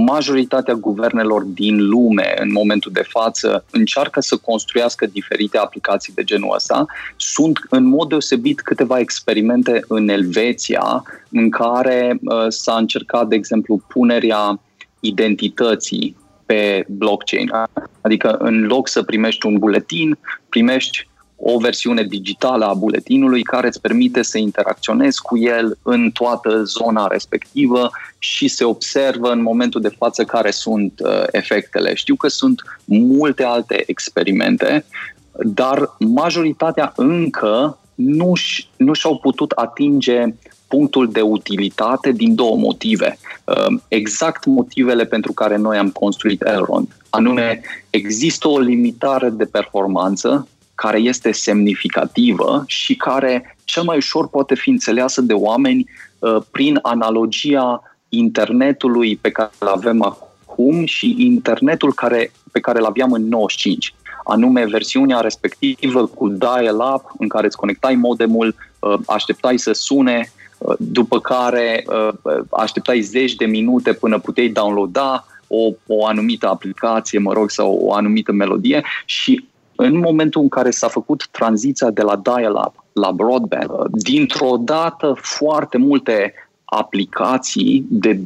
majoritatea 0.05 0.74
guvernelor 0.74 1.42
din 1.42 1.88
lume 1.88 2.34
în 2.38 2.53
momentul 2.53 2.92
de 2.92 3.05
față 3.09 3.64
încearcă 3.70 4.20
să 4.20 4.36
construiască 4.36 5.07
diferite 5.07 5.59
aplicații 5.59 6.12
de 6.14 6.24
genul 6.24 6.55
ăsta. 6.55 6.86
Sunt 7.16 7.59
în 7.70 7.84
mod 7.84 8.09
deosebit 8.09 8.61
câteva 8.61 8.99
experimente 8.99 9.84
în 9.88 10.09
Elveția 10.09 11.03
în 11.30 11.51
care 11.51 12.18
uh, 12.22 12.47
s-a 12.49 12.76
încercat, 12.76 13.28
de 13.28 13.34
exemplu, 13.34 13.80
punerea 13.88 14.61
identității 15.01 16.16
pe 16.47 16.84
blockchain. 16.88 17.51
Adică 18.01 18.36
în 18.38 18.66
loc 18.66 18.88
să 18.88 19.03
primești 19.03 19.47
un 19.47 19.59
buletin, 19.59 20.18
primești 20.49 21.09
o 21.37 21.59
versiune 21.59 22.03
digitală 22.03 22.64
a 22.64 22.74
buletinului 22.74 23.43
care 23.43 23.66
îți 23.66 23.80
permite 23.80 24.22
să 24.22 24.39
interacționezi 24.39 25.20
cu 25.22 25.39
el 25.39 25.78
în 25.82 26.11
toată 26.11 26.62
zona 26.62 27.07
respectivă 27.07 27.91
și 28.18 28.49
se 28.49 28.64
observă 28.64 29.30
în 29.30 29.43
momentul 29.43 29.80
de 29.80 29.95
față 29.99 30.24
care 30.24 30.51
sunt 30.51 31.01
uh, 31.05 31.22
efectele. 31.30 31.95
Știu 31.95 32.14
că 32.14 32.28
sunt 32.28 32.62
multe 32.84 33.43
alte 33.43 33.82
experimente, 33.87 34.84
dar 35.32 35.97
majoritatea 35.99 36.93
încă 36.97 37.78
nu, 37.95 38.34
și, 38.34 38.66
nu 38.76 38.93
și-au 38.93 39.18
putut 39.18 39.51
atinge 39.51 40.24
punctul 40.68 41.11
de 41.11 41.20
utilitate 41.20 42.12
din 42.12 42.34
două 42.34 42.57
motive. 42.57 43.18
Uh, 43.45 43.80
exact 43.89 44.45
motivele 44.45 45.05
pentru 45.05 45.32
care 45.32 45.57
noi 45.57 45.78
am 45.78 45.91
construit 45.91 46.43
Elrond. 46.43 46.97
Anume, 47.11 47.61
există 47.91 48.49
o 48.49 48.59
limitare 48.59 49.30
de 49.30 49.45
performanță 49.45 50.49
care 50.77 50.99
este 50.99 51.33
semnificativă 51.33 52.64
și 52.66 52.97
care 52.97 53.57
cel 53.64 53.83
mai 53.83 53.97
ușor 53.97 54.29
poate 54.29 54.55
fi 54.55 54.70
înțeleasă 54.70 55.20
de 55.20 55.33
oameni 55.33 55.91
uh, 56.18 56.37
prin 56.51 56.79
analogia 56.83 57.83
internetului 58.09 59.16
pe 59.16 59.31
care 59.31 59.51
îl 59.59 59.66
avem 59.66 60.03
acum 60.03 60.85
și 60.85 61.14
internetul 61.18 61.93
care, 61.93 62.33
pe 62.53 62.61
care 62.61 62.79
îl 62.79 62.85
aveam 62.85 63.12
în 63.12 63.29
95 63.29 63.95
anume 64.24 64.64
versiunea 64.64 65.20
respectivă 65.20 66.07
cu 66.07 66.29
dial-up 66.29 67.14
în 67.18 67.29
care 67.29 67.47
îți 67.47 67.57
conectai 67.57 67.95
modemul, 67.95 68.55
uh, 68.79 68.95
așteptai 69.07 69.59
să 69.59 69.72
sune, 69.72 70.33
uh, 70.59 70.74
după 70.79 71.20
care 71.20 71.85
așteptai 72.51 73.01
zeci 73.01 73.35
de 73.35 73.45
minute 73.45 73.93
până 73.93 74.18
puteai 74.18 74.49
downloada 74.49 75.27
o, 75.47 75.70
o 75.87 76.07
anumită 76.07 76.49
aplicație, 76.49 77.18
mă 77.18 77.33
rog, 77.33 77.51
sau 77.51 77.79
o 77.83 77.95
anumită 77.95 78.33
melodie 78.33 78.85
și 79.05 79.45
în 79.77 79.99
momentul 79.99 80.43
în 80.43 80.49
care 80.49 80.70
s-a 80.70 80.89
făcut 80.89 81.29
tranziția 81.31 81.91
de 81.91 82.03
la 82.03 82.16
dial-up 82.16 82.85
la 82.93 83.12
broadband, 83.12 83.70
dintr-o 83.91 84.57
dată 84.61 85.16
foarte 85.20 85.79
multe 85.79 86.33
aplicații 86.64 87.85
de 87.89 88.20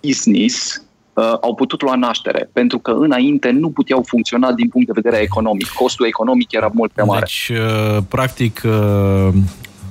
business 0.00 0.82
uh, 1.12 1.34
au 1.40 1.54
putut 1.54 1.82
lua 1.82 1.94
naștere, 1.94 2.50
pentru 2.52 2.78
că 2.78 2.90
înainte 2.90 3.50
nu 3.50 3.70
puteau 3.70 4.02
funcționa 4.06 4.52
din 4.52 4.68
punct 4.68 4.86
de 4.86 5.00
vedere 5.02 5.22
economic. 5.22 5.68
Costul 5.68 6.06
economic 6.06 6.52
era 6.52 6.70
mult 6.72 6.92
prea 6.92 7.04
mare. 7.04 7.20
Deci, 7.20 7.52
uh, 7.58 8.02
practic, 8.08 8.62
uh, 8.64 9.28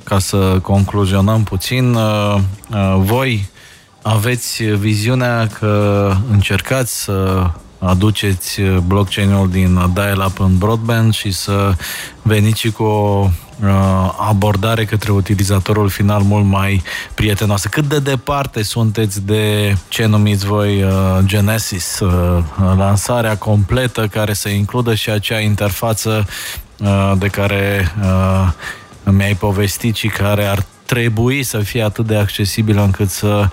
ca 0.03 0.19
să 0.19 0.59
concluzionăm 0.61 1.43
puțin, 1.43 1.93
uh, 1.93 2.35
uh, 2.71 2.95
voi 2.97 3.49
aveți 4.01 4.63
viziunea 4.63 5.47
că 5.47 6.11
încercați 6.31 7.03
să 7.03 7.49
aduceți 7.85 8.61
uh, 8.61 8.77
blockchain-ul 8.77 9.49
din 9.49 9.91
dial-up 9.93 10.39
în 10.39 10.57
broadband 10.57 11.13
și 11.13 11.31
să 11.31 11.73
veniți 12.21 12.59
și 12.59 12.71
cu 12.71 12.83
o 12.83 13.29
uh, 13.63 13.69
abordare 14.29 14.85
către 14.85 15.11
utilizatorul 15.11 15.89
final 15.89 16.21
mult 16.21 16.45
mai 16.45 16.83
prietenoasă. 17.13 17.67
Cât 17.67 17.87
de 17.87 17.99
departe 17.99 18.63
sunteți 18.63 19.25
de 19.25 19.75
ce 19.87 20.05
numiți 20.05 20.45
voi 20.45 20.83
uh, 20.83 20.91
Genesis, 21.23 21.99
lansarea 22.77 23.37
completă 23.37 24.07
care 24.07 24.33
să 24.33 24.49
includă 24.49 24.95
și 24.95 25.09
acea 25.09 25.39
interfață 25.39 26.27
de 27.17 27.27
care 27.27 27.91
mi-ai 29.03 29.35
povestit 29.35 29.95
și 29.95 30.07
care 30.07 30.45
ar 30.45 30.65
trebui 30.85 31.43
să 31.43 31.59
fie 31.59 31.81
atât 31.81 32.05
de 32.05 32.15
accesibilă 32.15 32.81
încât 32.81 33.09
să 33.09 33.49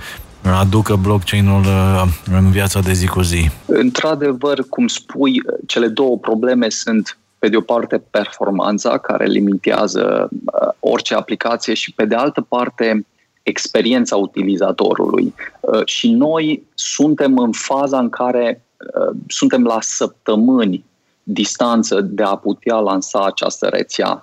aducă 0.51 0.97
blockchain-ul 0.97 1.61
uh, 1.61 2.03
în 2.33 2.51
viața 2.51 2.81
de 2.81 2.93
zi 2.93 3.07
cu 3.07 3.21
zi? 3.21 3.51
Într-adevăr, 3.67 4.65
cum 4.69 4.87
spui, 4.87 5.43
cele 5.67 5.89
două 5.89 6.19
probleme 6.19 6.69
sunt 6.69 7.19
pe 7.39 7.49
de 7.49 7.57
o 7.57 7.61
parte 7.61 8.03
performanța 8.11 8.99
care 8.99 9.27
limitează 9.27 10.29
uh, 10.31 10.69
orice 10.81 11.15
aplicație 11.15 11.75
și 11.75 11.93
pe 11.93 12.05
de 12.05 12.15
altă 12.15 12.41
parte 12.41 13.07
experiența 13.43 14.17
utilizatorului. 14.17 15.35
Uh, 15.61 15.85
și 15.85 16.11
noi 16.11 16.63
suntem 16.75 17.39
în 17.39 17.53
faza 17.53 17.99
în 17.99 18.09
care 18.09 18.65
suntem 19.27 19.65
la 19.65 19.79
săptămâni 19.81 20.85
distanță 21.23 22.01
de 22.01 22.23
a 22.23 22.37
putea 22.37 22.77
lansa 22.77 23.25
această 23.25 23.67
rețea. 23.67 24.23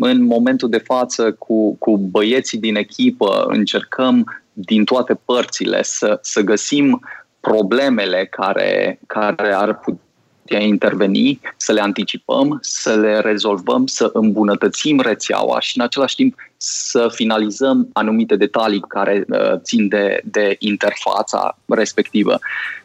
În 0.00 0.24
momentul 0.24 0.68
de 0.68 0.78
față, 0.78 1.32
cu, 1.32 1.74
cu 1.74 1.98
băieții 1.98 2.58
din 2.58 2.76
echipă, 2.76 3.44
încercăm 3.48 4.24
din 4.58 4.84
toate 4.84 5.14
părțile, 5.24 5.82
să, 5.82 6.18
să 6.22 6.40
găsim 6.40 7.00
problemele 7.40 8.26
care, 8.26 9.00
care 9.06 9.52
ar 9.52 9.78
putea 9.78 10.60
interveni, 10.60 11.40
să 11.56 11.72
le 11.72 11.80
anticipăm, 11.80 12.58
să 12.60 12.94
le 12.94 13.20
rezolvăm, 13.20 13.86
să 13.86 14.10
îmbunătățim 14.12 15.00
rețeaua 15.00 15.60
și 15.60 15.78
în 15.78 15.84
același 15.84 16.14
timp 16.14 16.34
să 16.56 17.08
finalizăm 17.14 17.88
anumite 17.92 18.36
detalii 18.36 18.80
care 18.80 19.24
uh, 19.28 19.60
țin 19.62 19.88
de, 19.88 20.20
de 20.24 20.56
interfața 20.58 21.58
respectivă. 21.66 22.38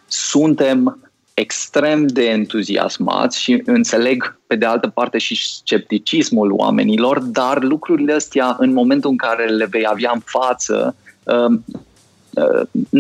Suntem 0.08 1.12
extrem 1.34 2.08
de 2.08 2.26
entuziasmați 2.26 3.42
și 3.42 3.62
înțeleg 3.66 4.40
pe 4.48 4.56
de 4.56 4.66
altă 4.66 4.88
parte 4.88 5.18
și 5.18 5.36
scepticismul 5.36 6.52
oamenilor, 6.52 7.20
dar 7.20 7.64
lucrurile 7.64 8.14
astea 8.14 8.56
în 8.60 8.74
momentul 8.74 9.10
în 9.10 9.18
care 9.18 9.46
le 9.46 9.66
vei 9.66 9.86
avea 9.88 10.12
în 10.14 10.22
față 10.26 10.76
Um, 10.76 10.78
uh, 10.78 11.11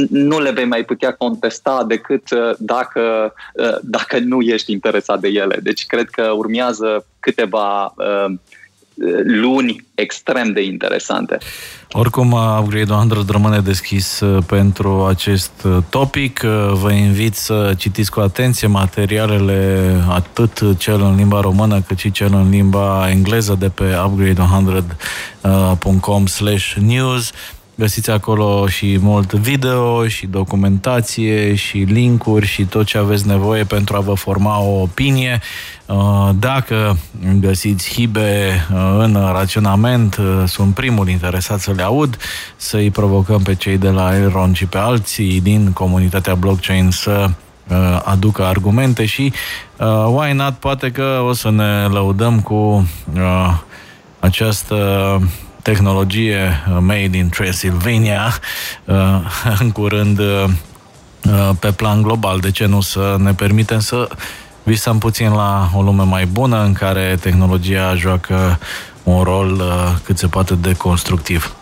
nu 0.09 0.39
le 0.39 0.51
vei 0.51 0.65
mai 0.65 0.83
putea 0.83 1.13
contesta 1.13 1.83
decât 1.87 2.31
uh, 2.31 2.51
dacă, 2.57 3.33
uh, 3.53 3.77
dacă 3.81 4.19
nu 4.19 4.41
ești 4.41 4.71
interesat 4.71 5.19
de 5.19 5.27
ele. 5.27 5.59
Deci 5.63 5.85
cred 5.85 6.09
că 6.09 6.31
urmează 6.35 7.05
câteva 7.19 7.93
luni 9.23 9.85
extrem 9.95 10.51
de 10.51 10.63
interesante. 10.63 11.37
Oricum, 11.91 12.31
Upgrade 12.31 12.93
100 12.93 13.31
rămâne 13.31 13.59
deschis 13.59 14.21
pentru 14.45 15.05
acest 15.05 15.51
topic. 15.89 16.39
Vă 16.71 16.91
invit 16.91 17.35
să 17.35 17.73
citiți 17.77 18.11
cu 18.11 18.19
atenție 18.19 18.67
materialele, 18.67 19.91
atât 20.09 20.77
cel 20.77 21.01
în 21.01 21.15
limba 21.15 21.39
română, 21.39 21.81
cât 21.81 21.97
și 21.97 22.11
cel 22.11 22.33
în 22.33 22.49
limba 22.49 23.09
engleză 23.09 23.55
de 23.59 23.69
pe 23.69 23.83
upgrade100.com 23.83 26.23
news 26.79 27.31
Găsiți 27.81 28.11
acolo 28.11 28.67
și 28.67 28.97
mult 28.99 29.33
video 29.33 30.07
și 30.07 30.27
documentație 30.27 31.55
și 31.55 31.77
linkuri 31.77 32.45
și 32.45 32.63
tot 32.63 32.85
ce 32.85 32.97
aveți 32.97 33.27
nevoie 33.27 33.63
pentru 33.63 33.95
a 33.95 33.99
vă 33.99 34.13
forma 34.13 34.59
o 34.59 34.81
opinie. 34.81 35.41
Uh, 35.85 36.29
dacă 36.39 36.97
găsiți 37.39 37.93
hibe 37.93 38.65
uh, 38.73 38.95
în 38.97 39.13
raționament, 39.13 40.17
uh, 40.17 40.43
sunt 40.45 40.73
primul 40.73 41.09
interesat 41.09 41.59
să 41.59 41.71
le 41.71 41.83
aud, 41.83 42.17
să-i 42.55 42.91
provocăm 42.91 43.41
pe 43.41 43.55
cei 43.55 43.77
de 43.77 43.89
la 43.89 44.15
Elron 44.15 44.53
și 44.53 44.65
pe 44.65 44.77
alții 44.77 45.41
din 45.41 45.71
comunitatea 45.71 46.35
blockchain 46.35 46.89
să 46.91 47.29
aducă 48.03 48.43
argumente 48.43 49.05
și 49.05 49.33
why 50.05 50.33
not, 50.33 50.53
poate 50.53 50.91
că 50.91 51.23
o 51.27 51.33
să 51.33 51.51
ne 51.51 51.87
lăudăm 51.87 52.39
cu 52.39 52.87
această 54.19 54.77
tehnologie 55.61 56.63
uh, 56.69 56.77
made 56.79 57.17
in 57.17 57.29
Transylvania 57.29 58.39
uh, 58.85 58.95
în 59.59 59.71
curând 59.71 60.19
uh, 60.19 60.45
pe 61.59 61.71
plan 61.71 62.01
global. 62.01 62.39
De 62.39 62.51
ce 62.51 62.65
nu 62.65 62.81
să 62.81 63.15
ne 63.19 63.33
permitem 63.33 63.79
să 63.79 64.07
visăm 64.63 64.97
puțin 64.97 65.31
la 65.31 65.69
o 65.75 65.81
lume 65.81 66.03
mai 66.03 66.25
bună 66.25 66.63
în 66.63 66.73
care 66.73 67.17
tehnologia 67.21 67.95
joacă 67.95 68.59
un 69.03 69.23
rol 69.23 69.51
uh, 69.51 69.95
cât 70.03 70.17
se 70.17 70.27
poate 70.27 70.55
de 70.55 70.73
constructiv. 70.73 71.55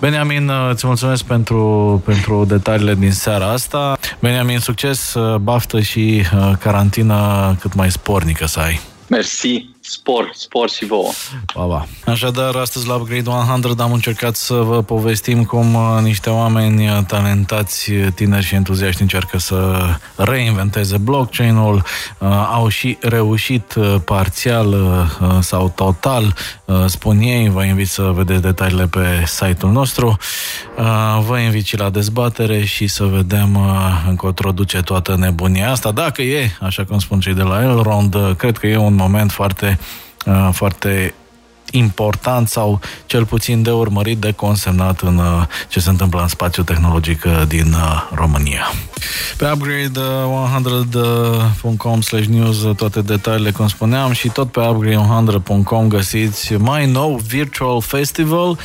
Beniamin, 0.00 0.48
uh, 0.48 0.70
îți 0.72 0.86
mulțumesc 0.86 1.24
pentru, 1.24 2.02
pentru 2.04 2.44
detaliile 2.44 2.94
din 2.94 3.12
seara 3.12 3.50
asta. 3.50 3.98
Beniamin, 4.20 4.58
succes, 4.58 5.14
uh, 5.14 5.36
baftă 5.36 5.80
și 5.80 6.22
carantină 6.58 7.56
cât 7.60 7.74
mai 7.74 7.90
spornică 7.90 8.46
să 8.46 8.60
ai. 8.60 8.80
Mersi, 9.08 9.66
spor, 9.88 10.30
spor 10.34 10.70
și 10.70 10.84
vouă. 10.84 11.10
Pa, 11.54 11.62
pa. 11.62 11.86
Așadar, 12.10 12.54
astăzi 12.54 12.86
la 12.86 12.94
Upgrade 12.94 13.30
100 13.30 13.82
am 13.82 13.92
încercat 13.92 14.36
să 14.36 14.54
vă 14.54 14.82
povestim 14.82 15.44
cum 15.44 15.74
uh, 15.74 15.98
niște 16.02 16.30
oameni 16.30 16.88
uh, 16.88 16.98
talentați, 17.06 17.92
uh, 17.92 18.06
tineri 18.14 18.44
și 18.44 18.54
entuziaști 18.54 19.02
încearcă 19.02 19.38
să 19.38 19.86
reinventeze 20.16 20.96
blockchain-ul. 20.96 21.82
Au 22.52 22.68
și 22.68 22.98
reușit 23.00 23.74
parțial 24.04 24.76
sau 25.40 25.72
total, 25.74 26.34
spun 26.86 27.18
ei. 27.18 27.48
Vă 27.48 27.64
invit 27.64 27.88
să 27.88 28.02
vedeți 28.02 28.42
detaliile 28.42 28.86
pe 28.86 29.22
site-ul 29.26 29.72
nostru. 29.72 30.16
Vă 31.26 31.38
invit 31.38 31.64
și 31.64 31.78
la 31.78 31.90
dezbatere 31.90 32.64
și 32.64 32.86
să 32.86 33.04
vedem 33.04 33.58
încotro 34.08 34.52
duce 34.52 34.82
toată 34.82 35.16
nebunia 35.16 35.70
asta. 35.70 35.90
Dacă 35.90 36.22
e, 36.22 36.50
așa 36.60 36.84
cum 36.84 36.98
spun 36.98 37.20
cei 37.20 37.34
de 37.34 37.42
la 37.42 37.62
Elrond, 37.62 38.16
cred 38.36 38.58
că 38.58 38.66
e 38.66 38.76
un 38.76 38.94
moment 38.94 39.30
foarte, 39.30 39.78
uh, 40.26 40.48
foarte 40.52 41.14
important 41.70 42.48
sau 42.48 42.80
cel 43.06 43.24
puțin 43.24 43.62
de 43.62 43.70
urmărit, 43.70 44.18
de 44.18 44.32
consemnat 44.32 45.00
în 45.00 45.18
uh, 45.18 45.42
ce 45.68 45.80
se 45.80 45.90
întâmplă 45.90 46.20
în 46.20 46.28
spațiul 46.28 46.64
tehnologic 46.64 47.24
uh, 47.26 47.42
din 47.46 47.76
România. 48.14 48.72
Pe 49.36 49.52
upgrade100.com 49.54 52.00
slash 52.00 52.26
news 52.26 52.56
toate 52.76 53.00
detaliile, 53.00 53.50
cum 53.50 53.68
spuneam, 53.68 54.12
și 54.12 54.28
tot 54.28 54.50
pe 54.50 54.60
upgrade100.com 54.60 55.88
găsiți 55.88 56.54
mai 56.54 56.86
nou 56.86 57.20
Virtual 57.26 57.80
Festival, 57.80 58.58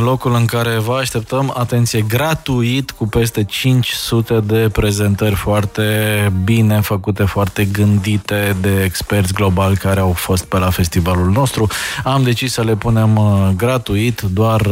locul 0.00 0.34
în 0.34 0.44
care 0.44 0.78
vă 0.78 0.96
așteptăm, 1.00 1.54
atenție, 1.56 2.00
gratuit, 2.00 2.90
cu 2.90 3.06
peste 3.06 3.44
500 3.44 4.40
de 4.40 4.68
prezentări 4.72 5.34
foarte 5.34 6.32
bine 6.44 6.80
făcute, 6.80 7.24
foarte 7.24 7.64
gândite 7.64 8.56
de 8.60 8.82
experți 8.84 9.32
globali 9.32 9.76
care 9.76 10.00
au 10.00 10.12
fost 10.12 10.44
pe 10.44 10.58
la 10.58 10.70
festivalul 10.70 11.30
nostru. 11.30 11.66
Am 12.04 12.22
decis 12.32 12.52
să 12.52 12.62
le 12.62 12.74
punem 12.74 13.20
gratuit, 13.56 14.20
doar 14.20 14.66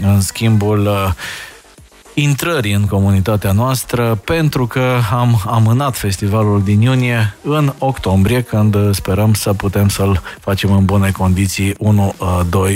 în 0.00 0.20
schimbul 0.20 1.14
intrării 2.14 2.72
în 2.72 2.86
comunitatea 2.86 3.52
noastră 3.52 4.20
pentru 4.24 4.66
că 4.66 4.98
am 5.10 5.42
amânat 5.46 5.96
festivalul 5.96 6.62
din 6.62 6.80
iunie 6.80 7.34
în 7.42 7.72
octombrie, 7.78 8.40
când 8.40 8.94
sperăm 8.94 9.34
să 9.34 9.52
putem 9.52 9.88
să-l 9.88 10.22
facem 10.40 10.72
în 10.72 10.84
bune 10.84 11.10
condiții 11.10 11.74
1-2 11.74 11.76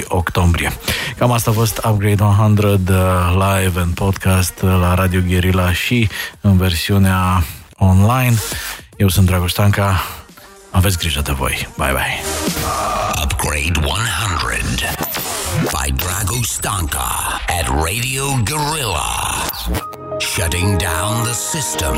octombrie. 0.08 0.72
Cam 1.18 1.32
asta 1.32 1.50
a 1.50 1.54
fost 1.54 1.80
Upgrade 1.84 2.22
100 2.22 2.80
uh, 2.88 2.98
live 3.32 3.80
în 3.80 3.88
podcast 3.88 4.62
uh, 4.62 4.76
la 4.80 4.94
Radio 4.94 5.20
Guerilla 5.28 5.72
și 5.72 6.08
în 6.40 6.56
versiunea 6.56 7.44
online. 7.76 8.34
Eu 8.96 9.08
sunt 9.08 9.26
Dragoș 9.26 9.50
Stanca. 9.50 10.00
Aveți 10.76 10.98
grijă 10.98 11.20
de 11.20 11.32
voi. 11.32 11.68
Bye 11.76 11.92
bye. 11.92 12.20
Upgrade 13.22 13.86
100 13.86 13.96
by 15.70 15.92
Drago 15.92 16.42
Stanka 16.42 17.40
at 17.60 17.68
Radio 17.68 18.24
Gorilla. 18.44 19.08
Shutting 20.18 20.78
down 20.78 21.22
the 21.24 21.32
system. 21.32 21.94